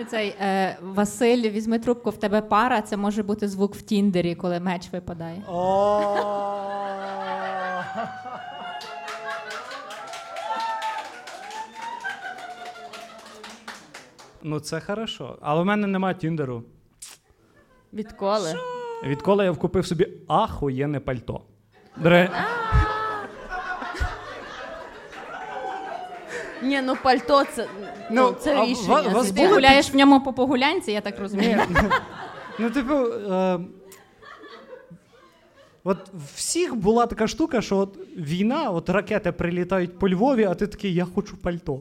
І 0.00 0.04
Цей 0.04 0.28
е, 0.40 0.76
Василь, 0.82 1.50
візьми 1.50 1.78
трубку, 1.78 2.10
в 2.10 2.16
тебе 2.16 2.40
пара. 2.42 2.82
Це 2.82 2.96
може 2.96 3.22
бути 3.22 3.48
звук 3.48 3.74
в 3.74 3.82
Тіндері, 3.82 4.34
коли 4.34 4.60
меч 4.60 4.92
випадає. 4.92 5.42
Ну, 14.46 14.60
це 14.60 14.80
хорошо. 14.80 15.38
Але 15.40 15.62
в 15.62 15.64
мене 15.64 15.86
немає 15.86 16.14
тіндеру. 16.14 16.62
Відколи? 17.92 18.54
Відколи 19.04 19.44
я 19.44 19.50
вкупив 19.50 19.86
собі 19.86 20.08
ахуєнне 20.28 21.00
пальто. 21.00 21.40
Дре... 21.96 22.30
Ні, 26.62 26.82
ну 26.82 26.96
пальто 27.02 27.44
це, 27.44 27.68
ну, 28.10 28.22
Ну, 28.22 28.32
це 28.32 28.56
а 28.56 28.64
рішення. 28.64 29.00
вас 29.00 29.30
Ти 29.30 29.32
були 29.32 29.54
гуляєш 29.54 29.90
в 29.90 29.96
ньому 29.96 30.20
по 30.20 30.32
погулянці, 30.32 30.92
я 30.92 31.00
так 31.00 31.18
розумію. 31.18 31.60
Ну, 32.58 32.70
типу, 32.70 32.94
е... 32.94 33.58
от 35.84 35.98
всіх 36.34 36.74
була 36.74 37.06
така 37.06 37.26
штука, 37.26 37.60
що 37.60 37.76
от 37.76 37.98
війна, 38.16 38.70
от 38.70 38.88
ракети 38.88 39.32
прилітають 39.32 39.98
по 39.98 40.08
Львові, 40.08 40.44
а 40.44 40.54
ти 40.54 40.66
такий, 40.66 40.94
я 40.94 41.04
хочу 41.04 41.36
пальто. 41.36 41.80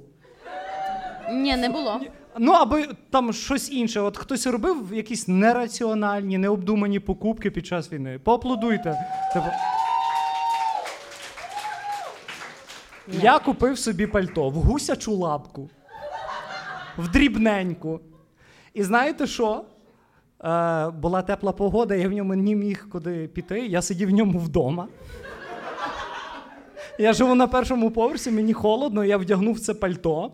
Ні, 1.32 1.58
не 1.58 1.70
було. 1.70 2.02
Ну, 2.40 2.52
або 2.52 2.80
там 3.10 3.34
щось 3.34 3.72
інше. 3.72 4.00
От 4.00 4.18
хтось 4.18 4.48
робив 4.48 4.94
якісь 4.94 5.28
нераціональні, 5.28 6.38
необдумані 6.38 7.00
покупки 7.00 7.52
під 7.52 7.66
час 7.66 7.92
війни. 7.92 8.20
Поаплодуйте. 8.24 8.98
Типу... 9.34 9.46
Я 13.08 13.40
купив 13.40 13.80
собі 13.80 14.08
пальто 14.08 14.50
в 14.50 14.54
гусячу 14.54 15.16
лапку, 15.16 15.70
в 16.98 17.12
дрібненьку. 17.12 18.00
І 18.74 18.84
знаєте 18.84 19.28
що? 19.28 19.66
Е, 20.44 20.90
була 20.90 21.22
тепла 21.22 21.52
погода, 21.52 21.96
я 21.96 22.10
в 22.10 22.12
ньому 22.12 22.36
не 22.36 22.56
міг 22.56 22.90
куди 22.92 23.28
піти. 23.28 23.68
Я 23.68 23.82
сидів 23.82 24.10
в 24.10 24.12
ньому 24.12 24.40
вдома. 24.40 24.88
Я 27.00 27.14
живу 27.14 27.36
на 27.36 27.48
першому 27.48 27.92
поверсі, 27.92 28.32
мені 28.32 28.54
холодно, 28.54 29.04
я 29.04 29.18
вдягнув 29.18 29.60
це 29.60 29.74
пальто. 29.74 30.32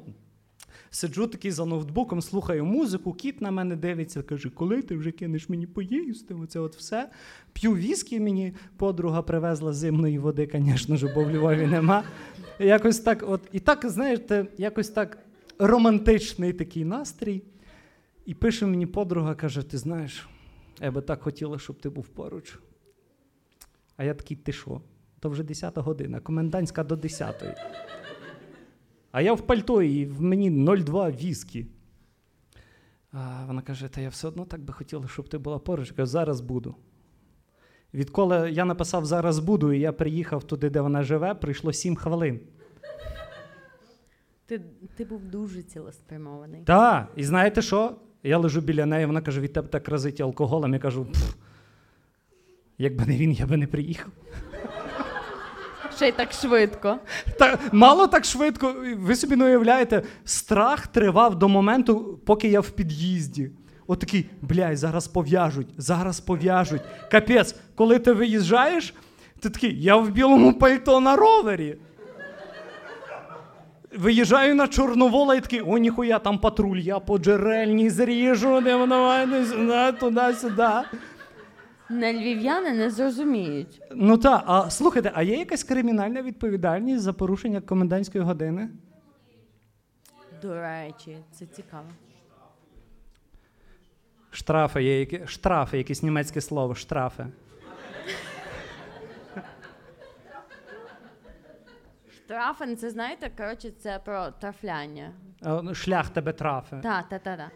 Сиджу 0.92 1.28
такий 1.28 1.52
за 1.52 1.66
ноутбуком, 1.66 2.22
слухаю 2.22 2.66
музику, 2.66 3.14
кіт 3.14 3.42
на 3.42 3.52
мене 3.52 3.76
дивиться, 3.76 4.22
каже, 4.22 4.50
коли 4.50 4.82
ти 4.82 4.96
вже 4.96 5.12
кинеш 5.12 5.50
мені 5.50 5.68
поїсти? 5.68 6.34
Оце 6.34 6.60
от 6.60 6.76
все. 6.76 7.10
П'ю 7.54 7.76
віскі, 7.76 8.20
мені 8.20 8.54
подруга 8.78 9.22
привезла 9.22 9.74
зимної 9.74 10.20
води, 10.20 10.50
звісно 10.54 10.98
ж, 10.98 11.14
бо 11.16 11.24
в 11.24 11.32
Львові 11.32 11.68
нема. 11.68 12.04
Якось 12.60 13.00
так, 13.00 13.24
от, 13.28 13.42
і 13.52 13.60
так, 13.60 13.90
знаєте, 13.90 14.46
якось 14.58 14.90
так 14.90 15.18
романтичний 15.60 16.54
такий 16.54 16.86
настрій. 16.86 17.42
І 18.26 18.34
пише 18.34 18.66
мені 18.66 18.86
подруга, 18.86 19.36
каже: 19.36 19.64
ти 19.64 19.78
знаєш, 19.78 20.30
я 20.82 20.92
би 20.92 21.02
так 21.02 21.22
хотіла, 21.22 21.60
щоб 21.60 21.80
ти 21.80 21.90
був 21.90 22.08
поруч. 22.08 22.60
А 23.98 24.04
я 24.04 24.14
такий, 24.14 24.38
ти 24.38 24.52
що? 24.52 24.82
То 25.20 25.30
вже 25.30 25.44
10 25.44 25.78
година, 25.78 26.20
комендантська 26.20 26.84
до 26.84 26.96
10. 26.96 27.44
А 29.12 29.22
я 29.22 29.34
в 29.34 29.42
пальто 29.42 29.82
і 29.82 30.06
в 30.06 30.22
мені 30.22 30.52
0,2 30.52 31.24
віскі. 31.24 31.68
А 33.12 33.46
вона 33.48 33.62
каже: 33.62 33.88
Та 33.88 34.02
я 34.02 34.10
все 34.10 34.28
одно 34.28 34.46
так 34.46 34.62
би 34.62 34.74
хотіла, 34.74 35.08
щоб 35.08 35.30
ти 35.30 35.38
була 35.38 35.60
поруч. 35.60 35.90
Я 35.90 35.96
кажу, 35.96 36.06
зараз 36.06 36.42
буду. 36.42 36.76
Відколи 37.94 38.52
я 38.52 38.66
написав 38.66 39.06
зараз 39.06 39.40
буду, 39.40 39.74
і 39.74 39.80
я 39.80 39.92
приїхав 39.92 40.44
туди, 40.44 40.70
де 40.70 40.82
вона 40.82 41.04
живе, 41.04 41.36
прийшло 41.36 41.74
7 41.74 41.96
хвилин. 41.96 42.40
Ти, 44.46 44.62
ти 44.96 45.06
був 45.06 45.26
дуже 45.26 45.64
цілеспрямований. 45.64 46.64
Так, 46.64 47.12
і 47.16 47.24
знаєте 47.24 47.62
що? 47.62 47.96
Я 48.24 48.38
лежу 48.38 48.62
біля 48.62 48.86
неї, 48.86 49.06
вона 49.06 49.22
каже, 49.22 49.42
від 49.42 49.54
тебе 49.54 49.68
так 49.68 49.90
разить 49.90 50.22
алкоголем. 50.22 50.74
Я 50.74 50.80
кажу, 50.80 51.08
якби 52.78 53.06
не 53.06 53.18
він, 53.18 53.32
я 53.32 53.46
би 53.46 53.58
не 53.58 53.68
приїхав. 53.68 54.12
Ще 56.00 56.08
й 56.08 56.12
так 56.12 56.34
швидко. 56.34 56.98
Та, 57.40 57.58
мало 57.72 58.08
так 58.08 58.26
швидко. 58.26 58.76
Ви 58.98 59.16
собі 59.16 59.36
не 59.36 59.46
уявляєте, 59.46 60.04
страх 60.26 60.88
тривав 60.88 61.40
до 61.40 61.50
моменту, 61.50 62.20
поки 62.26 62.48
я 62.48 62.60
в 62.60 62.70
під'їзді. 62.70 63.52
Отакий, 63.88 64.30
блядь, 64.42 64.78
зараз 64.78 65.08
пов'яжуть, 65.08 65.68
зараз 65.78 66.20
пов'яжуть. 66.20 66.82
Капець, 67.12 67.56
коли 67.76 68.00
ти 68.00 68.14
виїжджаєш, 68.14 68.94
ти 69.40 69.50
такий, 69.50 69.84
я 69.84 69.96
в 69.96 70.10
білому 70.10 70.54
пальто 70.54 71.00
на 71.00 71.16
ровері. 71.16 71.78
Виїжджаю 73.98 74.56
на 74.56 74.68
Чорновола 74.68 75.36
і 75.36 75.42
такий, 75.42 75.62
о, 75.62 75.78
ніхуя, 75.78 76.20
там 76.20 76.38
патруль, 76.38 76.78
я 76.78 77.00
по 77.00 77.18
джерельній 77.18 77.90
зріжу, 77.90 78.62
не 78.62 79.92
туди-сюди. 79.92 80.70
Не 81.90 82.14
львів'яни 82.14 82.72
не 82.72 82.90
зрозуміють. 82.90 83.82
Ну 83.92 84.18
так, 84.18 84.44
а 84.46 84.70
слухайте, 84.70 85.12
а 85.16 85.24
є 85.24 85.38
якась 85.38 85.64
кримінальна 85.64 86.22
відповідальність 86.22 87.02
за 87.04 87.14
порушення 87.14 87.62
комендантської 87.62 88.24
години? 88.24 88.70
До 90.42 90.54
речі, 90.54 91.18
це 91.32 91.46
цікаво. 91.46 91.88
Штрафи 94.32 94.84
є 94.84 95.00
які... 95.00 95.22
штрафи, 95.26 95.78
якесь 95.78 96.04
німецьке 96.04 96.42
слово, 96.42 96.76
штрафи. 96.76 97.26
Штрафен, 102.30 102.78
це 102.78 102.90
знаєте, 102.90 103.32
коротше, 103.38 103.72
це 103.72 104.00
про 104.06 104.32
трафляння. 104.32 105.12
Ну, 105.42 105.76
Шлях 105.76 106.10
тебе 106.10 106.34
трафи. 106.34 106.80
Та, 106.84 107.02
та, 107.10 107.20
та, 107.20 107.38
та. 107.38 107.50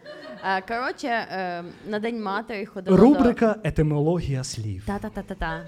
Е, 0.44 0.62
Коротше, 0.62 1.06
е, 1.08 1.64
на 1.86 1.98
День 1.98 2.22
матері 2.22 2.66
ходила 2.66 2.96
Рубрика 2.96 3.56
етимологія 3.64 4.44
слів. 4.44 4.86
до... 4.86 4.98
Та, 4.98 5.22
та, 5.22 5.34
та. 5.34 5.66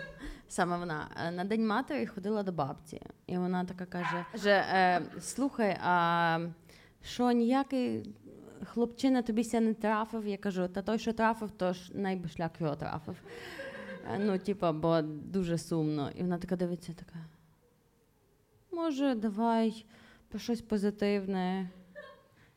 Саме 0.49 0.79
вона. 0.79 1.09
Е, 1.27 1.31
На 1.31 1.45
День 1.45 1.67
матері 1.67 2.07
ходила 2.07 2.43
до 2.43 2.53
бабці. 2.53 3.01
І 3.27 3.39
вона 3.39 3.65
така 3.65 3.85
каже: 3.85 4.25
каже 4.33 4.65
е, 4.73 5.01
слухай, 5.21 5.79
а 5.85 6.39
що 7.05 7.31
ніякий 7.33 8.15
хлопчина 8.65 9.23
тобі 9.23 9.45
ся 9.45 9.61
не 9.61 9.75
трафив? 9.75 10.27
Я 10.27 10.37
кажу, 10.37 10.69
та 10.69 10.83
той, 10.83 10.99
що 10.99 11.13
трафив, 11.13 11.51
то 11.51 11.73
ж 11.73 11.91
найби 11.95 12.29
шлях 12.29 12.51
його 12.61 12.75
трафив. 12.77 13.17
Е, 14.15 14.19
Ну, 14.19 14.39
типа, 14.39 14.73
бо 14.73 15.01
дуже 15.03 15.59
сумно. 15.59 16.11
І 16.17 16.23
вона 16.23 16.39
така 16.39 16.57
дивиться, 16.57 16.93
така. 16.93 17.19
Може, 18.77 19.15
давай 19.15 19.85
про 20.29 20.39
щось 20.39 20.61
позитивне. 20.61 21.71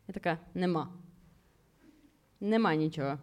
Я 0.07 0.13
така, 0.13 0.37
нема. 0.53 0.89
Нема 2.39 2.75
нічого 2.75 3.17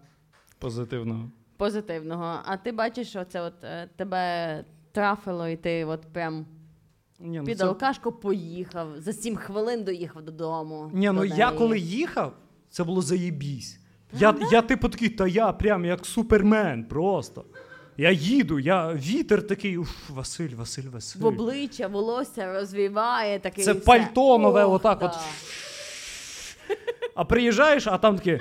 Позитивного. 0.59 1.31
позитивного. 1.57 2.41
А 2.45 2.57
ти 2.57 2.73
бачиш, 2.73 3.09
що 3.09 3.25
це 3.25 3.41
от 3.41 3.65
е, 3.65 3.89
тебе 3.97 4.65
трафило, 4.93 5.49
і 5.49 5.57
ти 5.57 5.85
от 5.85 6.01
прям 6.13 6.47
Ні, 7.21 7.39
ну, 7.39 7.45
під 7.45 7.59
це... 7.59 7.65
алкашку 7.65 8.13
поїхав. 8.13 9.01
За 9.01 9.13
сім 9.13 9.37
хвилин 9.37 9.85
доїхав 9.85 10.23
додому. 10.23 10.91
Ні, 10.95 11.07
ну 11.07 11.19
до 11.21 11.25
я 11.25 11.47
неї. 11.47 11.59
коли 11.59 11.79
їхав, 11.79 12.37
це 12.69 12.85
було 12.85 13.03
заєбісь. 13.03 13.81
Я, 14.13 14.37
я 14.53 14.63
типу 14.63 14.89
такий, 14.89 15.09
та 15.09 15.27
я 15.27 15.53
прям 15.53 15.85
як 15.85 16.07
супермен 16.07 16.85
просто. 16.85 17.45
Я 17.99 18.11
їду, 18.11 18.59
я 18.59 18.93
вітер 18.95 19.47
такий, 19.47 19.79
уф, 19.79 20.11
Василь, 20.11 20.55
Василь, 20.57 20.89
Василь. 20.93 21.21
в 21.21 21.27
обличчя 21.27 21.87
волосся 21.87 22.53
розвіває 22.53 23.39
такий. 23.39 23.65
Це 23.65 23.73
все. 23.73 23.81
пальто 23.81 24.39
нове, 24.39 24.65
Ох, 24.65 24.75
отак 24.75 24.99
да. 24.99 25.07
от. 25.07 25.15
А 27.15 27.25
приїжджаєш, 27.25 27.87
а 27.87 27.99
там 27.99 28.19
таке. 28.19 28.41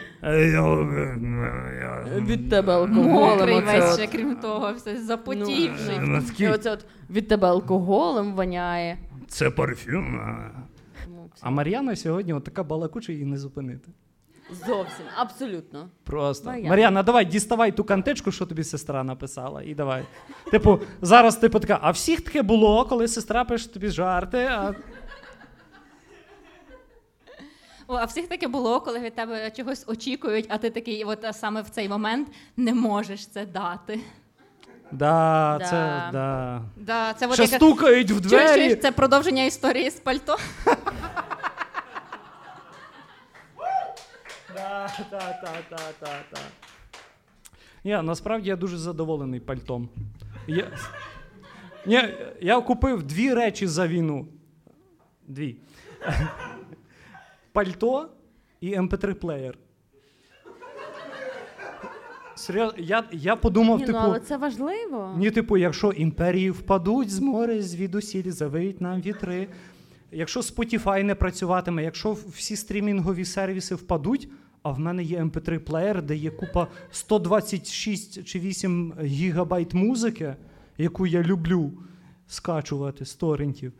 Від 2.21 2.49
тебе 2.49 2.73
алкоголем. 2.73 3.11
Мокрий 3.11 3.61
весь 3.61 3.97
ще, 3.97 4.07
крім 4.07 4.35
того, 4.35 4.73
все 4.73 5.01
запотівший. 5.01 5.99
Ну, 6.01 6.21
І 6.37 6.47
оце 6.47 6.71
от 6.71 6.85
від 7.09 7.27
тебе 7.27 7.47
алкоголем 7.47 8.33
воняє. 8.33 8.97
Це 9.27 9.49
парфюм. 9.49 10.19
А 11.41 11.49
Мар'яна 11.49 11.95
сьогодні 11.95 12.33
от 12.33 12.43
така 12.43 12.63
балакуча 12.63 13.11
її 13.11 13.25
не 13.25 13.37
зупинити. 13.37 13.89
Зовсім, 14.51 15.05
абсолютно. 15.15 15.89
Просто. 16.03 16.49
Мар'яна. 16.49 16.69
Мар'яна, 16.69 17.03
давай, 17.03 17.25
діставай 17.25 17.71
ту 17.71 17.83
кантичку, 17.83 18.31
що 18.31 18.45
тобі 18.45 18.63
сестра 18.63 19.03
написала, 19.03 19.63
і 19.63 19.73
давай. 19.73 20.03
Типу, 20.51 20.79
зараз 21.01 21.35
типу 21.35 21.59
така, 21.59 21.79
а 21.81 21.91
всіх 21.91 22.21
таке 22.21 22.41
було, 22.41 22.85
коли 22.85 23.07
сестра 23.07 23.43
пише 23.43 23.69
тобі 23.69 23.89
жарти, 23.89 24.37
а 24.51 24.73
О, 27.87 27.95
а 27.95 28.05
всіх 28.05 28.27
таке 28.27 28.47
було, 28.47 28.81
коли 28.81 28.99
від 28.99 29.15
тебе 29.15 29.51
чогось 29.51 29.83
очікують, 29.87 30.45
а 30.49 30.57
ти 30.57 30.69
такий, 30.69 31.03
от 31.03 31.25
саме 31.31 31.61
в 31.61 31.69
цей 31.69 31.89
момент 31.89 32.27
не 32.57 32.73
можеш 32.73 33.27
це 33.27 33.45
дати. 33.45 33.99
Да, 34.91 35.55
Да. 35.59 35.65
це 35.65 36.09
да. 36.11 36.61
Да, 36.77 37.13
це 37.13 37.27
от 37.27 37.33
Ще 37.33 37.43
яка- 37.43 37.55
стукають 37.55 38.11
в 38.11 38.29
Чуєш, 38.29 38.31
чуєш, 38.51 38.51
двері. 38.67 38.75
це 38.75 38.91
продовження 38.91 39.43
історії 39.43 39.89
з 39.89 39.99
пальто. 39.99 40.37
Да, 44.55 44.87
та, 45.09 45.19
та, 45.19 45.53
та, 45.69 45.77
та, 45.99 46.07
та. 46.31 46.39
Ні, 47.83 48.01
насправді 48.03 48.49
я 48.49 48.55
дуже 48.55 48.77
задоволений 48.77 49.39
пальтом. 49.39 49.89
Я... 50.47 50.71
Ні, 51.85 52.03
я 52.41 52.61
купив 52.61 53.03
дві 53.03 53.33
речі 53.33 53.67
за 53.67 53.87
війну. 53.87 54.27
Дві. 55.27 55.57
Пальто 57.51 58.09
і 58.61 58.75
mp3 58.75 59.13
плеєр. 59.13 59.57
Серйозно, 62.35 62.73
я, 62.77 63.03
я 63.11 63.35
подумав, 63.35 63.79
Ні, 63.79 63.85
типу. 63.85 63.97
ну, 63.99 64.05
але 64.05 64.19
це 64.19 64.37
важливо. 64.37 65.15
Ні, 65.17 65.31
типу, 65.31 65.57
якщо 65.57 65.91
імперії 65.91 66.51
впадуть 66.51 67.09
з 67.09 67.19
моря, 67.19 67.61
звідусіль, 67.61 68.31
завиють 68.31 68.81
нам 68.81 69.01
вітри. 69.01 69.47
Якщо 70.11 70.39
Spotify 70.39 71.03
не 71.03 71.15
працюватиме, 71.15 71.83
якщо 71.83 72.17
всі 72.27 72.55
стрімінгові 72.55 73.25
сервіси 73.25 73.75
впадуть, 73.75 74.29
а 74.65 74.71
в 74.71 74.79
мене 74.79 75.03
є 75.03 75.23
mp3 75.23 75.57
плеєр, 75.57 76.01
де 76.01 76.15
є 76.15 76.31
купа 76.31 76.67
126 76.91 78.23
чи 78.23 78.39
8 78.39 78.93
гігабайт 79.01 79.73
музики, 79.73 80.35
яку 80.77 81.07
я 81.07 81.23
люблю 81.23 81.71
скачувати 82.27 83.05
з 83.05 83.15
торрентів. 83.15 83.73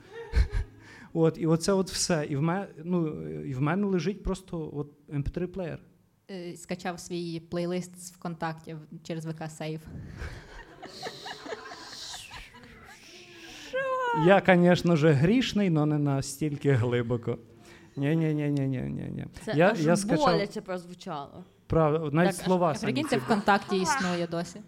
От, 1.14 1.38
і 1.38 1.48
оце 1.48 1.74
от 1.74 1.92
все. 1.92 2.28
І 2.30 2.36
в 2.36 2.42
мене, 2.42 2.68
ну, 2.84 3.30
і 3.42 3.54
в 3.54 3.62
мене 3.62 3.88
лежить 3.88 4.24
просто 4.24 4.72
от 4.74 4.92
mp3 5.10 5.46
плеєр. 5.46 5.80
Е, 6.32 6.58
Скачав 6.58 7.00
свій 7.00 7.40
плейлист 7.40 8.00
з 8.00 8.12
ВКонтакті 8.12 8.76
через 9.04 9.26
VK 9.26 9.49
Save. 9.49 9.80
Я, 14.26 14.44
звісно 14.48 14.96
ж, 14.96 15.12
грішний, 15.12 15.74
але 15.76 15.86
не 15.86 15.98
настільки 15.98 16.72
глибоко. 16.72 17.38
Ні, 17.96 18.16
ні, 18.16 18.34
ні, 18.34 18.50
ні, 18.50 18.68
ні, 18.68 18.82
ні, 18.82 19.10
ні. 19.16 19.26
Це 19.46 19.52
Я, 19.56 19.72
аж 19.72 19.86
я 19.86 19.96
скачав 19.96 20.26
боляче 20.26 20.62
прозвучало. 20.62 21.43
правда, 21.68 22.10
навіть 22.12 22.36
Так, 22.38 22.46
слова. 22.46 22.68
А 22.72 22.76
самі 22.76 22.93
Прикиньте. 22.93 23.18
ВКонтакті 23.26 23.78
існує 23.82 24.28
досі. 24.28 24.62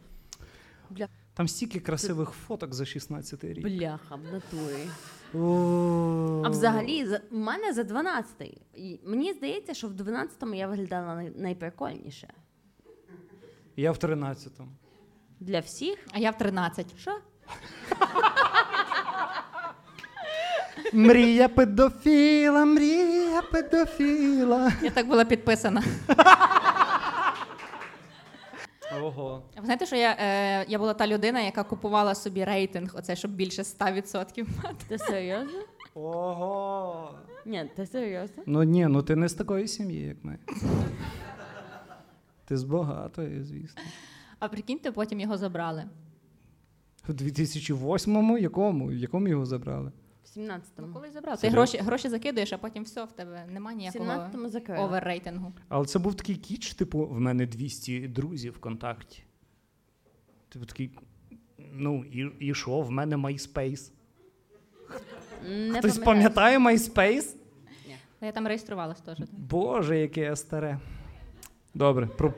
Там 1.34 1.48
стільки 1.48 1.80
красивих 1.80 2.30
фоток 2.30 2.74
за 2.74 2.86
16 2.86 3.44
рік. 3.44 3.64
Бляха, 3.64 4.16
в 4.16 4.24
натурі. 4.24 4.88
А 6.46 6.50
взагалі, 6.50 7.06
за- 7.06 7.22
в 7.32 7.36
мене 7.38 7.74
за 7.74 7.84
12-й. 7.84 8.58
І 8.76 9.00
Мені 9.06 9.34
здається, 9.34 9.74
що 9.74 9.88
в 9.88 9.92
12-му 9.92 10.54
я 10.56 10.68
виглядала 10.68 11.16
най- 11.16 11.32
найприкольніше. 11.36 12.34
Я 13.76 13.92
в 13.92 13.98
13-му. 13.98 14.68
Для 15.40 15.60
всіх. 15.60 15.98
А 16.12 16.20
я 16.20 16.32
в 16.32 16.38
13. 16.38 17.00
Що? 17.00 17.12
Мрія 20.94 21.50
педофіла, 21.50 22.66
мрія 22.66 23.42
педофіла. 23.42 24.72
Я 24.84 24.90
так 24.90 25.08
була 25.08 25.26
підписана. 25.26 25.84
Ого. 29.02 29.44
Ви 29.58 29.64
знаєте, 29.64 29.86
що 29.86 29.96
я, 29.96 30.12
е, 30.20 30.66
я 30.68 30.80
була 30.80 30.94
та 30.94 31.08
людина, 31.08 31.42
яка 31.42 31.64
купувала 31.64 32.16
собі 32.16 32.44
рейтинг, 32.44 32.96
оце, 32.98 33.16
щоб 33.16 33.32
більше 33.32 33.62
100% 33.62 34.46
мати. 34.58 34.86
Ти 34.88 34.98
серйозно? 34.98 35.60
Ого. 35.94 37.12
Ні, 37.46 37.70
ти 37.76 37.86
серйозно? 37.86 38.44
Ну 38.46 38.64
ні, 38.64 38.88
ну 38.88 39.02
ти 39.04 39.16
не 39.16 39.30
з 39.30 39.34
такої 39.34 39.68
сім'ї, 39.68 40.02
як 40.02 40.18
ми. 40.24 40.38
Ти 42.46 42.58
з 42.58 42.64
багатої, 42.64 43.44
звісно. 43.44 43.82
А 44.40 44.48
прикиньте, 44.48 44.92
потім 44.92 45.20
його 45.20 45.38
забрали. 45.38 45.84
У 47.10 47.12
2008-му 47.12 48.38
якому? 48.38 48.88
В 48.88 48.94
якому 48.94 49.28
його 49.28 49.46
забрали? 49.46 49.92
В 50.36 50.40
17-му. 50.40 50.88
Ну, 50.88 50.94
коли 50.94 51.12
забрали? 51.12 51.36
Ти 51.38 51.42
Серйозно? 51.42 51.60
гроші, 51.62 51.78
гроші 51.78 52.10
закидуєш, 52.10 52.54
а 52.54 52.58
потім 52.58 52.84
все, 52.84 53.04
в 53.04 53.12
тебе 53.12 53.46
немає 53.52 53.76
В 53.76 53.80
ніякого 53.80 54.06
17-му 54.06 54.50
закрили. 54.50 54.84
оверрейтингу. 54.84 55.54
Але 55.70 55.86
це 55.86 56.00
був 56.00 56.16
такий 56.16 56.36
кіч, 56.36 56.74
типу, 56.74 57.06
в 57.06 57.20
мене 57.20 57.46
200 57.46 58.08
друзів 58.08 58.54
в 58.54 58.60
контакті. 58.60 59.24
Типу 60.50 60.66
такий. 60.66 60.92
Ну, 61.74 62.06
і, 62.06 62.32
і 62.50 62.54
що, 62.54 62.82
в 62.82 62.92
мене 62.92 63.16
MySpace. 63.18 63.92
Не 65.50 65.80
Хтось 65.80 65.98
пам'ятаю. 65.98 66.06
пам'ятає 66.06 66.58
MySpace? 66.60 67.36
Я 68.22 68.32
там 68.32 68.48
реєструвалась 68.48 69.02
теж. 69.02 69.18
Боже, 69.32 69.98
яке 70.00 70.22
я 70.22 70.36
старе. 70.36 70.80
Добре, 71.74 72.08
про, 72.08 72.34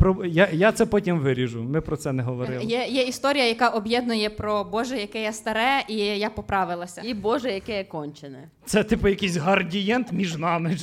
про, 0.00 0.24
я, 0.24 0.48
я 0.52 0.72
це 0.72 0.86
потім 0.86 1.18
виріжу. 1.18 1.62
Ми 1.62 1.80
про 1.80 1.96
це 1.96 2.12
не 2.12 2.22
говорили. 2.22 2.64
Є, 2.64 2.86
є 2.86 3.02
історія, 3.02 3.48
яка 3.48 3.68
об'єднує 3.68 4.30
про 4.30 4.64
Боже, 4.64 4.98
яке 4.98 5.22
я 5.22 5.32
старе, 5.32 5.84
і 5.88 5.96
я 5.96 6.30
поправилася. 6.30 7.02
І 7.04 7.14
Боже, 7.14 7.50
яке 7.50 7.76
я 7.78 7.84
кончене. 7.84 8.48
Це 8.64 8.84
типу 8.84 9.08
якийсь 9.08 9.36
гардієнт 9.36 10.12
між 10.12 10.36
нами. 10.36 10.76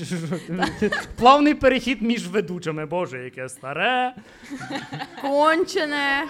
Плавний 1.16 1.54
перехід 1.54 2.02
між 2.02 2.28
ведучими. 2.28 2.86
Боже, 2.86 3.24
яке 3.24 3.50
старе. 3.50 4.16
Кончене. 5.22 6.24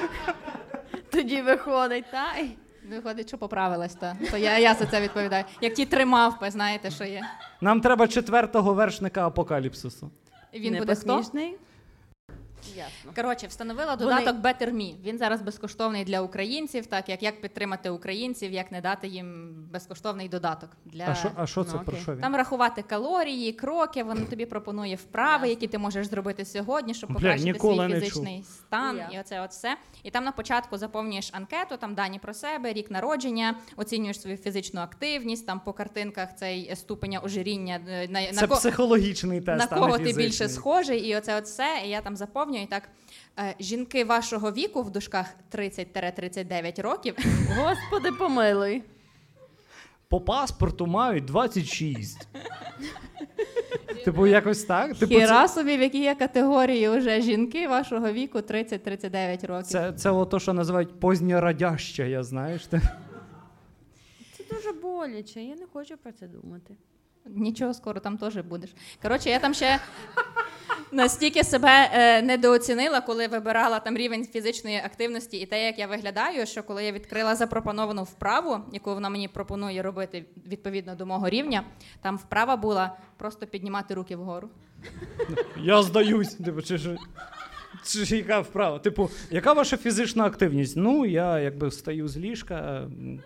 Тоді 1.11 1.41
виходить, 1.41 2.05
та 2.11 2.41
й. 2.41 2.49
Виходить, 2.89 3.27
що 3.27 3.37
поправилась, 3.37 3.95
та. 3.95 4.17
то 4.31 4.37
я, 4.37 4.57
я 4.57 4.73
за 4.73 4.85
це 4.85 5.01
відповідаю. 5.01 5.43
Як 5.61 5.73
ті 5.73 5.85
три 5.85 6.05
мавпи, 6.05 6.51
знаєте, 6.51 6.91
що 6.91 7.03
є. 7.03 7.21
Нам 7.61 7.81
треба 7.81 8.07
четвертого 8.07 8.73
вершника 8.73 9.27
апокаліпсису. 9.27 10.11
Він 10.53 10.73
не 10.73 10.79
буде 10.79 10.95
хто? 10.95 11.23
Ясно. 12.75 13.11
Коротше, 13.15 13.47
встановила 13.47 13.95
Вони- 13.95 14.05
додаток 14.05 14.35
Better 14.43 14.73
Me. 14.73 14.93
Він 15.03 15.17
зараз 15.17 15.41
безкоштовний 15.41 16.03
для 16.03 16.21
українців, 16.21 16.85
так 16.85 17.09
як 17.09 17.23
як 17.23 17.41
підтримати 17.41 17.89
українців, 17.89 18.51
як 18.51 18.71
не 18.71 18.81
дати 18.81 19.07
їм 19.07 19.55
безкоштовний 19.71 20.29
додаток 20.29 20.69
для 20.85 21.05
А 21.07 21.15
що, 21.15 21.31
а 21.35 21.47
що 21.47 21.63
це 21.63 21.71
ну, 21.75 21.81
про 21.85 21.97
що 21.97 22.13
він? 22.13 22.21
там 22.21 22.35
рахувати 22.35 22.81
калорії, 22.81 23.53
кроки. 23.53 24.03
Він 24.03 24.25
тобі 24.25 24.45
пропонує 24.45 24.95
вправи, 24.95 25.49
які 25.49 25.67
ти 25.67 25.77
можеш 25.77 26.07
зробити 26.07 26.45
сьогодні, 26.45 26.93
щоб 26.93 27.13
покращити 27.13 27.59
свій 27.59 27.93
фізичний 27.93 28.43
стан. 28.43 28.95
І 28.95 28.99
я. 28.99 29.09
І 29.17 29.19
оце 29.21 29.41
от 29.41 29.51
все. 29.51 29.77
І 30.03 30.11
там 30.11 30.23
на 30.23 30.31
початку 30.31 30.77
заповнюєш 30.77 31.29
анкету, 31.33 31.77
там 31.77 31.95
дані 31.95 32.19
про 32.19 32.33
себе, 32.33 32.73
рік 32.73 32.91
народження, 32.91 33.55
оцінюєш 33.75 34.21
свою 34.21 34.37
фізичну 34.37 34.81
активність. 34.81 35.45
Там 35.45 35.59
по 35.59 35.73
картинках 35.73 36.35
цей 36.35 36.75
ступеня 36.75 37.19
ожиріння 37.19 37.79
е, 37.89 38.07
на, 38.07 38.33
Це 38.33 38.47
на 38.47 38.55
психологічний 38.55 39.41
тест. 39.41 39.71
на 39.71 39.77
кого 39.77 39.97
ти 39.97 40.13
більше 40.13 40.49
схожий, 40.49 40.99
і 40.99 41.15
оце 41.15 41.37
от 41.37 41.43
все. 41.43 41.81
І 41.85 41.89
я 41.89 42.01
там 42.01 42.15
заповнюю 42.57 42.63
і 42.63 42.67
так. 42.67 42.89
е, 43.39 43.55
Жінки 43.59 44.03
вашого 44.05 44.51
віку 44.51 44.83
в 44.83 44.89
дужках 44.91 45.25
30-39 45.51 46.81
років. 46.81 47.15
Господи, 47.57 48.11
помилуй. 48.11 48.83
По 50.09 50.21
паспорту 50.21 50.87
мають 50.87 51.25
26. 51.25 52.27
Типу, 54.05 54.27
якось 54.27 54.63
так? 54.63 54.97
Типу, 54.97 55.13
Хіра 55.15 55.47
собі, 55.47 55.77
в 55.77 55.81
якій 55.81 56.01
є 56.01 56.15
категорії 56.15 56.89
вже 56.89 57.21
жінки 57.21 57.67
вашого 57.67 58.11
віку 58.11 58.37
30-39 58.39 59.47
років. 59.47 59.67
Це, 59.67 59.93
це 59.93 60.09
ото, 60.09 60.39
що 60.39 60.53
називають 60.53 60.99
позньорадяще, 60.99 62.09
я 62.09 62.23
знаєш. 62.23 62.67
Ти? 62.67 62.81
Це 64.37 64.43
дуже 64.55 64.71
боляче, 64.71 65.41
я 65.43 65.55
не 65.55 65.65
хочу 65.73 65.97
про 65.97 66.11
це 66.11 66.27
думати. 66.27 66.73
Нічого, 67.35 67.73
скоро 67.73 67.99
там 67.99 68.17
теж 68.17 68.37
будеш. 68.37 68.69
Коротше, 69.01 69.29
я 69.29 69.39
там 69.39 69.53
ще 69.53 69.79
настільки 70.91 71.43
себе 71.43 71.89
е, 71.93 72.21
недооцінила, 72.21 73.01
коли 73.01 73.27
вибирала 73.27 73.79
там 73.79 73.97
рівень 73.97 74.25
фізичної 74.25 74.77
активності 74.77 75.37
і 75.37 75.45
те, 75.45 75.65
як 75.65 75.79
я 75.79 75.87
виглядаю, 75.87 76.45
що 76.45 76.63
коли 76.63 76.83
я 76.83 76.91
відкрила 76.91 77.35
запропоновану 77.35 78.03
вправу, 78.03 78.57
яку 78.73 78.93
вона 78.93 79.09
мені 79.09 79.27
пропонує 79.27 79.81
робити 79.81 80.25
відповідно 80.47 80.95
до 80.95 81.05
мого 81.05 81.29
рівня, 81.29 81.63
там 82.01 82.17
вправа 82.17 82.55
була 82.57 82.97
просто 83.17 83.47
піднімати 83.47 83.93
руки 83.93 84.15
вгору. 84.15 84.49
Я 85.57 85.83
здаюсь. 85.83 86.33
Типу, 86.33 86.61
чи, 86.61 86.79
чи, 86.79 86.97
чи, 87.85 88.05
чи 88.05 88.17
яка 88.17 88.39
вправа? 88.39 88.79
Типу, 88.79 89.09
яка 89.31 89.53
ваша 89.53 89.77
фізична 89.77 90.25
активність? 90.25 90.77
Ну, 90.77 91.05
я 91.05 91.39
якби 91.39 91.67
встаю 91.67 92.07
з 92.07 92.17
ліжка. 92.17 92.55
м. 92.55 93.21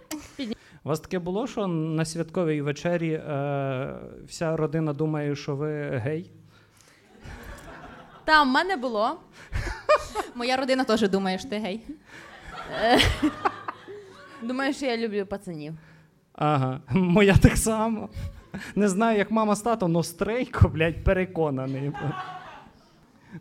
У 0.83 0.89
вас 0.89 0.99
таке 0.99 1.19
було, 1.19 1.47
що 1.47 1.67
на 1.67 2.05
святковій 2.05 2.61
вечері 2.61 3.11
е, 3.13 3.95
вся 4.27 4.55
родина 4.57 4.93
думає, 4.93 5.35
що 5.35 5.55
ви 5.55 5.89
гей? 5.89 6.31
Та, 8.25 8.43
в 8.43 8.47
мене 8.47 8.75
було. 8.75 9.19
Моя 10.35 10.57
родина 10.57 10.83
теж 10.83 11.09
думає, 11.09 11.39
що 11.39 11.49
ти 11.49 11.57
гей. 11.57 11.87
Думаю, 14.41 14.73
що 14.73 14.85
я 14.85 14.97
люблю 14.97 15.25
пацанів. 15.25 15.73
Ага, 16.33 16.81
моя 16.89 17.35
так 17.37 17.57
само. 17.57 18.09
Не 18.75 18.87
знаю, 18.87 19.17
як 19.17 19.31
мама 19.31 19.55
з 19.55 19.61
татом, 19.61 19.91
но 19.91 20.03
стрейко, 20.03 20.69
блядь, 20.69 21.03
переконаний. 21.03 21.91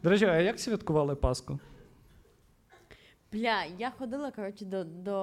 До 0.02 0.10
речі, 0.10 0.24
а 0.24 0.36
як 0.36 0.60
святкували 0.60 1.14
Пасху? 1.14 1.58
Бля, 3.32 3.64
я 3.78 3.90
ходила, 3.90 4.30
коротше, 4.30 4.64
до, 4.64 4.84
до 4.84 5.16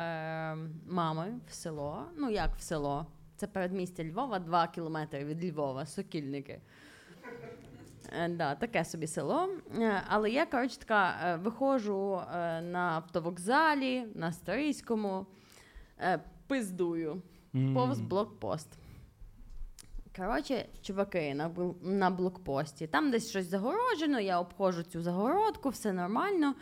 е, 0.00 0.56
мами 0.86 1.40
в 1.48 1.52
село. 1.52 2.04
Ну, 2.16 2.30
як 2.30 2.56
в 2.56 2.60
село? 2.60 3.06
Це 3.36 3.46
передмістя 3.46 4.04
Львова, 4.04 4.38
два 4.38 4.66
кілометри 4.66 5.24
від 5.24 5.44
Львова, 5.44 5.86
сокільники. 5.86 6.60
Е, 8.12 8.28
да, 8.28 8.54
таке 8.54 8.84
собі 8.84 9.06
село. 9.06 9.48
Е, 9.78 10.02
але 10.08 10.30
я, 10.30 10.46
коротше, 10.46 10.78
така 10.78 11.18
е, 11.24 11.36
виходжу 11.36 12.20
на 12.62 12.92
автовокзалі, 12.94 14.06
на 14.14 14.32
Старийському, 14.32 15.26
е, 16.00 16.20
пиздую. 16.46 17.22
Повз 17.74 18.00
блокпост. 18.00 18.78
Коротше, 20.16 20.66
чуваки 20.82 21.34
на, 21.34 21.50
на 21.82 22.10
блокпості. 22.10 22.86
Там 22.86 23.10
десь 23.10 23.30
щось 23.30 23.46
загороджено, 23.46 24.20
я 24.20 24.40
обходжу 24.40 24.82
цю 24.82 25.02
загородку, 25.02 25.68
все 25.68 25.92
нормально. 25.92 26.54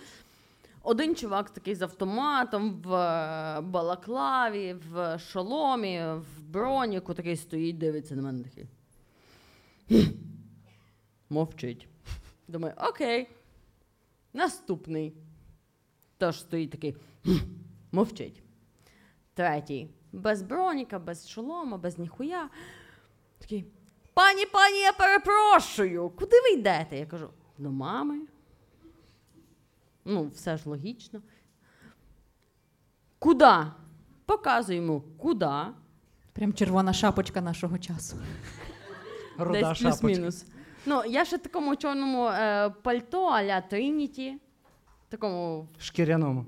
Один 0.84 1.16
чувак 1.16 1.50
такий 1.50 1.74
з 1.74 1.82
автоматом 1.82 2.82
в 2.82 2.94
е, 2.94 3.60
балаклаві, 3.60 4.76
в 4.90 5.18
шоломі, 5.18 6.02
в 6.04 6.42
броніку 6.42 7.14
такий 7.14 7.36
стоїть, 7.36 7.78
дивиться 7.78 8.16
на 8.16 8.22
мене 8.22 8.44
такий. 8.44 8.66
Мовчить. 11.30 11.88
Думаю, 12.48 12.74
окей. 12.88 13.28
Наступний. 14.32 15.14
Тож 16.18 16.40
стоїть 16.40 16.70
такий. 16.70 16.96
Мовчить. 17.92 18.42
Третій. 19.34 19.90
Без 20.12 20.42
броніка, 20.42 20.98
без 20.98 21.28
шолома, 21.28 21.76
без 21.78 21.98
ніхуя. 21.98 22.50
Такий. 23.38 23.64
Пані, 24.14 24.46
пані, 24.46 24.78
я 24.78 24.92
перепрошую. 24.92 26.10
Куди 26.10 26.40
ви 26.40 26.50
йдете? 26.50 26.98
Я 26.98 27.06
кажу, 27.06 27.28
до 27.58 27.70
мами. 27.70 28.20
Ну, 30.04 30.30
все 30.34 30.56
ж 30.56 30.68
логічно. 30.68 31.20
Куда? 33.18 33.74
Показую 34.26 34.76
йому, 34.78 35.02
куди. 35.18 35.50
Прям 36.32 36.52
червона 36.52 36.92
шапочка 36.92 37.40
нашого 37.40 37.78
часу. 37.78 38.16
Руда 39.38 39.52
Десь 39.52 39.78
шапочка. 39.78 40.06
плюс-мінус. 40.06 40.46
Ну, 40.86 41.02
я 41.08 41.24
ще 41.24 41.38
такому 41.38 41.76
чорному 41.76 42.26
е, 42.26 42.70
пальто 42.82 43.24
а-ля 43.26 43.60
Трініті. 43.60 44.38
Такому 45.08 45.68
Шкіряному. 45.78 46.46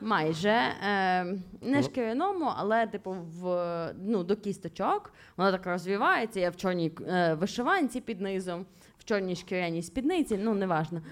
майже. 0.00 0.48
Е, 0.88 1.24
не 1.60 1.82
шкіряному, 1.82 2.52
але, 2.56 2.86
типу, 2.86 3.10
в, 3.40 3.94
ну, 4.04 4.24
до 4.24 4.36
кісточок. 4.36 5.12
Воно 5.36 5.52
так 5.52 5.66
розвивається. 5.66 6.40
Я 6.40 6.50
в 6.50 6.56
чорній 6.56 6.92
е, 7.08 7.34
вишиванці 7.34 8.00
під 8.00 8.20
низом, 8.20 8.66
в 8.98 9.04
чорній 9.04 9.36
шкіряній 9.36 9.82
спідниці, 9.82 10.38
ну, 10.42 10.54
неважно. 10.54 11.02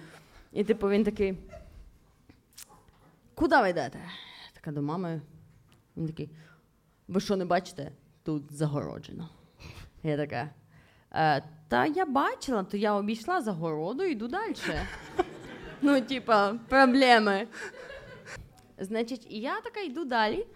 І, 0.53 0.65
типу, 0.65 0.89
він 0.89 1.05
такий. 1.05 1.39
Куди 3.39 3.57
ви 3.57 3.71
йдете? 3.71 3.99
Така 4.55 4.73
до 4.73 4.83
мами. 4.83 5.21
Він 5.97 6.07
такий. 6.07 6.31
ви 7.09 7.21
що 7.21 7.37
не 7.37 7.45
бачите? 7.45 7.93
Тут 8.23 8.53
загороджено. 8.53 9.29
Я 10.03 10.17
така. 10.17 10.51
Е, 11.13 11.43
та 11.69 11.87
я 11.87 12.07
бачила, 12.07 12.63
то 12.63 12.77
я 12.77 12.95
обійшла 12.95 13.41
загороду 13.41 14.05
і 14.05 14.13
йду 14.13 14.29
далі. 14.29 14.55
Ну, 15.83 16.01
типа, 16.01 16.55
проблеми. 16.69 17.47
Значить, 18.79 19.27
і 19.31 19.41
я 19.41 19.61
така 19.61 19.81
йду 19.81 20.05
далі. 20.05 20.47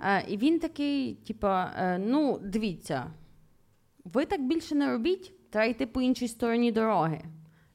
Е, 0.00 0.24
і 0.28 0.36
він 0.36 0.58
такий, 0.58 1.14
типа, 1.14 1.72
е, 1.78 1.98
ну, 1.98 2.38
дивіться, 2.42 3.06
ви 4.04 4.24
так 4.24 4.46
більше 4.46 4.74
не 4.74 4.92
робіть, 4.92 5.50
треба 5.50 5.66
йти 5.66 5.86
по 5.86 6.02
іншій 6.02 6.28
стороні 6.28 6.72
дороги. 6.72 7.20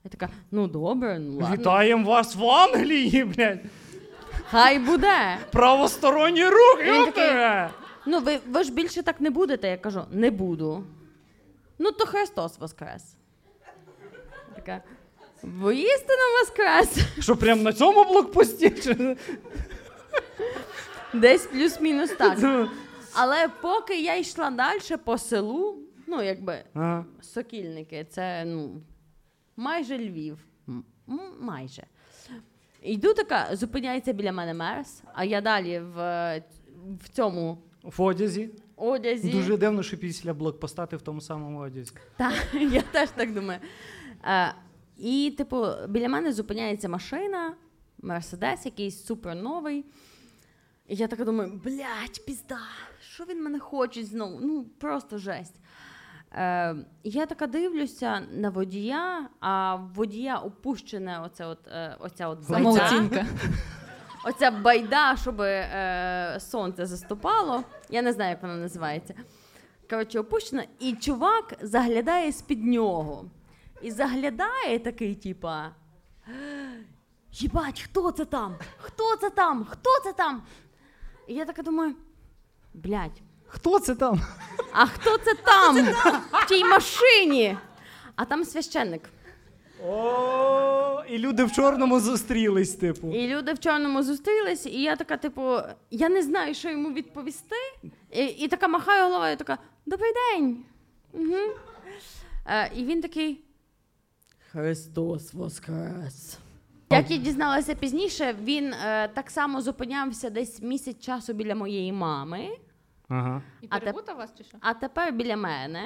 Я 0.03 0.09
така, 0.09 0.29
ну 0.51 0.67
добре, 0.67 1.19
ну 1.19 1.37
ладно. 1.37 1.55
Вітаємо 1.55 2.09
вас 2.09 2.35
в 2.35 2.45
Англії, 2.45 3.23
блядь! 3.23 3.59
Хай 4.49 4.79
буде. 4.79 5.37
Правосторонній 5.51 6.45
рух, 6.45 6.77
Він 6.79 6.85
такий- 7.05 7.23
йопте! 7.25 7.69
Ну, 8.05 8.19
ви, 8.19 8.39
ви 8.47 8.63
ж 8.63 8.71
більше 8.73 9.03
так 9.03 9.21
не 9.21 9.29
будете. 9.29 9.67
Я 9.67 9.77
кажу, 9.77 10.01
не 10.11 10.31
буду. 10.31 10.83
Ну, 11.79 11.91
то 11.91 12.05
Христос 12.05 12.59
Воскрес. 12.59 13.03
Така. 14.55 14.81
Воістину 15.43 16.21
Воскрес. 16.39 16.97
Що 17.19 17.35
прям 17.37 17.63
на 17.63 17.73
цьому 17.73 18.03
блокпості? 18.03 18.69
Чи- 18.69 19.17
Десь 21.13 21.45
плюс-мінус 21.45 22.09
так. 22.09 22.37
Але 23.13 23.47
поки 23.61 24.01
я 24.01 24.15
йшла 24.17 24.49
далі 24.49 24.79
по 25.03 25.17
селу, 25.17 25.77
ну, 26.07 26.21
якби 26.23 26.63
Ага. 26.73 27.05
Сокільники, 27.21 28.05
це 28.09 28.43
ну, 28.45 28.81
майже 29.57 29.97
Львів. 29.97 30.37
М- 30.69 30.85
м- 31.09 31.19
майже. 31.39 31.83
Йду 32.81 33.13
така, 33.13 33.55
зупиняється 33.55 34.13
біля 34.13 34.31
мене 34.31 34.53
мерс, 34.53 35.03
а 35.13 35.23
я 35.23 35.41
далі 35.41 35.79
в, 35.79 35.95
в 37.03 37.09
цьому 37.09 37.57
В 37.83 38.01
одязі. 38.01 38.49
одязі. 38.75 39.29
Дуже 39.29 39.57
дивно, 39.57 39.83
що 39.83 39.97
після 39.97 40.33
блокпоста 40.33 40.85
ти 40.85 40.95
в 40.97 41.01
тому 41.01 41.21
самому 41.21 41.59
одязі. 41.59 41.91
Так, 42.17 42.33
я 42.71 42.81
теж 42.81 43.09
так 43.09 43.33
думаю. 43.33 43.59
Е, 44.25 44.53
і, 44.97 45.33
типу, 45.37 45.65
біля 45.89 46.09
мене 46.09 46.33
зупиняється 46.33 46.89
машина, 46.89 47.53
Мерседес, 48.01 48.65
якийсь 48.65 49.05
супер 49.05 49.35
новий. 49.35 49.85
І 50.87 50.95
я 50.95 51.07
така 51.07 51.25
думаю, 51.25 51.61
блядь, 51.63 52.25
пізда, 52.25 52.59
що 53.13 53.23
він 53.23 53.43
мене 53.43 53.59
хоче 53.59 54.03
знову? 54.03 54.39
Ну, 54.41 54.65
просто 54.79 55.17
жесть. 55.17 55.55
Е, 56.33 56.75
я 57.03 57.25
така 57.25 57.47
дивлюся 57.47 58.21
на 58.31 58.49
водія, 58.49 59.29
а 59.39 59.75
в 59.75 59.93
водія 59.93 60.37
опущене 60.37 61.19
оце 61.25 61.45
от, 61.45 61.67
е, 61.67 61.95
оця 61.99 62.27
от 62.27 62.49
байда. 62.49 62.71
Самооцінка. 62.71 63.25
Оця 64.25 64.51
байда, 64.51 65.15
щоб 65.21 65.41
е, 65.41 66.37
сонце 66.39 66.85
заступало. 66.85 67.63
Я 67.89 68.01
не 68.01 68.13
знаю, 68.13 68.29
як 68.29 68.41
вона 68.41 68.55
називається. 68.55 69.13
Коротше, 69.89 70.19
опущена, 70.19 70.65
і 70.79 70.93
чувак 70.93 71.53
заглядає 71.61 72.31
з-під 72.31 72.65
нього. 72.65 73.25
І 73.81 73.91
заглядає 73.91 74.79
такий, 74.79 75.15
типа. 75.15 75.71
Єбать, 77.31 77.81
хто 77.81 78.11
це 78.11 78.25
там? 78.25 78.55
Хто 78.77 79.15
це 79.15 79.29
там? 79.29 79.65
Хто 79.65 79.89
це 80.03 80.13
там? 80.13 80.43
І 81.27 81.33
я 81.33 81.45
така 81.45 81.61
думаю, 81.61 81.95
блядь, 82.73 83.21
Хто 83.53 83.79
це 83.79 83.95
там? 83.95 84.21
а 84.73 84.85
хто 84.85 85.17
це 85.17 85.33
там? 85.33 85.85
В 86.31 86.47
тій 86.49 86.65
машині? 86.65 87.57
А 88.15 88.25
там 88.25 88.45
священник. 88.45 89.01
О, 89.87 91.01
і 91.09 91.17
люди 91.17 91.43
в 91.43 91.51
чорному 91.51 91.99
зустрілись, 91.99 92.75
типу. 92.75 93.11
І 93.11 93.27
люди 93.27 93.53
в 93.53 93.59
чорному 93.59 94.03
зустрілись, 94.03 94.65
і 94.65 94.81
я 94.81 94.95
така, 94.95 95.17
типу, 95.17 95.57
я 95.91 96.09
не 96.09 96.21
знаю, 96.21 96.53
що 96.53 96.69
йому 96.69 96.93
відповісти. 96.93 97.55
І, 98.11 98.25
і 98.25 98.47
така 98.47 98.67
махаю 98.67 99.05
головою, 99.05 99.37
така: 99.37 99.57
Добрий 99.85 100.11
день. 100.13 100.57
Угу. 101.13 101.37
Е, 102.45 102.71
і 102.75 102.83
він 102.85 103.01
такий. 103.01 103.43
Христос 104.51 105.33
Воскрес. 105.33 106.37
Як 106.89 107.11
я 107.11 107.17
дізналася 107.17 107.75
пізніше, 107.75 108.35
він 108.43 108.73
е, 108.73 109.07
так 109.13 109.29
само 109.29 109.61
зупинявся 109.61 110.29
десь 110.29 110.61
місяць 110.61 110.99
часу 110.99 111.33
біля 111.33 111.55
моєї 111.55 111.93
мами, 111.93 112.49
Ага. 113.11 113.41
І 113.61 113.67
А 113.69 113.79
перепутав 113.79 114.17
вас 114.17 114.33
чи 114.37 114.43
що? 114.43 114.57
а 114.61 114.73
тепер 114.73 115.13
біля 115.13 115.35
мене. 115.37 115.83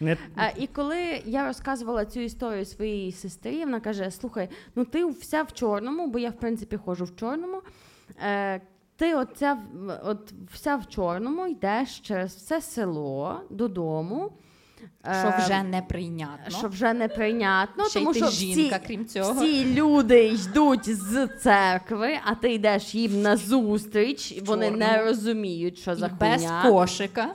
Не... 0.00 0.16
А, 0.36 0.48
і 0.56 0.66
коли 0.66 1.22
я 1.24 1.46
розказувала 1.46 2.04
цю 2.04 2.20
історію 2.20 2.64
своїй 2.64 3.12
сестрі, 3.12 3.64
вона 3.64 3.80
каже: 3.80 4.10
Слухай, 4.10 4.48
ну 4.74 4.84
ти 4.84 5.04
вся 5.04 5.42
в 5.42 5.52
чорному, 5.52 6.06
бо 6.06 6.18
я 6.18 6.30
в 6.30 6.36
принципі 6.38 6.76
ходжу 6.76 7.04
в 7.04 7.16
чорному. 7.16 7.62
Е, 8.22 8.60
ти 8.96 9.14
оця, 9.14 9.58
от 10.04 10.32
вся 10.52 10.76
в 10.76 10.86
чорному 10.86 11.46
йдеш 11.46 12.00
через 12.00 12.34
все 12.36 12.60
село 12.60 13.40
додому. 13.50 14.32
Що 15.02 15.10
Е, 15.28 15.42
вже 15.44 15.62
неприйнятно. 15.62 16.58
що 16.58 16.68
вже 16.68 16.92
неприйнятно, 16.92 17.88
Ще 17.88 17.98
й 17.98 18.02
тому 18.02 18.12
ти 18.12 18.18
що 18.18 18.30
жінка, 18.30 18.76
всі, 18.76 18.86
крім 18.86 19.06
цього. 19.06 19.32
всі 19.32 19.74
люди 19.74 20.26
йдуть 20.26 20.94
з 20.96 21.26
церкви, 21.42 22.18
а 22.24 22.34
ти 22.34 22.52
йдеш 22.54 22.94
їм 22.94 23.22
на 23.22 23.36
зустріч, 23.36 24.32
і 24.32 24.40
вони 24.40 24.70
не 24.70 25.04
розуміють, 25.04 25.78
що 25.78 25.94
за 25.94 26.06
І 26.06 26.10
без 26.20 26.40
хуйня. 26.42 26.62
кошика. 26.62 27.34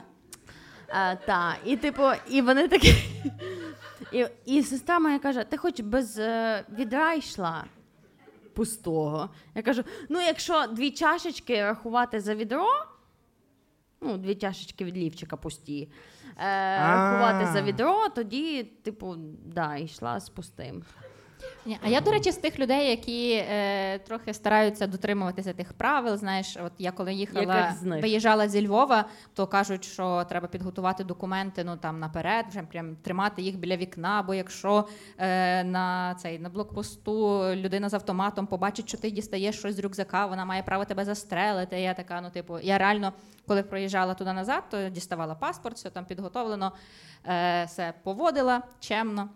А, 0.88 1.14
та, 1.14 1.56
і 1.64 1.76
типу, 1.76 2.02
і 2.30 2.42
вони 2.42 2.68
такі. 2.68 2.94
І, 4.12 4.26
і 4.46 4.62
сестра 4.62 4.98
моя 4.98 5.18
каже: 5.18 5.44
ти 5.44 5.56
хоч 5.56 5.80
без 5.80 6.18
е, 6.18 6.64
відра 6.78 7.14
йшла 7.14 7.64
пустого. 8.54 9.30
Я 9.54 9.62
кажу: 9.62 9.82
ну, 10.08 10.20
якщо 10.20 10.66
дві 10.66 10.90
чашечки 10.90 11.62
рахувати 11.62 12.20
за 12.20 12.34
відро, 12.34 12.66
ну, 14.00 14.16
дві 14.18 14.34
чашечки 14.34 14.84
від 14.84 14.96
лівчика 14.96 15.36
пусті. 15.36 15.88
Е, 16.38 16.78
рахувати 16.78 17.46
за 17.52 17.62
відро, 17.62 18.08
тоді, 18.08 18.62
типу, 18.62 19.14
да, 19.44 19.76
йшла 19.76 20.20
з 20.20 20.28
пустим. 20.28 20.82
Ні, 21.66 21.78
а 21.82 21.88
я, 21.88 22.00
до 22.00 22.10
речі, 22.10 22.32
з 22.32 22.36
тих 22.36 22.58
людей, 22.58 22.90
які 22.90 23.32
е, 23.32 23.98
трохи 23.98 24.34
стараються 24.34 24.86
дотримуватися 24.86 25.52
тих 25.52 25.72
правил. 25.72 26.16
Знаєш, 26.16 26.56
от 26.64 26.72
я 26.78 26.92
коли 26.92 27.14
їхала, 27.14 27.74
виїжджала 27.82 28.48
зі 28.48 28.66
Львова, 28.66 29.04
то 29.34 29.46
кажуть, 29.46 29.84
що 29.84 30.24
треба 30.28 30.48
підготувати 30.48 31.04
документи 31.04 31.64
ну 31.64 31.76
там 31.76 32.00
наперед, 32.00 32.46
вже 32.48 32.62
прям 32.62 32.96
тримати 32.96 33.42
їх 33.42 33.58
біля 33.58 33.76
вікна. 33.76 34.22
Бо 34.22 34.34
якщо 34.34 34.88
е, 35.18 35.64
на 35.64 36.14
цей 36.14 36.38
на 36.38 36.48
блокпосту 36.48 37.44
людина 37.54 37.88
з 37.88 37.94
автоматом 37.94 38.46
побачить, 38.46 38.88
що 38.88 38.98
ти 38.98 39.10
дістаєш 39.10 39.58
щось 39.58 39.76
з 39.76 39.78
рюкзака, 39.78 40.26
вона 40.26 40.44
має 40.44 40.62
право 40.62 40.84
тебе 40.84 41.04
застрелити. 41.04 41.80
Я 41.80 41.94
така, 41.94 42.20
ну 42.20 42.30
типу, 42.30 42.58
я 42.58 42.78
реально, 42.78 43.12
коли 43.46 43.62
проїжджала 43.62 44.14
туди 44.14 44.32
назад, 44.32 44.62
то 44.70 44.88
діставала 44.88 45.34
паспорт, 45.34 45.76
все 45.76 45.90
там 45.90 46.04
підготовлено, 46.04 46.72
е, 47.26 47.64
все 47.64 47.94
поводила 48.02 48.62
чемно. 48.80 49.28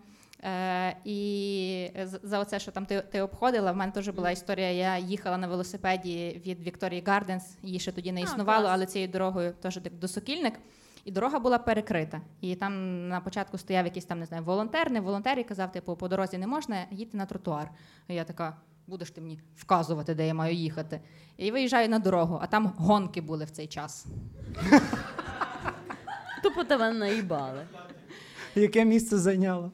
Е, 0.43 0.95
і 1.05 1.91
за 2.23 2.39
оце, 2.39 2.59
що 2.59 2.71
там 2.71 2.85
ти, 2.85 3.01
ти 3.01 3.21
обходила, 3.21 3.71
в 3.71 3.75
мене 3.75 3.91
теж 3.91 4.09
була 4.09 4.31
історія. 4.31 4.71
Я 4.71 4.97
їхала 4.97 5.37
на 5.37 5.47
велосипеді 5.47 6.41
від 6.45 6.61
Вікторії 6.61 7.03
Гарденс, 7.07 7.57
її 7.63 7.79
ще 7.79 7.91
тоді 7.91 8.11
не 8.11 8.21
існувало, 8.21 8.61
клас. 8.61 8.73
але 8.73 8.85
цією 8.85 9.11
дорогою 9.11 9.53
теж 9.61 9.77
до 9.77 10.07
Сокільник. 10.07 10.59
І 11.05 11.11
дорога 11.11 11.39
була 11.39 11.57
перекрита. 11.57 12.21
І 12.41 12.55
там 12.55 13.07
на 13.07 13.21
початку 13.21 13.57
стояв 13.57 13.85
якийсь 13.85 14.05
там, 14.05 14.19
не 14.19 14.25
знаю, 14.25 14.43
волонтер, 14.43 14.91
не 14.91 14.99
волонтер, 14.99 15.39
і 15.39 15.43
казав, 15.43 15.71
типу, 15.71 15.95
по 15.95 16.07
дорозі 16.07 16.37
не 16.37 16.47
можна, 16.47 16.85
їдьте 16.91 17.17
на 17.17 17.25
тротуар. 17.25 17.71
І 18.07 18.15
я 18.15 18.23
така, 18.23 18.57
будеш 18.87 19.11
ти 19.11 19.21
мені 19.21 19.39
вказувати, 19.55 20.15
де 20.15 20.27
я 20.27 20.33
маю 20.33 20.55
їхати. 20.55 21.01
І 21.37 21.51
виїжджаю 21.51 21.89
на 21.89 21.99
дорогу, 21.99 22.39
а 22.41 22.47
там 22.47 22.73
гонки 22.77 23.21
були 23.21 23.45
в 23.45 23.49
цей 23.49 23.67
час. 23.67 24.07
Тупо 26.43 26.63
тебе 26.63 26.91
наїбали. 26.93 27.65
Яке 28.57 28.85
місце 28.85 29.17
зайняло? 29.17 29.71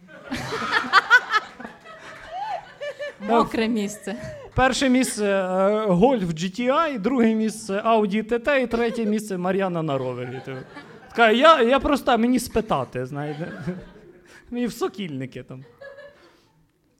Мокре 3.19 3.67
місце. 3.67 4.15
Перше 4.55 4.89
місце 4.89 5.25
е, 5.25 5.85
гольф 5.87 6.23
GTI, 6.23 6.99
друге 6.99 7.35
місце 7.35 7.73
Audi 7.85 8.31
TT 8.31 8.57
і 8.57 8.67
третє 8.67 9.05
місце 9.05 9.37
Мар'яна 9.37 9.83
на 9.83 9.97
ровері. 9.97 10.41
Така, 11.09 11.31
я, 11.31 11.61
я 11.61 11.79
просто 11.79 12.17
мені 12.17 12.39
спитати, 12.39 13.05
знаєте. 13.05 13.63
Мені 14.51 14.67
в 14.67 14.73
сокільники 14.73 15.43
там. 15.43 15.65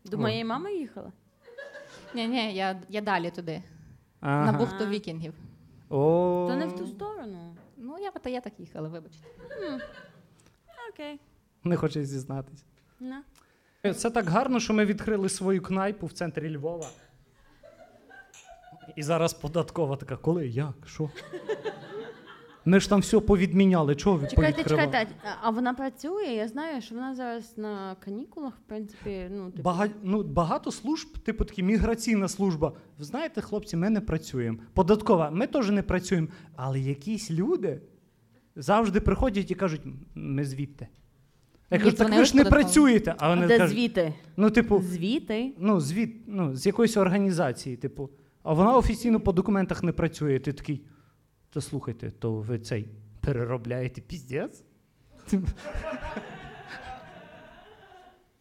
До 0.05 0.17
моєї 0.17 0.45
мами 0.45 0.73
їхала? 0.73 1.11
Ні, 2.15 2.27
ні, 2.27 2.55
я, 2.55 2.81
я 2.89 3.01
далі 3.01 3.31
туди, 3.31 3.63
Ага. 4.19 4.51
на 4.51 4.57
бухту 4.57 4.85
вікінгів. 4.85 5.33
О. 5.89 6.45
То 6.49 6.55
не 6.55 6.65
в 6.65 6.75
ту 6.75 6.87
сторону. 6.87 7.55
Ну, 7.77 7.97
я, 7.99 8.31
я 8.31 8.41
так 8.41 8.53
їхала, 8.59 8.89
вибачте. 8.89 9.27
Окей. 10.93 11.19
Не 11.69 11.75
хоче 11.75 12.05
зізнатись. 12.05 12.65
На. 12.99 13.23
Це 13.93 14.09
так 14.09 14.25
гарно, 14.29 14.59
що 14.59 14.73
ми 14.73 14.85
відкрили 14.85 15.29
свою 15.29 15.61
кнайпу 15.61 16.05
в 16.07 16.11
центрі 16.11 16.57
Львова. 16.57 16.87
І 18.95 19.03
зараз 19.03 19.33
податкова 19.33 19.95
така, 19.95 20.17
коли, 20.17 20.47
як, 20.47 20.73
що? 20.85 21.09
Ми 22.65 22.79
ж 22.79 22.89
там 22.89 22.99
все 22.99 23.19
повідміняли. 23.19 23.95
Чого 23.95 24.17
ви 24.17 24.27
Чекайте, 24.27 24.51
повідкривали? 24.53 24.87
чекайте, 24.87 25.13
а- 25.23 25.35
а 25.41 25.49
вона 25.49 25.73
працює? 25.73 26.23
Я 26.23 26.47
знаю, 26.47 26.81
що 26.81 26.95
вона 26.95 27.15
зараз 27.15 27.57
на 27.57 27.95
канікулах, 27.95 28.53
в 28.53 28.67
принципі, 28.67 29.27
ну, 29.31 29.51
типу, 29.51 29.63
Бага... 29.63 29.87
Ну, 30.03 30.23
багато 30.23 30.71
служб, 30.71 31.17
типу 31.17 31.45
такі 31.45 31.63
міграційна 31.63 32.27
служба. 32.27 32.73
Ви 32.97 33.03
знаєте, 33.05 33.41
хлопці, 33.41 33.77
ми 33.77 33.89
не 33.89 34.01
працюємо. 34.01 34.57
Податкова, 34.73 35.29
ми 35.29 35.47
теж 35.47 35.69
не 35.69 35.83
працюємо. 35.83 36.27
Але 36.55 36.79
якісь 36.79 37.31
люди 37.31 37.81
завжди 38.55 38.99
приходять 39.01 39.51
і 39.51 39.55
кажуть, 39.55 39.81
ми 40.15 40.45
звідти. 40.45 40.87
Я 41.73 41.79
кажу, 41.79 41.95
так 41.95 42.15
ви 42.15 42.25
ж 42.25 42.37
не 42.37 42.45
працюєте. 42.45 43.15
А 43.17 43.29
вони 43.29 43.47
де 43.47 43.57
кажуть, 43.57 43.77
звіти? 43.77 44.13
ну, 44.37 44.49
типу, 44.49 44.81
Звіти? 44.81 45.53
ну, 45.57 45.79
звіт, 45.79 46.15
ну, 46.27 46.55
з 46.55 46.65
якоїсь 46.65 46.97
організації, 46.97 47.77
типу. 47.77 48.09
А 48.43 48.53
вона 48.53 48.77
офіційно 48.77 49.19
по 49.19 49.31
документах 49.31 49.83
не 49.83 49.91
працює. 49.91 50.39
Ти 50.39 50.53
такий. 50.53 50.85
Та 51.49 51.61
слухайте, 51.61 52.11
то 52.11 52.33
ви 52.33 52.59
цей 52.59 52.89
переробляєте 53.19 54.01
піздець? 54.01 54.63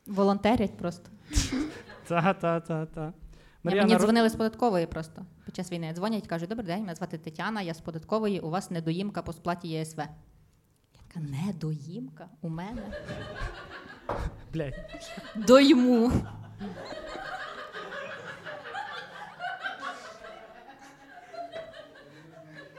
Волонтерять 0.06 0.76
просто. 0.76 1.10
Та, 2.08 2.34
та, 2.34 2.60
та, 2.60 2.86
та. 2.86 3.12
Мар'яна, 3.62 3.86
мені 3.86 4.00
дзвонили 4.00 4.28
з 4.28 4.32
податкової 4.32 4.86
просто 4.86 5.26
під 5.44 5.56
час 5.56 5.72
війни. 5.72 5.92
Дзвонять, 5.94 6.26
кажуть, 6.26 6.48
добрий 6.48 6.66
день, 6.66 6.80
мене 6.80 6.94
звати 6.94 7.18
Тетяна, 7.18 7.62
я 7.62 7.74
з 7.74 7.80
податкової, 7.80 8.40
у 8.40 8.50
вас 8.50 8.70
недоїмка 8.70 9.22
по 9.22 9.32
сплаті 9.32 9.68
ЄСВ. 9.68 10.02
Така, 11.14 11.26
недоїмка 11.26 12.28
у 12.42 12.48
мене? 12.48 12.82
Блядь. 14.52 14.74
Дойму. 15.36 16.12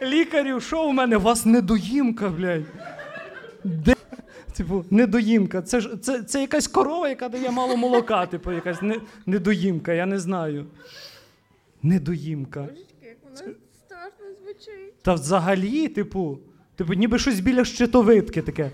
Лікарю, 0.01 0.61
що 0.61 0.87
у 0.87 0.91
мене? 0.91 1.17
У 1.17 1.19
вас 1.19 1.45
недоїмка, 1.45 2.29
блядь. 2.29 2.65
Де? 3.63 3.95
Типу, 4.57 4.85
недоїмка. 4.89 5.61
Це 5.61 5.81
ж 5.81 5.97
це, 5.97 6.23
це 6.23 6.41
якась 6.41 6.67
корова, 6.67 7.09
яка 7.09 7.29
дає 7.29 7.51
мало 7.51 7.77
молока, 7.77 8.25
типу, 8.25 8.51
якась 8.51 8.81
не, 8.81 9.01
недоїмка, 9.25 9.93
я 9.93 10.05
не 10.05 10.19
знаю. 10.19 10.65
Недоїмка. 11.83 12.67
Як 13.01 13.17
вона 13.23 13.55
страшно 13.73 14.25
звучить. 14.43 15.01
Та 15.01 15.13
взагалі, 15.13 15.87
типу, 15.87 16.39
типу, 16.75 16.93
ніби 16.93 17.19
щось 17.19 17.39
біля 17.39 17.65
щитовидки 17.65 18.41
таке. 18.41 18.71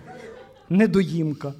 Недоїмка. 0.70 1.54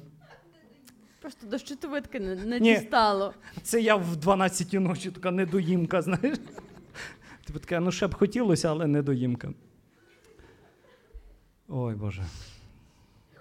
Просто 1.20 1.46
до 1.46 1.58
щитовидки 1.58 2.20
не, 2.20 2.34
не 2.34 2.60
Ні. 2.60 2.74
дістало. 2.78 3.34
Це 3.62 3.80
я 3.80 3.96
в 3.96 4.16
12 4.16 4.72
ночі 4.72 5.10
така 5.10 5.30
недоїмка, 5.30 6.02
знаєш. 6.02 6.38
Типу 7.46 7.58
таке, 7.58 7.80
ну 7.80 7.92
ще 7.92 8.06
б 8.06 8.14
хотілося, 8.14 8.68
але 8.70 8.86
недоїмка. 8.86 9.48
Ой 11.68 11.94
Боже. 11.94 12.22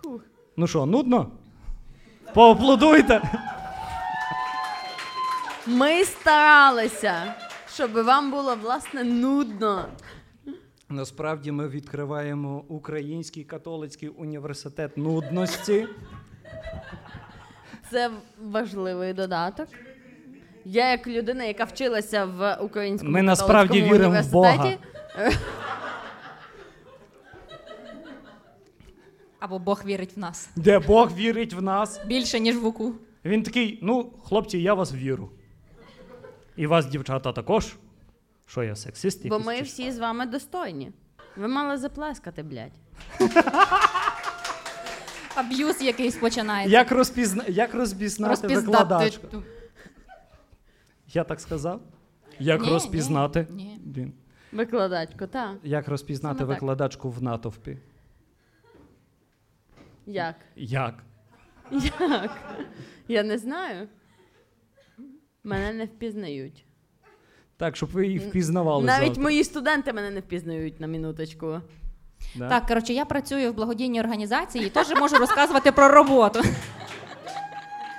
Хух. 0.03 0.21
Ну 0.57 0.67
що, 0.67 0.85
нудно? 0.85 1.31
Поаплодуйте. 2.33 3.21
Ми 5.67 6.05
старалися, 6.05 7.33
щоб 7.73 7.91
вам 7.91 8.31
було 8.31 8.55
власне 8.55 9.03
нудно. 9.03 9.85
Насправді 10.91 11.51
ми 11.51 11.67
відкриваємо 11.67 12.63
Український 12.67 13.43
католицький 13.43 14.09
університет 14.09 14.97
нудності. 14.97 15.87
Це 17.91 18.11
важливий 18.41 19.13
додаток. 19.13 19.67
Я, 20.65 20.91
як 20.91 21.07
людина, 21.07 21.43
яка 21.43 21.63
вчилася 21.63 22.25
в 22.25 22.57
українському 22.63 23.11
Ми 23.11 23.21
насправді 23.21 23.81
віримо 23.81 24.21
в 24.21 24.31
Бога. 24.31 24.77
Або 29.39 29.59
Бог 29.59 29.81
вірить 29.85 30.15
в 30.15 30.19
нас 30.19 30.49
Де 30.55 30.79
Бог 30.79 31.15
вірить 31.15 31.53
в 31.53 31.61
нас. 31.61 32.01
більше, 32.07 32.39
ніж 32.39 32.57
в 32.57 32.65
УКУ. 32.65 32.93
Він 33.25 33.43
такий: 33.43 33.79
ну, 33.81 34.13
хлопці, 34.23 34.57
я 34.57 34.73
вас 34.73 34.93
вірю. 34.93 35.29
І 36.55 36.67
вас, 36.67 36.85
дівчата, 36.85 37.33
також. 37.33 37.75
Що 38.49 38.63
я 38.63 38.75
сексист? 38.75 39.27
Бо 39.27 39.35
якийсь 39.35 39.47
ми 39.47 39.57
чи 39.57 39.63
всі 39.63 39.91
з 39.91 39.99
вами 39.99 40.25
достойні. 40.25 40.91
Ви 41.35 41.47
мали 41.47 41.77
заплескати, 41.77 42.43
блядь. 42.43 42.71
Аб'юз 45.35 45.81
якийсь 45.81 46.15
починається. 46.15 46.77
Як, 46.77 46.91
розпізна... 46.91 47.43
Як 47.47 47.73
розпізнати 47.73 48.47
викладачку? 48.47 49.43
Я 51.07 51.23
так 51.23 51.39
сказав? 51.39 51.81
Як 52.39 52.61
Ні, 52.61 52.69
розпізнати? 52.69 53.47
ні, 53.49 53.79
Блін. 53.83 54.13
Викладачку, 54.51 55.27
так. 55.27 55.57
Як 55.63 55.87
розпізнати 55.87 56.37
Саме 56.39 56.47
так. 56.53 56.61
викладачку 56.61 57.09
в 57.09 57.23
натовпі? 57.23 57.77
Як? 60.05 60.35
Як? 60.55 61.03
Як? 61.99 62.37
Я 63.07 63.23
не 63.23 63.37
знаю. 63.37 63.87
Мене 65.43 65.73
не 65.73 65.85
впізнають. 65.85 66.65
Так, 67.59 67.75
щоб 67.75 67.89
ви 67.91 68.05
її 68.05 68.19
впізнавали. 68.19 68.85
Навіть 68.85 69.05
завтра. 69.05 69.23
мої 69.23 69.43
студенти 69.43 69.93
мене 69.93 70.09
не 70.09 70.19
впізнають 70.19 70.79
на 70.79 70.87
минуточку. 70.87 71.61
Да? 72.35 72.49
Так, 72.49 72.65
коротше, 72.67 72.93
я 72.93 73.05
працюю 73.05 73.51
в 73.51 73.55
благодійній 73.55 73.99
організації 73.99 74.67
і 74.67 74.69
теж 74.69 74.89
можу 74.99 75.15
розказувати 75.17 75.71
про 75.71 75.87
роботу. 75.87 76.41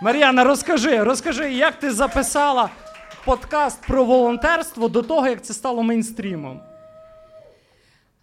Мар'яна, 0.02 0.44
розкажи, 0.44 1.02
розкажи, 1.02 1.52
як 1.52 1.74
ти 1.74 1.90
записала 1.90 2.70
подкаст 3.24 3.86
про 3.86 4.04
волонтерство 4.04 4.88
до 4.88 5.02
того, 5.02 5.28
як 5.28 5.42
це 5.42 5.54
стало 5.54 5.82
мейнстрімом? 5.82 6.60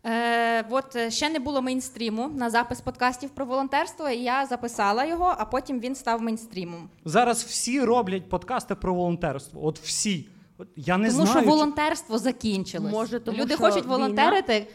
Е, 0.06 0.64
от 0.70 0.96
е, 0.96 1.12
ще 1.12 1.30
не 1.30 1.40
було 1.40 1.62
мейнстріму 1.62 2.28
на 2.28 2.50
запис 2.50 2.82
подкастів 2.82 3.30
про 3.30 3.46
волонтерство, 3.46 4.10
і 4.10 4.18
я 4.18 4.46
записала 4.46 5.06
його, 5.06 5.36
а 5.38 5.46
потім 5.46 5.80
він 5.80 5.96
став 5.96 6.22
мейнстрімом. 6.22 6.90
Зараз 7.06 7.44
всі 7.44 7.82
роблять 7.82 8.30
подкасти 8.30 8.76
про 8.76 8.94
волонтерство. 8.94 9.66
От 9.66 9.80
всі. 9.80 10.28
Я 10.76 10.98
не 10.98 11.10
тому 11.12 11.26
знаю. 11.26 11.42
що 11.42 11.50
волонтерство 11.52 12.18
закінчилось. 12.18 12.92
Може, 12.94 13.20
тому 13.20 13.38
Люди 13.38 13.54
що 13.54 13.64
хочуть 13.64 13.84
війна? 13.86 13.98
волонтерити. 13.98 14.68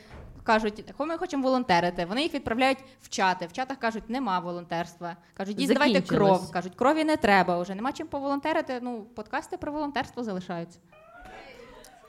Кажуть, 0.45 0.93
«Хо, 0.97 1.07
ми 1.07 1.19
хочемо 1.19 1.43
волонтерити. 1.43 2.05
Вони 2.05 2.23
їх 2.23 2.35
відправляють 2.35 2.79
в 3.03 3.09
чати. 3.09 3.47
В 3.47 3.53
чатах 3.53 3.77
кажуть, 3.79 4.11
нема 4.11 4.39
волонтерства. 4.39 5.17
Кажуть, 5.35 5.57
діть, 5.57 5.69
давайте 5.73 6.01
кров. 6.01 6.51
Кажуть, 6.51 6.75
крові 6.75 7.05
не 7.05 7.17
треба 7.17 7.59
вже. 7.63 7.75
Нема 7.75 7.93
чим 7.93 8.07
поволонтерити. 8.07 8.79
Ну, 8.83 9.03
подкасти 9.15 9.57
про 9.57 9.73
волонтерство 9.73 10.25
залишаються. 10.25 10.79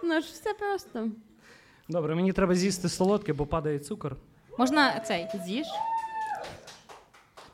Ну 0.03 0.13
ж 0.21 0.28
все 0.34 0.53
просто. 0.53 1.07
Добре, 1.89 2.15
мені 2.15 2.34
треба 2.34 2.55
з'їсти 2.55 2.89
солодке, 2.89 3.34
бо 3.34 3.45
падає 3.45 3.80
цукор. 3.80 4.15
Можна 4.57 4.99
цей 4.99 5.28
З'їж. 5.45 5.67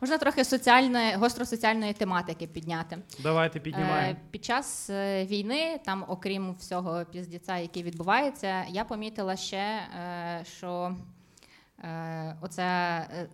Можна 0.02 0.18
трохи 0.18 0.43
соціальної, 0.45 1.16
гостросоціальної 1.16 1.93
тематики 1.93 2.47
підняти. 2.47 2.97
Давайте 3.24 3.60
Е, 3.60 3.62
піднімаємо. 3.62 4.20
Під 4.32 4.45
час 4.45 4.89
е, 4.89 5.26
війни, 5.26 5.80
там, 5.86 6.06
окрім 6.08 6.56
всього 6.60 7.06
піздіця, 7.12 7.58
який 7.58 7.84
відбувається, 7.84 8.64
я 8.70 8.84
помітила 8.84 9.36
ще, 9.36 9.58
е, 9.58 10.43
що 10.58 10.96
е, 11.84 12.38
оце. 12.42 12.63
е, 13.13 13.28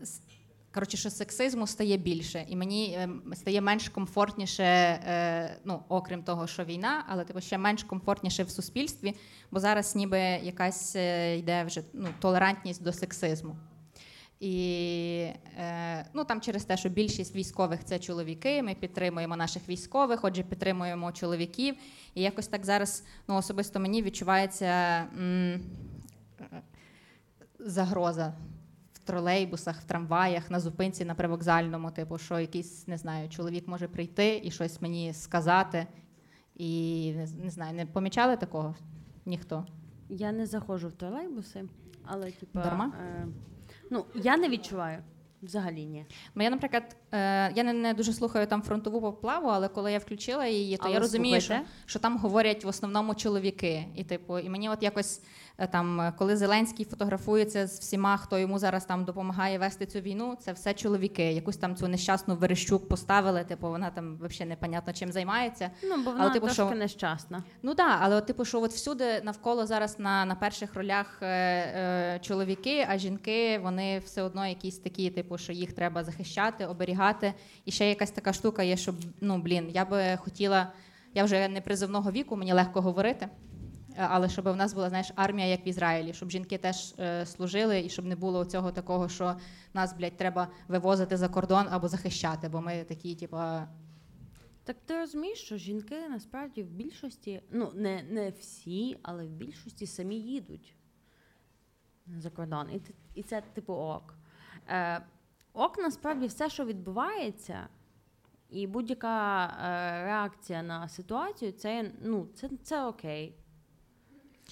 Коротше, 0.73 0.97
що 0.97 1.09
сексизму 1.09 1.67
стає 1.67 1.97
більше, 1.97 2.45
і 2.47 2.55
мені 2.55 2.97
е, 2.99 3.09
стає 3.35 3.61
менш 3.61 3.89
комфортніше, 3.89 4.63
е, 4.63 5.57
ну 5.65 5.83
окрім 5.89 6.23
того, 6.23 6.47
що 6.47 6.63
війна, 6.63 7.03
але 7.07 7.23
типу 7.25 7.41
ще 7.41 7.57
менш 7.57 7.83
комфортніше 7.83 8.43
в 8.43 8.49
суспільстві, 8.49 9.15
бо 9.51 9.59
зараз 9.59 9.95
ніби 9.95 10.19
якась 10.19 10.95
е, 10.95 11.37
йде 11.37 11.63
вже 11.63 11.81
ну, 11.93 12.07
толерантність 12.19 12.83
до 12.83 12.93
сексизму. 12.93 13.55
І 14.39 15.27
е, 15.57 16.05
ну 16.13 16.25
там 16.25 16.41
через 16.41 16.65
те, 16.65 16.77
що 16.77 16.89
більшість 16.89 17.35
військових 17.35 17.83
це 17.83 17.99
чоловіки. 17.99 18.63
Ми 18.63 18.75
підтримуємо 18.75 19.35
наших 19.35 19.69
військових, 19.69 20.23
отже, 20.23 20.43
підтримуємо 20.43 21.11
чоловіків. 21.11 21.75
І 22.13 22.21
якось 22.21 22.47
так 22.47 22.65
зараз 22.65 23.03
ну, 23.27 23.35
особисто 23.35 23.79
мені 23.79 24.01
відчувається 24.01 24.65
м, 25.19 25.61
загроза 27.59 28.33
в 28.93 28.99
тролейбусах, 28.99 29.81
в 29.81 29.83
трамваях, 29.83 30.51
на 30.51 30.59
зупинці 30.59 31.05
на 31.05 31.15
привокзальному, 31.15 31.91
типу, 31.91 32.17
що 32.17 32.39
якийсь 32.39 32.87
не 32.87 32.97
знаю, 32.97 33.29
чоловік 33.29 33.67
може 33.67 33.87
прийти 33.87 34.41
і 34.43 34.51
щось 34.51 34.81
мені 34.81 35.13
сказати. 35.13 35.87
І 36.55 37.13
не, 37.43 37.49
знаю, 37.49 37.73
не 37.73 37.85
помічали 37.85 38.37
такого? 38.37 38.75
Ніхто. 39.25 39.65
Я 40.09 40.31
не 40.31 40.45
заходжу 40.45 40.87
в 40.87 40.91
тролейбуси, 40.93 41.63
але 42.05 42.31
типа. 42.31 42.63
Дарма? 42.63 42.93
Е, 43.01 43.27
ну, 43.89 44.05
я 44.15 44.37
не 44.37 44.49
відчуваю. 44.49 45.03
Взагалі 45.41 45.85
ні. 45.85 46.05
Моя, 46.35 46.49
наприклад, 46.49 46.95
е, 47.11 47.51
я 47.55 47.63
не, 47.63 47.73
не 47.73 47.93
дуже 47.93 48.13
слухаю 48.13 48.47
там 48.47 48.61
фронтову 48.61 49.01
поплаву, 49.01 49.47
але 49.47 49.67
коли 49.67 49.91
я 49.91 49.99
включила 49.99 50.45
її, 50.45 50.77
то 50.77 50.83
Але 50.85 50.93
я 50.93 50.99
розумію, 50.99 51.41
що, 51.41 51.59
що 51.85 51.99
там 51.99 52.17
говорять 52.17 52.63
в 52.63 52.67
основному 52.67 53.15
чоловіки. 53.15 53.85
І 53.95 54.03
типу, 54.03 54.39
і 54.39 54.49
мені 54.49 54.69
от 54.69 54.83
якось 54.83 55.21
е, 55.57 55.67
там, 55.67 56.13
коли 56.17 56.37
Зеленський 56.37 56.85
фотографується 56.85 57.67
з 57.67 57.79
всіма, 57.79 58.17
хто 58.17 58.37
йому 58.37 58.59
зараз 58.59 58.85
там 58.85 59.05
допомагає 59.05 59.59
вести 59.59 59.85
цю 59.85 59.99
війну, 59.99 60.37
це 60.39 60.51
все 60.51 60.73
чоловіки. 60.73 61.23
Якусь 61.33 61.57
там 61.57 61.75
цю 61.75 61.87
нещасну 61.87 62.35
Верещук 62.35 62.89
поставили, 62.89 63.43
типу, 63.43 63.69
вона 63.69 63.89
там 63.89 64.17
взагалі 64.21 64.49
непонятно 64.49 64.93
чим 64.93 65.11
займається. 65.11 65.71
Ну, 65.83 66.03
бо 66.03 66.13
Але, 66.19 66.31
типу, 66.31 66.45
трошки 66.45 66.65
що- 66.65 66.75
нещасна. 66.75 67.43
Ну 67.63 67.75
так, 67.75 67.99
але 68.01 68.15
от, 68.15 68.25
типу, 68.25 68.45
що 68.45 68.61
от 68.61 68.71
всюди 68.71 69.21
навколо 69.23 69.65
зараз 69.65 69.99
на, 69.99 70.25
на 70.25 70.35
перших 70.35 70.75
ролях 70.75 71.17
е, 71.21 71.27
е, 71.27 72.19
чоловіки, 72.21 72.85
а 72.89 72.97
жінки 72.97 73.59
вони 73.63 73.99
все 73.99 74.21
одно 74.21 74.47
якісь 74.47 74.77
такі, 74.77 75.09
типу, 75.09 75.37
що 75.37 75.53
їх 75.53 75.73
треба 75.73 76.03
захищати, 76.03 76.65
оберігати. 76.65 76.94
І 77.65 77.71
ще 77.71 77.89
якась 77.89 78.11
така 78.11 78.33
штука 78.33 78.63
є, 78.63 78.77
що 78.77 78.93
ну 79.21 79.37
блін, 79.37 79.69
я 79.73 79.85
би 79.85 80.17
хотіла, 80.17 80.73
я 81.13 81.23
вже 81.23 81.47
не 81.47 81.61
призовного 81.61 82.11
віку, 82.11 82.37
мені 82.37 82.53
легко 82.53 82.81
говорити. 82.81 83.27
е, 83.97 84.07
Але 84.09 84.29
щоб 84.29 84.47
у 84.47 84.55
нас 84.55 84.73
була 84.73 84.89
знаєш 84.89 85.11
армія, 85.15 85.47
як 85.47 85.65
в 85.65 85.67
Ізраїлі, 85.67 86.13
щоб 86.13 86.31
жінки 86.31 86.57
теж 86.57 86.93
е, 86.99 87.25
служили, 87.25 87.79
і 87.79 87.89
щоб 87.89 88.05
не 88.05 88.15
було 88.15 88.45
цього 88.45 88.71
такого, 88.71 89.09
що 89.09 89.35
нас, 89.73 89.93
блядь, 89.93 90.17
треба 90.17 90.47
вивозити 90.67 91.17
за 91.17 91.29
кордон 91.29 91.65
або 91.69 91.87
захищати, 91.87 92.49
бо 92.49 92.61
ми 92.61 92.83
такі, 92.83 93.15
типу, 93.15 93.37
Так 94.63 94.77
ти 94.85 94.97
розумієш, 94.97 95.39
що 95.39 95.57
жінки 95.57 96.09
насправді 96.09 96.63
в 96.63 96.69
більшості, 96.69 97.41
ну 97.51 97.71
не, 97.75 98.03
не 98.03 98.29
всі, 98.29 98.97
але 99.03 99.25
в 99.25 99.29
більшості 99.29 99.87
самі 99.87 100.15
їдуть 100.15 100.75
за 102.07 102.29
кордон. 102.29 102.69
І, 102.71 102.81
і 103.15 103.23
це 103.23 103.41
типу 103.41 103.73
ок. 103.73 104.13
Е, 104.67 105.01
ок, 105.55 105.77
насправді, 105.77 106.27
все, 106.27 106.49
що 106.49 106.65
відбувається, 106.65 107.67
і 108.49 108.67
будь-яка 108.67 109.45
е, 109.45 110.05
реакція 110.05 110.63
на 110.63 110.87
ситуацію, 110.87 111.51
це, 111.51 111.91
ну, 112.01 112.27
це, 112.35 112.49
це 112.63 112.85
окей. 112.85 113.35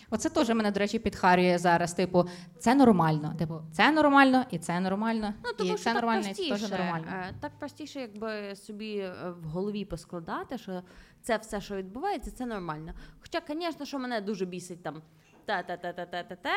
Оце 0.10 0.30
теж 0.30 0.50
мене, 0.50 0.72
до 0.72 0.80
речі, 0.80 1.00
підхарює 1.00 1.58
зараз. 1.58 1.94
Типу, 1.94 2.26
це 2.60 2.76
нормально. 2.76 3.36
Типу, 3.40 3.62
це 3.72 3.92
нормально, 3.92 4.46
і 4.52 4.60
це 4.60 4.80
нормально, 4.80 5.34
Ну, 5.46 5.54
тому 5.58 5.74
і 5.74 5.78
це 5.78 5.84
так 5.84 5.94
нормально, 5.96 6.28
і 6.30 6.34
це 6.34 6.50
теж 6.50 6.72
нормально. 6.72 7.06
е, 7.14 7.34
Так 7.40 7.52
простіше, 7.60 8.00
якби 8.02 8.56
собі 8.56 8.98
е, 8.98 9.14
в 9.42 9.44
голові 9.44 9.86
поскладати, 9.86 10.58
що 10.58 10.82
це 11.22 11.38
все, 11.38 11.62
що 11.62 11.76
відбувається, 11.76 12.32
це 12.32 12.46
нормально. 12.46 12.94
Хоча, 13.22 13.42
звісно, 13.50 13.86
що 13.86 14.00
мене 14.00 14.22
дуже 14.22 14.46
бісить 14.46 14.84
там 14.84 15.02
те-те-те-те-те-те, 15.46 16.54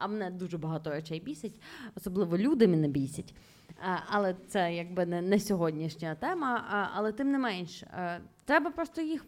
а 0.00 0.06
мене 0.06 0.30
дуже 0.30 0.58
багато 0.58 0.90
речей 0.90 1.20
бісить, 1.20 1.60
особливо 1.96 2.38
люди 2.38 2.68
мене 2.68 2.88
бісять. 2.88 3.34
Е, 3.70 4.02
Але 4.06 4.34
це 4.46 4.74
якби 4.74 5.06
не, 5.06 5.22
не 5.22 5.40
сьогоднішня 5.40 6.14
тема. 6.14 6.64
А, 6.70 6.86
Але 6.94 7.12
тим 7.12 7.30
не 7.30 7.38
менш, 7.38 7.82
е, 7.82 8.20
треба 8.44 8.70
просто 8.70 9.00
їх 9.00 9.26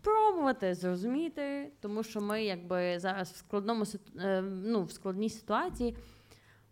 пробувати 0.00 0.74
зрозуміти, 0.74 1.72
тому 1.80 2.02
що 2.02 2.20
ми 2.20 2.44
якби 2.44 2.98
зараз 2.98 3.30
в 3.30 3.36
складному 3.36 3.84
е, 4.20 4.42
ну, 4.42 4.84
в 4.84 4.92
складній 4.92 5.30
ситуації. 5.30 5.96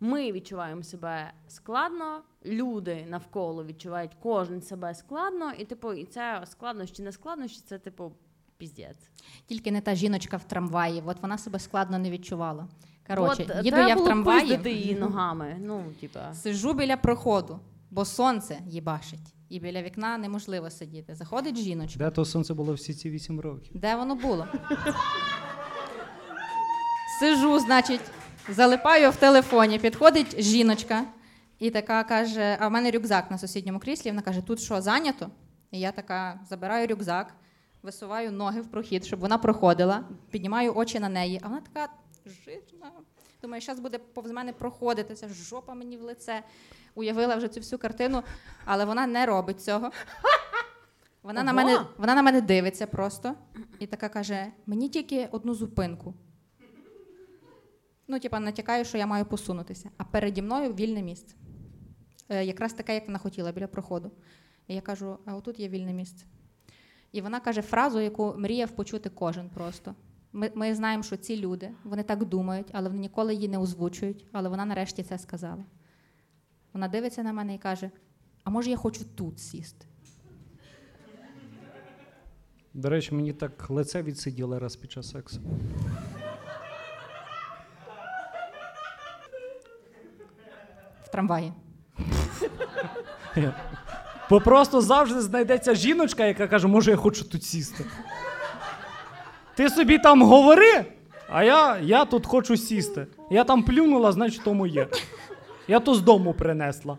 Ми 0.01 0.33
відчуваємо 0.33 0.83
себе 0.83 1.33
складно, 1.49 2.23
люди 2.47 3.07
навколо 3.09 3.65
відчувають 3.65 4.17
кожен 4.23 4.63
себе 4.63 4.95
складно, 4.95 5.53
і 5.59 5.65
типу, 5.65 5.93
і 5.93 6.05
це 6.05 6.43
складнощі, 6.47 7.03
не 7.03 7.13
складнощі, 7.13 7.61
це 7.67 7.79
типу 7.79 8.13
піздець. 8.57 9.11
Тільки 9.47 9.73
не 9.73 9.81
та 9.81 9.95
жіночка 9.95 10.37
в 10.37 10.45
трамваї, 10.45 11.03
от 11.07 11.23
вона 11.23 11.39
себе 11.39 11.59
складно 11.59 11.99
не 11.99 12.11
відчувала. 12.11 12.69
Коротше, 13.07 13.47
От, 13.49 13.57
їду 13.65 13.77
треба 13.77 13.89
я 13.89 13.95
в 13.95 13.97
було 13.97 14.07
трамваї, 14.07 14.41
пиздити 14.41 14.73
її 14.73 14.95
ногами. 14.95 15.57
Ну, 15.61 15.85
типа. 16.01 16.35
сижу 16.35 16.73
біля 16.73 16.97
проходу, 16.97 17.61
бо 17.91 18.05
сонце 18.05 18.59
їбашить, 18.67 19.35
і 19.49 19.61
біля 19.61 19.83
вікна 19.83 20.19
неможливо 20.19 20.71
сидіти. 20.71 21.15
Заходить 21.15 21.57
жіночка. 21.57 21.99
Де 21.99 22.11
то 22.11 22.25
сонце 22.25 22.55
було 22.55 22.73
всі 22.75 22.95
ці 22.95 23.11
вісім 23.11 23.41
років? 23.41 23.73
Де 23.81 23.97
воно 23.97 24.15
було? 24.15 24.47
Сижу, 27.21 27.59
значить, 27.59 28.01
залипаю 28.49 29.11
в 29.11 29.17
телефоні, 29.17 29.79
підходить 29.79 30.41
жіночка 30.43 31.05
і 31.59 31.71
така 31.71 32.05
каже: 32.05 32.57
а 32.61 32.69
в 32.69 32.71
мене 32.71 32.91
рюкзак 32.91 33.31
на 33.31 33.39
сусідньому 33.39 33.79
кріслі. 33.79 34.11
Вона 34.11 34.23
каже: 34.23 34.41
тут 34.41 34.61
що, 34.61 34.81
зайнято? 34.81 35.31
І 35.71 35.81
я 35.81 35.93
така 35.93 36.41
забираю 36.49 36.87
рюкзак, 36.87 37.35
висуваю 37.83 38.33
ноги 38.33 38.61
в 38.61 38.71
прохід, 38.71 39.05
щоб 39.05 39.21
вона 39.21 39.39
проходила, 39.39 40.05
піднімаю 40.31 40.75
очі 40.77 41.01
на 41.01 41.09
неї, 41.09 41.41
а 41.43 41.49
вона 41.49 41.61
така 41.61 41.93
жирна. 42.27 42.93
Думаю, 43.43 43.63
зараз 43.63 43.81
буде 43.81 43.99
повз 43.99 44.31
мене 44.31 44.53
проходити, 44.53 45.15
ця 45.15 45.29
жопа 45.29 45.75
мені 45.75 45.97
в 45.97 46.03
лице. 46.03 46.43
Уявила 46.95 47.37
вже 47.37 47.49
цю 47.49 47.61
всю 47.61 47.79
картину, 47.79 48.23
але 48.65 48.85
вона 48.85 49.07
не 49.07 49.27
робить 49.27 49.61
цього. 49.61 49.91
Вона 51.23 51.43
на, 51.43 51.53
мене, 51.53 51.87
вона 51.97 52.15
на 52.15 52.23
мене 52.23 52.41
дивиться 52.41 52.87
просто 52.87 53.35
і 53.79 53.87
така 53.87 54.09
каже: 54.09 54.53
мені 54.67 54.89
тільки 54.89 55.29
одну 55.31 55.55
зупинку. 55.55 56.15
Ну, 58.09 58.21
типа, 58.21 58.41
натякаю, 58.41 58.85
що 58.85 58.99
я 58.99 59.07
маю 59.07 59.25
посунутися. 59.25 59.91
А 59.97 60.05
переді 60.05 60.43
мною 60.43 60.75
вільне 60.75 61.03
місце. 61.03 61.37
Е, 62.29 62.45
якраз 62.45 62.73
таке, 62.73 62.95
як 62.95 63.07
вона 63.07 63.19
хотіла, 63.19 63.53
біля 63.53 63.67
проходу. 63.67 64.11
І 64.69 64.75
я 64.75 64.81
кажу: 64.81 65.19
а 65.25 65.35
отут 65.35 65.61
є 65.61 65.69
вільне 65.69 65.93
місце. 65.93 66.27
І 67.13 67.21
вона 67.21 67.41
каже 67.41 67.63
фразу, 67.63 68.01
яку 68.01 68.35
мріяв 68.37 68.71
почути 68.71 69.11
кожен 69.11 69.51
просто. 69.51 69.95
Ми, 70.33 70.51
ми 70.55 70.75
знаємо, 70.75 71.03
що 71.03 71.17
ці 71.17 71.37
люди, 71.37 71.71
вони 71.85 72.03
так 72.03 72.25
думають, 72.25 72.67
але 72.73 72.89
вони 72.89 73.01
ніколи 73.01 73.35
її 73.35 73.49
не 73.49 73.59
озвучують. 73.59 74.27
Але 74.33 74.49
вона 74.49 74.65
нарешті 74.65 75.03
це 75.03 75.19
сказала. 75.19 75.65
Вона 76.73 76.89
дивиться 76.89 77.23
на 77.23 77.33
мене 77.33 77.55
і 77.55 77.59
каже: 77.59 77.91
А 78.45 78.51
може, 78.51 78.71
я 78.71 78.77
хочу 78.77 79.05
тут 79.05 79.41
сісти? 79.41 79.87
До 82.75 82.91
речі, 82.91 83.15
мені 83.15 83.33
так 83.33 83.71
лице 83.71 84.03
відсиділи 84.03 84.59
раз 84.59 84.77
під 84.77 84.93
час 84.93 85.11
сексу. 85.11 85.41
В 91.05 91.09
трамваї. 91.11 91.53
Бо 94.31 94.41
просто 94.41 94.81
завжди 94.81 95.21
знайдеться 95.21 95.75
жіночка, 95.75 96.27
яка 96.27 96.49
каже, 96.49 96.67
може, 96.67 96.91
я 96.91 96.97
хочу 96.97 97.25
тут 97.25 97.45
сісти. 97.45 97.85
Ти 99.57 99.71
собі 99.71 99.99
там 99.99 100.23
говори, 100.23 100.85
а 101.29 101.45
я, 101.45 101.79
я 101.79 102.05
тут 102.05 102.27
хочу 102.27 102.57
сісти. 102.57 103.07
Я 103.31 103.45
там 103.45 103.63
плюнула, 103.63 104.13
значить, 104.13 104.45
тому 104.45 104.67
є. 104.67 104.89
Я 105.69 105.81
то 105.81 105.95
з 105.95 106.01
дому 106.01 106.35
принесла. 106.35 106.99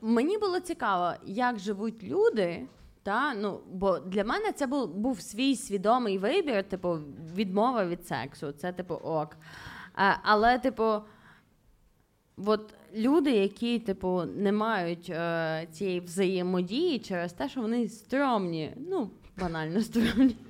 Мені 0.00 0.38
було 0.38 0.60
цікаво, 0.60 1.12
як 1.24 1.58
живуть 1.58 2.04
люди. 2.04 2.66
Та, 3.02 3.34
ну, 3.34 3.60
бо 3.70 3.98
для 3.98 4.24
мене 4.24 4.52
це 4.52 4.66
був, 4.66 4.88
був 4.88 5.20
свій 5.20 5.56
свідомий 5.56 6.18
вибір, 6.18 6.64
типу, 6.64 6.98
відмова 7.34 7.84
від 7.84 8.06
сексу. 8.06 8.52
Це, 8.52 8.72
типу, 8.72 8.94
ок. 8.94 9.36
А, 9.94 10.14
але, 10.22 10.58
типу, 10.58 10.94
от 12.36 12.74
люди, 12.94 13.30
які, 13.30 13.78
типу, 13.78 14.22
не 14.36 14.52
мають 14.52 15.10
е, 15.10 15.66
цієї 15.72 16.00
взаємодії 16.00 16.98
через 16.98 17.32
те, 17.32 17.48
що 17.48 17.60
вони 17.60 17.88
стрьомні, 17.88 18.72
ну, 18.88 19.10
банально 19.36 19.80
стрьомні. 19.80 20.36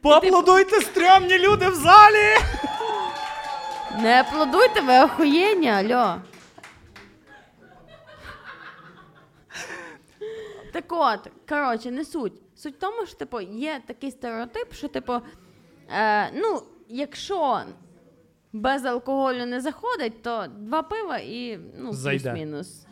Поаплодуйте 0.00 0.80
стрьомні 0.80 1.38
люди 1.38 1.68
в 1.68 1.74
залі! 1.74 2.36
Не 4.02 4.20
аплодуйте, 4.20 4.80
ви 4.80 5.00
охуєнні, 5.00 5.68
альо. 5.68 6.16
Так 10.72 10.84
от, 10.88 11.30
коротше, 11.48 11.90
не 11.90 12.04
суть. 12.04 12.32
Суть 12.56 12.74
в 12.74 12.78
тому, 12.78 13.06
що 13.06 13.16
типу, 13.16 13.40
є 13.40 13.80
такий 13.86 14.10
стереотип, 14.10 14.72
що, 14.72 14.88
типу, 14.88 15.12
е, 15.90 16.30
ну, 16.34 16.62
якщо 16.90 17.60
без 18.52 18.84
алкоголю 18.84 19.46
не 19.46 19.60
заходить, 19.60 20.22
то 20.22 20.46
два 20.56 20.82
пива 20.82 21.18
і 21.18 21.58
ну, 21.78 21.92
Зайде. 21.92 22.30
плюс-мінус. 22.30 22.86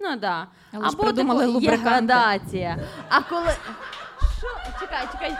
Ну 0.00 0.08
так. 0.10 0.20
Да. 0.20 0.46
Але 0.72 0.84
ж 0.84 0.90
Або 0.94 1.02
придумали 1.02 1.40
типу, 1.46 1.50
є 1.50 1.54
лубриканти. 1.70 1.90
градація. 1.90 2.78
А 3.08 3.22
коли. 3.22 3.50
Що? 4.38 4.46
Чекай, 4.80 5.06
чекай. 5.12 5.36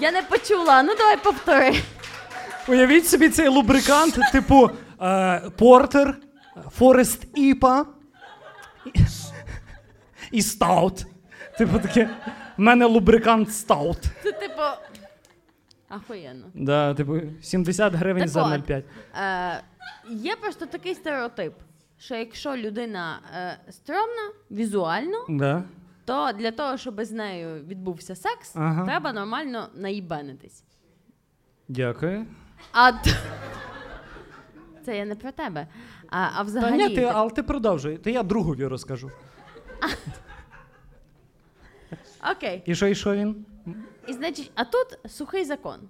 Я 0.00 0.12
не 0.12 0.22
почула. 0.22 0.82
Ну 0.82 0.94
давай 0.98 1.16
повтори. 1.16 1.74
Уявіть 2.68 3.08
собі 3.08 3.28
цей 3.28 3.48
лубрикант, 3.48 4.18
типу 4.32 4.70
е, 5.02 5.40
Портер, 5.58 6.16
Forest 6.70 7.38
IPA 7.38 7.86
і- 8.84 8.90
і 10.32 10.42
Стаут. 10.42 11.06
Типу 11.58 11.78
таке. 11.78 12.10
В 12.56 12.60
мене 12.60 12.84
лубрикант 12.86 13.52
Стаут. 13.54 13.98
Це 14.22 14.32
типу. 14.32 14.62
Ахуєнно. 15.88 16.46
Да, 16.54 16.94
типу, 16.94 17.20
70 17.42 17.94
гривень 17.94 18.22
Так 18.22 18.28
за 18.30 18.42
от. 18.42 18.48
0,5. 18.70 18.82
Е, 19.22 19.62
є 20.10 20.36
просто 20.36 20.66
такий 20.66 20.94
стереотип, 20.94 21.54
що 21.98 22.14
якщо 22.14 22.56
людина 22.56 23.18
е, 23.36 23.58
стрьомна 23.72 24.30
візуально, 24.50 25.24
Да. 25.28 25.62
то 26.04 26.32
для 26.32 26.50
того, 26.50 26.76
щоб 26.76 27.04
з 27.04 27.12
нею 27.12 27.64
відбувся 27.64 28.16
секс, 28.16 28.56
Ага. 28.56 28.84
треба 28.84 29.12
нормально 29.12 29.68
наїбенитись. 29.74 30.64
Дякую. 31.68 32.26
А 32.72 32.92
т- 32.92 33.10
це 34.84 34.96
я 34.98 35.04
не 35.04 35.14
про 35.14 35.32
тебе. 35.32 35.66
А, 36.10 36.28
а 36.34 36.36
Та 36.36 36.42
взагалі. 36.42 36.76
ні, 36.88 36.94
ти, 36.94 37.04
але 37.04 37.30
ти 37.30 37.42
продовжуй. 37.42 37.96
Ти 37.98 38.12
я 38.12 38.22
другові 38.22 38.66
розкажу. 38.66 39.10
Окей. 42.32 42.62
І 42.66 42.74
що, 42.74 42.86
і 42.86 42.94
що 42.94 43.14
він? 43.16 43.46
І 44.08 44.12
значить, 44.12 44.50
а 44.54 44.64
тут 44.64 44.98
сухий 45.12 45.44
закон. 45.44 45.80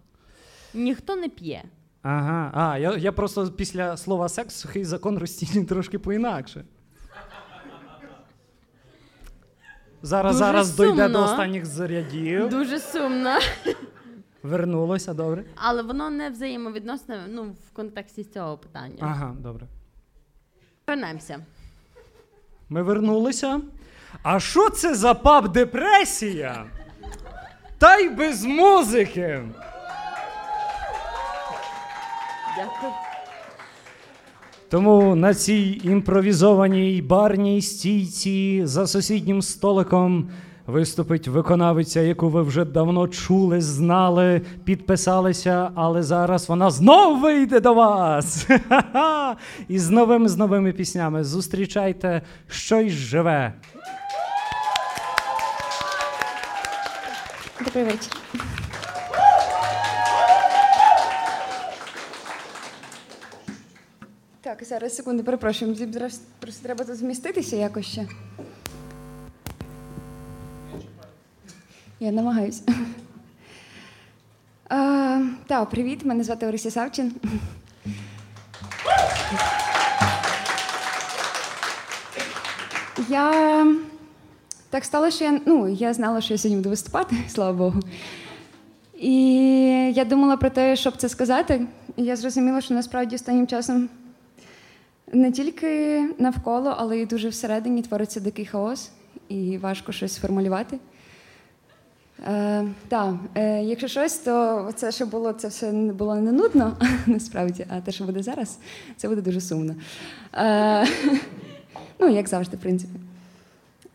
Ніхто 0.74 1.16
не 1.16 1.28
п'є. 1.28 1.62
Ага. 2.02 2.50
А, 2.54 2.78
я, 2.78 2.96
я 2.96 3.12
просто 3.12 3.50
після 3.50 3.96
слова 3.96 4.28
секс 4.28 4.54
сухий 4.54 4.84
закон 4.84 5.18
розцінюю 5.18 5.66
трошки 5.66 5.98
по-інакше. 5.98 6.64
Зараз, 10.02 10.32
Дуже 10.32 10.44
зараз 10.44 10.76
дойде 10.76 11.08
до 11.08 11.22
останніх 11.22 11.66
зарядів. 11.66 12.48
Дуже 12.48 12.80
сумно. 12.80 13.38
Вернулося, 14.42 15.14
добре. 15.14 15.44
Але 15.54 15.82
воно 15.82 16.10
не 16.10 16.30
взаємовідносне 16.30 17.20
ну, 17.28 17.56
в 17.68 17.72
контексті 17.72 18.24
цього 18.24 18.58
питання. 18.58 18.98
Ага, 19.00 19.36
добре. 19.38 19.66
Вернемося. 20.86 21.46
Ми 22.68 22.82
вернулися. 22.82 23.60
А 24.22 24.40
що 24.40 24.70
це 24.70 24.94
за 24.94 25.14
паб 25.14 25.52
депресія? 25.52 26.66
Та 27.78 27.96
й 27.96 28.08
без 28.08 28.44
музики. 28.44 29.40
Дякую. 32.56 32.92
Тому 34.70 35.14
на 35.14 35.34
цій 35.34 35.80
імпровізованій 35.84 37.02
барній 37.02 37.62
стійці 37.62 38.60
за 38.64 38.86
сусіднім 38.86 39.42
столиком 39.42 40.30
виступить 40.66 41.28
виконавиця, 41.28 42.00
яку 42.00 42.28
ви 42.28 42.42
вже 42.42 42.64
давно 42.64 43.08
чули, 43.08 43.60
знали, 43.60 44.40
підписалися, 44.64 45.70
але 45.74 46.02
зараз 46.02 46.48
вона 46.48 46.70
знов 46.70 47.20
вийде 47.20 47.60
до 47.60 47.74
вас. 47.74 48.48
І 49.68 49.78
з 49.78 49.90
новими 49.90 50.28
з 50.28 50.36
новими 50.36 50.72
піснями. 50.72 51.24
Зустрічайте 51.24 52.22
щось 52.48 52.92
живе. 52.92 53.52
Добрий 57.64 57.84
вечір. 57.84 58.12
Так, 64.40 64.64
зараз 64.64 64.96
секунду, 64.96 65.24
перепрошую. 65.24 65.76
Просто 66.40 66.62
треба 66.62 66.84
тут 66.84 66.96
зміститися 66.96 67.56
якось 67.56 67.86
ще. 67.86 68.06
Я 72.00 72.12
намагаюся. 72.12 72.62
Так, 75.46 75.70
привіт, 75.70 76.04
мене 76.04 76.24
звати 76.24 76.46
Орися 76.46 76.70
Савчин. 76.70 77.14
Я 83.08 83.66
так 84.70 84.84
стало, 84.84 85.10
що 85.10 85.24
я, 85.24 85.40
ну, 85.46 85.68
я 85.68 85.94
знала, 85.94 86.20
що 86.20 86.34
я 86.34 86.38
сьогодні 86.38 86.56
буду 86.56 86.70
виступати, 86.70 87.16
слава 87.28 87.52
Богу. 87.52 87.80
І 89.00 89.14
я 89.94 90.04
думала 90.04 90.36
про 90.36 90.50
те, 90.50 90.76
щоб 90.76 90.96
це 90.96 91.08
сказати. 91.08 91.66
І 91.96 92.04
я 92.04 92.16
зрозуміла, 92.16 92.60
що 92.60 92.74
насправді 92.74 93.16
останнім 93.16 93.46
часом 93.46 93.88
не 95.12 95.32
тільки 95.32 96.02
навколо, 96.18 96.74
але 96.78 96.98
й 96.98 97.06
дуже 97.06 97.28
всередині 97.28 97.82
твориться 97.82 98.20
дикий 98.20 98.46
хаос, 98.46 98.90
і 99.28 99.58
важко 99.58 99.92
щось 99.92 100.14
сформулювати. 100.14 100.78
Е, 102.26 102.64
так, 102.88 103.14
е, 103.34 103.62
якщо 103.62 103.88
щось, 103.88 104.18
то 104.18 104.68
це, 104.74 104.92
що 104.92 105.06
було, 105.06 105.32
це 105.32 105.48
все 105.48 105.72
було 105.72 106.14
не 106.14 106.32
нудно, 106.32 106.76
насправді, 107.06 107.66
а 107.68 107.80
те, 107.80 107.92
що 107.92 108.04
буде 108.04 108.22
зараз, 108.22 108.58
це 108.96 109.08
буде 109.08 109.22
дуже 109.22 109.40
сумно. 109.40 109.74
Е, 110.34 110.86
ну, 111.98 112.08
як 112.08 112.28
завжди, 112.28 112.56
в 112.56 112.60
принципі. 112.60 112.94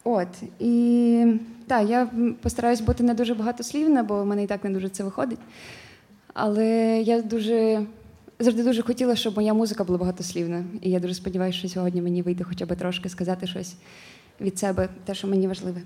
От, 0.04 0.28
і 0.60 1.26
так, 1.68 1.90
я 1.90 2.10
постараюсь 2.42 2.82
бути 2.82 3.04
не 3.04 3.14
дуже 3.14 3.34
багатослівна, 3.34 4.04
бо 4.04 4.24
в 4.24 4.26
мене 4.26 4.44
і 4.44 4.48
так 4.48 4.64
не 4.64 4.70
дуже 4.70 4.90
це 4.90 5.04
виходить. 5.04 5.40
Але 6.34 6.68
я 7.02 7.22
дуже 7.22 7.86
завжди 8.40 8.64
дуже 8.64 8.82
хотіла, 8.82 9.16
щоб 9.16 9.36
моя 9.36 9.54
музика 9.54 9.84
була 9.84 9.98
багатослівна. 9.98 10.64
І 10.82 10.90
я 10.90 11.00
дуже 11.00 11.14
сподіваюся, 11.14 11.60
що 11.60 11.70
сьогодні 11.70 12.02
мені 12.02 12.22
вийде 12.22 12.44
хоча 12.44 12.66
б 12.66 12.76
трошки 12.76 13.10
сказати 13.10 13.48
щось 13.48 13.76
від 14.42 14.60
себе, 14.60 14.90
те, 15.06 15.16
що 15.16 15.28
мені 15.28 15.48
важливе. 15.48 15.82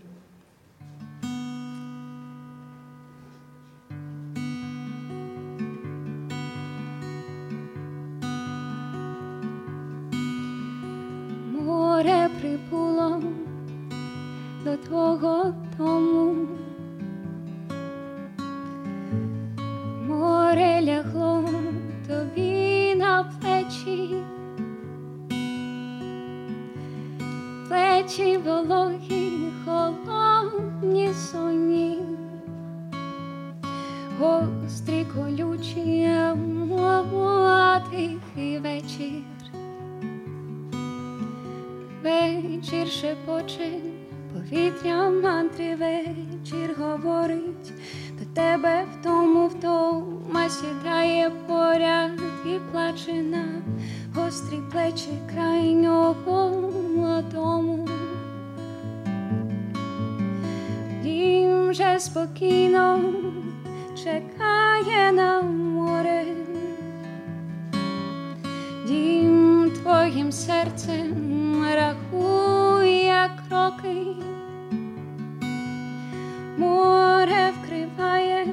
Море 11.53 12.30
прибуло 12.41 13.22
до 14.68 14.77
твого 14.77 15.53
дому. 15.77 16.48
Море 20.07 20.81
лягло 20.81 21.49
тобі 22.07 22.95
на 22.95 23.23
плечі, 23.23 24.15
плечі 27.68 28.38
вологі, 28.38 29.52
холодні 29.65 31.14
соні, 31.14 31.99
гострі 34.19 35.06
колючі, 35.15 36.06
а 36.06 37.80
тихий 37.91 38.60
вечір. 38.60 39.23
Вечір 42.03 42.88
шепоче, 42.88 43.97
повітря 44.49 45.10
мантри 45.10 45.76
вечір 45.76 46.76
говорить, 46.80 47.74
до 48.19 48.26
тебе 48.34 48.84
в 48.84 49.03
тому 49.03 49.48
втома 49.48 50.49
сідає 50.49 51.32
поряд 51.48 52.11
і 52.45 52.72
плаче 52.72 53.14
на 53.14 53.61
гострі 54.15 54.57
плечі 54.72 55.10
крайнього 55.34 57.22
дому. 57.34 57.88
Дім 61.03 61.69
вже 61.69 61.99
спокійно 61.99 62.99
чекає 64.03 65.11
на 65.11 65.41
море. 65.41 66.26
Дім 68.88 69.72
твоїм 69.84 70.32
серцем 70.32 71.65
рахує 71.76 72.36
кроки, 73.72 74.15
море 76.57 77.53
вкриває 77.61 78.48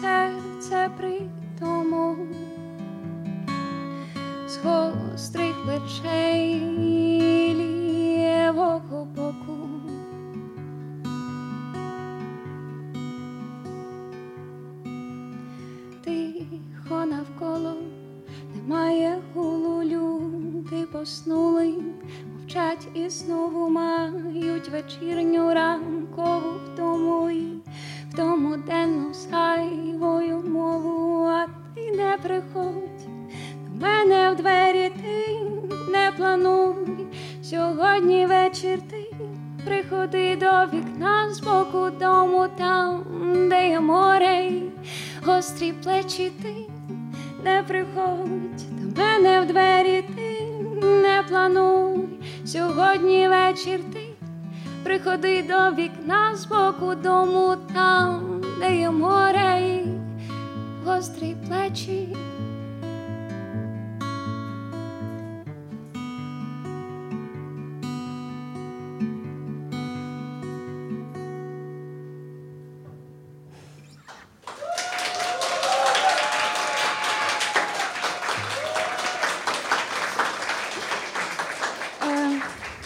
серце 0.00 0.90
притому 0.96 2.16
з 4.46 4.58
гострих 4.64 5.54
плечей 5.64 6.60
лівого 7.54 9.04
боку. 9.04 9.58
Тихо 16.04 17.04
навколо 17.06 17.74
немає 18.54 19.18
гулу, 19.34 19.82
люди 19.82 20.86
поснули, 20.92 21.74
мовчать 22.54 22.88
і 22.94 23.08
знову 23.08 23.68
мають 23.70 24.68
вечірню 24.68 25.54
ранкову 25.54 26.50
втому 26.64 27.30
і 27.30 27.46
в 28.10 28.16
тому 28.16 28.56
денну 28.56 29.14
сайвою 29.14 30.42
мову, 30.42 31.26
а 31.26 31.46
ти 31.74 31.92
не 31.96 32.18
приходь. 32.22 33.06
До 33.68 33.86
мене 33.86 34.30
в 34.30 34.36
двері, 34.36 34.92
ти 35.02 35.40
не 35.92 36.12
плануй. 36.16 37.06
Сьогодні 37.42 38.26
вечір 38.26 38.80
ти. 38.90 39.16
Приходи 39.64 40.36
до 40.36 40.76
вікна 40.76 41.30
з 41.30 41.40
боку 41.40 41.90
дому, 42.00 42.46
там, 42.58 43.04
де 43.50 43.68
є 43.68 43.80
море, 43.80 44.50
гострі 45.26 45.72
плечі 45.72 46.32
ти 46.42 46.54
не 47.44 47.62
приходь. 47.68 48.94
До 48.94 49.02
мене 49.02 49.40
в 49.40 49.46
двері, 49.46 50.04
ти 50.16 50.31
не 50.82 51.24
плануй 51.28 52.08
сьогодні 52.44 53.28
вечір 53.28 53.80
ти. 53.92 54.00
Приходи 54.82 55.42
до 55.42 55.82
вікна 55.82 56.36
з 56.36 56.46
боку 56.46 56.94
дому, 56.94 57.56
там, 57.74 58.42
де 58.60 58.76
є 58.76 58.90
море, 58.90 59.60
і 59.60 59.86
гострі 60.84 61.36
плечі. 61.48 62.16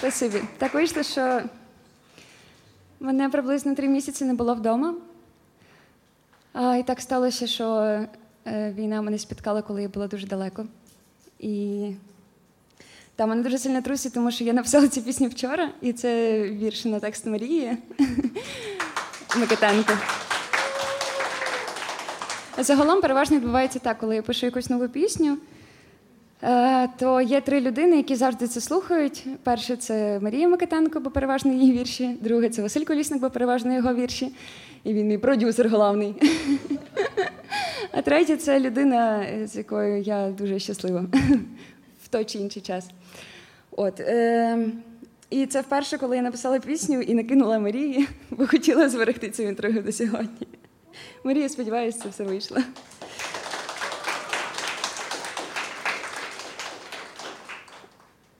Спасибі. 0.06 0.42
Так 0.58 0.74
вийшло, 0.74 1.02
що 1.02 1.40
мене 3.00 3.28
приблизно 3.28 3.74
три 3.74 3.88
місяці 3.88 4.24
не 4.24 4.34
було 4.34 4.54
вдома. 4.54 4.94
А, 6.52 6.76
і 6.76 6.82
так 6.82 7.00
сталося, 7.00 7.46
що 7.46 7.66
е, 8.46 8.72
війна 8.76 9.02
мене 9.02 9.18
спіткала, 9.18 9.62
коли 9.62 9.82
я 9.82 9.88
була 9.88 10.06
дуже 10.06 10.26
далеко. 10.26 10.66
І 11.38 11.86
та 13.16 13.26
мене 13.26 13.42
дуже 13.42 13.58
сильно 13.58 13.82
трусить, 13.82 14.14
тому 14.14 14.30
що 14.30 14.44
я 14.44 14.52
написала 14.52 14.88
цю 14.88 15.02
пісню 15.02 15.28
вчора, 15.28 15.70
і 15.80 15.92
це 15.92 16.42
вірш 16.42 16.84
на 16.84 17.00
текст 17.00 17.26
Марії 17.26 17.76
Микитенко. 19.36 19.92
Загалом 22.58 23.00
переважно 23.00 23.36
відбувається 23.36 23.78
так, 23.78 23.98
коли 23.98 24.16
я 24.16 24.22
пишу 24.22 24.46
якусь 24.46 24.70
нову 24.70 24.88
пісню, 24.88 25.38
то 26.98 27.20
є 27.20 27.40
три 27.40 27.60
людини, 27.60 27.96
які 27.96 28.16
завжди 28.16 28.48
це 28.48 28.60
слухають. 28.60 29.26
Перше 29.42 29.76
це 29.76 30.20
Марія 30.22 30.48
Микитенко, 30.48 31.00
бо 31.00 31.10
переважно 31.10 31.52
її 31.52 31.72
вірші. 31.72 32.16
Друге 32.20 32.48
це 32.48 32.62
Василь 32.62 32.84
Колісник, 32.84 33.20
бо 33.20 33.30
переважно 33.30 33.74
його 33.74 33.94
вірші. 33.94 34.32
І 34.84 34.94
він 34.94 35.08
мій 35.08 35.18
продюсер 35.18 35.68
головний. 35.68 36.14
А 37.92 38.02
третє 38.02 38.36
це 38.36 38.60
людина, 38.60 39.26
з 39.44 39.56
якою 39.56 40.02
я 40.02 40.30
дуже 40.30 40.58
щаслива 40.58 41.04
в 42.04 42.08
той 42.08 42.24
чи 42.24 42.38
інший 42.38 42.62
час. 42.62 42.88
От, 43.70 44.00
е, 44.00 44.58
і 45.30 45.46
це 45.46 45.60
вперше, 45.60 45.98
коли 45.98 46.16
я 46.16 46.22
написала 46.22 46.58
пісню 46.58 47.00
і 47.00 47.14
накинула 47.14 47.58
Марії, 47.58 48.08
бо 48.30 48.46
хотіла 48.46 48.88
зберегти 48.88 49.30
цю 49.30 49.42
інтригу 49.42 49.80
до 49.80 49.92
сьогодні. 49.92 50.46
Марія, 51.24 51.48
сподіваюся, 51.48 51.98
це 52.02 52.08
все 52.08 52.24
вийшло. 52.24 52.58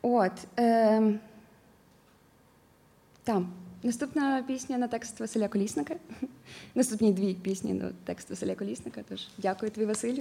От. 0.09 0.33
Е, 0.59 1.03
там. 3.25 3.53
Наступна 3.83 4.45
пісня 4.47 4.79
на 4.79 4.89
текст 4.89 5.21
Василя 5.21 5.49
Колісника. 5.49 5.95
Наступні 6.75 7.13
дві 7.13 7.35
пісні 7.35 7.73
на 7.73 7.91
текст 8.05 8.31
Василя 8.31 8.55
Колісника. 8.55 9.01
Тож 9.09 9.29
дякую 9.39 9.71
тобі, 9.71 9.87
Василю. 9.87 10.19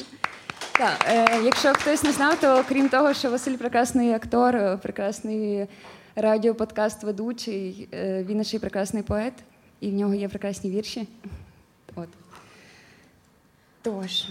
Так, 0.71 1.05
е, 1.07 1.41
якщо 1.43 1.73
хтось 1.73 2.03
не 2.03 2.11
знав, 2.11 2.39
то 2.41 2.65
крім 2.69 2.89
того, 2.89 3.13
що 3.13 3.31
Василь 3.31 3.57
прекрасний 3.57 4.13
актор, 4.13 4.55
е, 4.55 4.77
прекрасний 4.77 5.67
радіоподкаст 6.15 7.03
ведучий, 7.03 7.89
е, 7.93 8.23
він 8.23 8.43
ще 8.43 8.57
й 8.57 8.59
прекрасний 8.59 9.03
поет, 9.03 9.33
і 9.79 9.91
в 9.91 9.93
нього 9.93 10.13
є 10.13 10.29
прекрасні 10.29 10.69
вірші. 10.69 11.07
От. 11.95 12.09
Тож. 13.81 14.27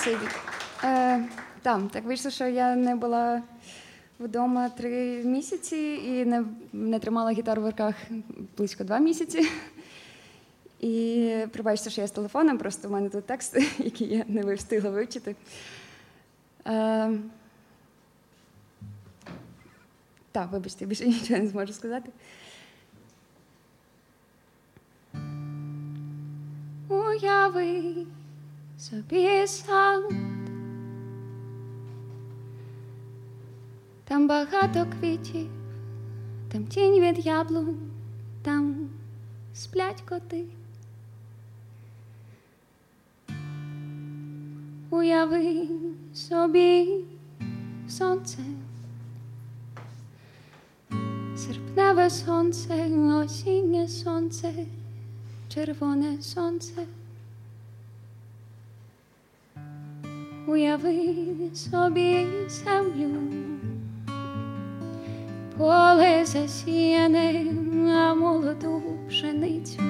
Спасибі. 0.00 0.28
Е, 0.84 1.24
там, 1.62 1.88
так 1.88 2.04
вийшло, 2.04 2.30
що 2.30 2.46
я 2.46 2.76
не 2.76 2.96
була 2.96 3.42
вдома 4.20 4.68
три 4.68 5.24
місяці 5.24 5.76
і 6.04 6.24
не, 6.24 6.44
не 6.72 6.98
тримала 6.98 7.30
гітару 7.30 7.62
в 7.62 7.66
руках 7.66 7.94
близько 8.56 8.84
два 8.84 8.98
місяці. 8.98 9.50
І 10.80 11.34
пробачте, 11.52 11.90
що 11.90 12.00
я 12.00 12.06
з 12.06 12.10
телефоном, 12.10 12.58
просто 12.58 12.88
в 12.88 12.90
мене 12.90 13.08
тут 13.08 13.26
текст, 13.26 13.56
який 13.78 14.16
я 14.16 14.24
не 14.28 14.54
встигла 14.54 14.90
вивчити. 14.90 15.36
Е, 16.66 17.10
так, 20.32 20.52
вибачте, 20.52 20.86
більше 20.86 21.06
нічого 21.06 21.40
не 21.40 21.46
зможу 21.46 21.72
сказати. 21.72 22.10
уяви 26.88 28.06
собі 28.80 29.46
сам. 29.46 30.02
Там 34.04 34.28
багато 34.28 34.86
квітів, 35.00 35.48
там 36.52 36.66
тінь 36.66 37.00
від 37.00 37.26
яблунь, 37.26 37.90
там 38.42 38.88
сплять 39.54 40.00
коти. 40.08 40.44
Уяви 44.90 45.68
собі 46.14 47.04
сонце 47.88 48.38
серпневе 51.36 52.10
сонце, 52.10 52.90
осіннє 53.24 53.88
сонце, 53.88 54.52
червоне 55.48 56.22
сонце. 56.22 56.86
Уяви 60.50 61.14
собі 61.54 62.26
землю, 62.48 63.10
поле 65.58 66.24
засіяне, 66.24 67.44
а 67.96 68.14
молоду 68.14 68.82
пшеницю 69.08 69.82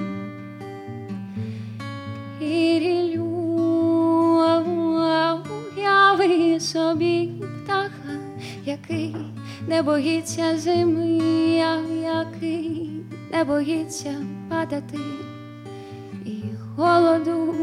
і 2.40 2.78
ріллю, 2.78 3.24
уяви 5.76 6.60
собі 6.60 7.30
птаха, 7.64 8.18
який 8.64 9.16
не 9.68 9.82
боїться 9.82 10.58
зими, 10.58 11.18
який 12.02 12.90
не 13.32 13.44
боїться 13.44 14.14
падати 14.48 14.98
і 16.24 16.42
холоду. 16.76 17.54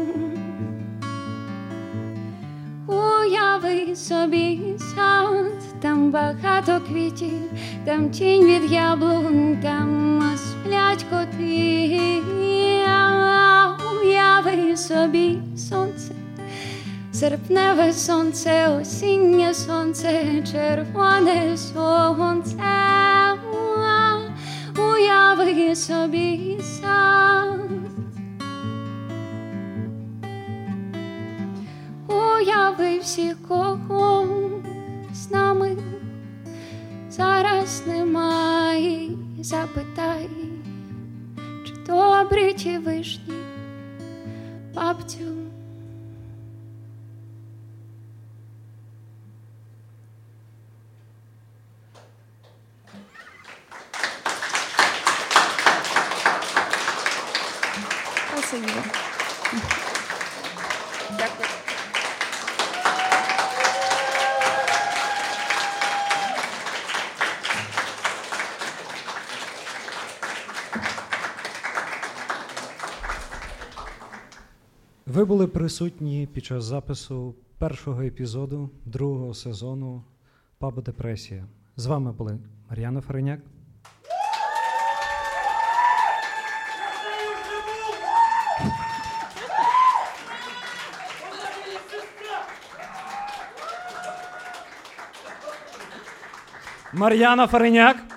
Уяви 2.88 3.96
собі 3.96 4.60
сад, 4.78 5.80
там 5.80 6.10
багато 6.10 6.80
квітів, 6.88 7.50
там 7.84 8.10
тінь 8.10 8.46
від 8.46 8.72
яблун, 8.72 9.58
там 9.62 10.22
сплять 10.36 11.04
коти. 11.10 12.22
Уяви 13.92 14.76
собі 14.76 15.38
сонце, 15.56 16.12
серпневе 17.12 17.92
сонце, 17.92 18.68
осіннє 18.80 19.54
сонце, 19.54 20.42
червоне 20.52 21.56
сонце. 21.56 22.54
Уяви 24.78 25.76
собі 25.76 26.58
сад. 26.62 27.77
Уяви 32.36 32.98
всі, 32.98 33.34
кого 33.48 34.26
з 35.12 35.30
нами 35.30 35.76
зараз 37.10 37.82
немає. 37.86 39.10
Запитай, 39.40 40.28
чи 41.66 41.72
добрі 41.86 42.52
ті 42.52 42.78
вишні, 42.78 43.34
бабцю. 44.74 45.24
Спасибо. 58.28 59.07
Ви 75.18 75.24
були 75.24 75.46
присутні 75.46 76.28
під 76.32 76.44
час 76.44 76.64
запису 76.64 77.34
першого 77.58 78.02
епізоду 78.02 78.70
другого 78.84 79.34
сезону 79.34 80.02
Паба 80.58 80.82
Депресія. 80.82 81.44
З 81.76 81.86
вами 81.86 82.12
були 82.12 82.38
Мар'яна 82.70 83.00
Фареняк. 83.00 83.40
Мар'яна 96.92 97.46
Фареняк. 97.46 98.07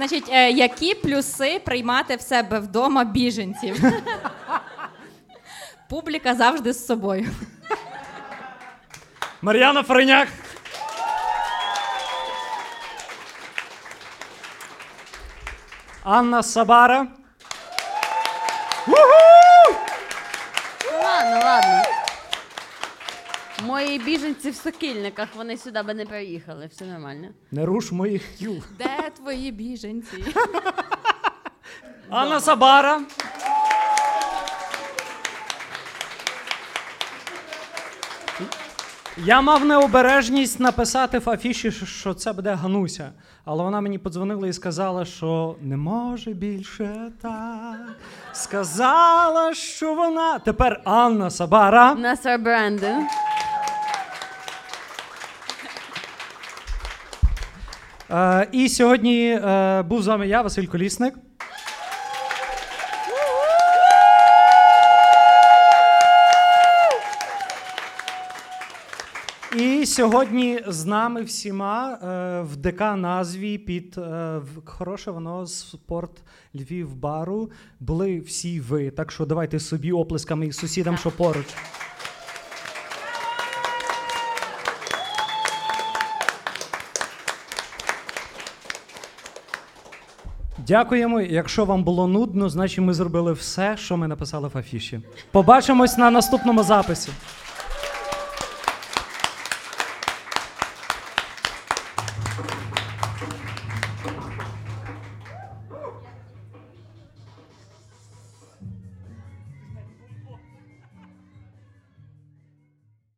Значить, 0.00 0.28
е, 0.32 0.50
які 0.50 0.94
плюси 0.94 1.60
приймати 1.64 2.16
в 2.16 2.20
себе 2.20 2.58
вдома 2.58 3.04
біженців? 3.04 3.84
Публіка 5.88 6.34
завжди 6.34 6.72
з 6.72 6.86
собою. 6.86 7.28
Мар'яна 9.42 9.82
Фареняк. 9.82 10.28
Анна 16.04 16.42
Сабара. 16.42 17.06
Ну 18.86 18.96
ладно, 21.02 21.40
ладно. 21.44 21.82
Мої 23.80 23.98
біженці 23.98 24.50
в 24.50 24.54
сокільниках, 24.54 25.28
вони 25.36 25.56
сюди 25.56 25.82
би 25.82 25.94
не 25.94 26.06
приїхали, 26.06 26.66
все 26.66 26.84
нормально. 26.84 27.28
Не 27.50 27.66
руш 27.66 27.92
моїх 27.92 28.22
кіл. 28.38 28.62
Де 28.78 29.10
твої 29.16 29.52
біженці? 29.52 30.24
Анна 32.10 32.40
Сабара. 32.40 33.00
Я 39.16 39.40
мав 39.40 39.64
необережність 39.64 40.60
написати 40.60 41.18
в 41.18 41.30
афіші, 41.30 41.70
що 41.70 42.14
це 42.14 42.32
буде 42.32 42.54
Гануся. 42.54 43.12
Але 43.44 43.62
вона 43.64 43.80
мені 43.80 43.98
подзвонила 43.98 44.48
і 44.48 44.52
сказала, 44.52 45.04
що 45.04 45.56
не 45.60 45.76
може 45.76 46.32
більше 46.32 47.12
так. 47.22 47.76
Сказала, 48.32 49.54
що 49.54 49.94
вона. 49.94 50.38
Тепер 50.38 50.80
Анна 50.84 51.30
Сабара. 51.30 51.94
Нас 51.94 52.26
ребренди. 52.26 52.96
Е, 58.12 58.48
і 58.52 58.68
сьогодні 58.68 59.30
е, 59.30 59.82
був 59.82 60.02
з 60.02 60.06
вами 60.06 60.28
я, 60.28 60.42
Василь 60.42 60.66
Колісник. 60.66 61.14
І 69.56 69.86
сьогодні 69.86 70.60
з 70.66 70.84
нами 70.84 71.22
всіма 71.22 71.92
е, 71.92 72.42
в 72.42 72.56
ДК 72.56 72.80
назві 72.80 73.58
під 73.58 73.98
е, 73.98 74.40
хороше 74.64 75.10
воно 75.10 75.46
спорт 75.46 76.22
Львів 76.54 76.94
бару 76.94 77.50
були 77.80 78.20
всі 78.20 78.60
ви. 78.60 78.90
Так 78.90 79.12
що 79.12 79.26
давайте 79.26 79.60
собі 79.60 79.92
оплесками 79.92 80.46
і 80.46 80.52
сусідам, 80.52 80.96
що 80.96 81.10
поруч. 81.10 81.46
Дякуємо. 90.70 91.20
Якщо 91.20 91.64
вам 91.64 91.84
було 91.84 92.06
нудно, 92.06 92.48
значить 92.48 92.78
ми 92.78 92.94
зробили 92.94 93.32
все, 93.32 93.76
що 93.76 93.96
ми 93.96 94.08
написали 94.08 94.50
в 94.54 94.58
афіші. 94.58 95.00
Побачимось 95.32 95.98
на 95.98 96.10
наступному 96.10 96.62
записі. 96.62 97.10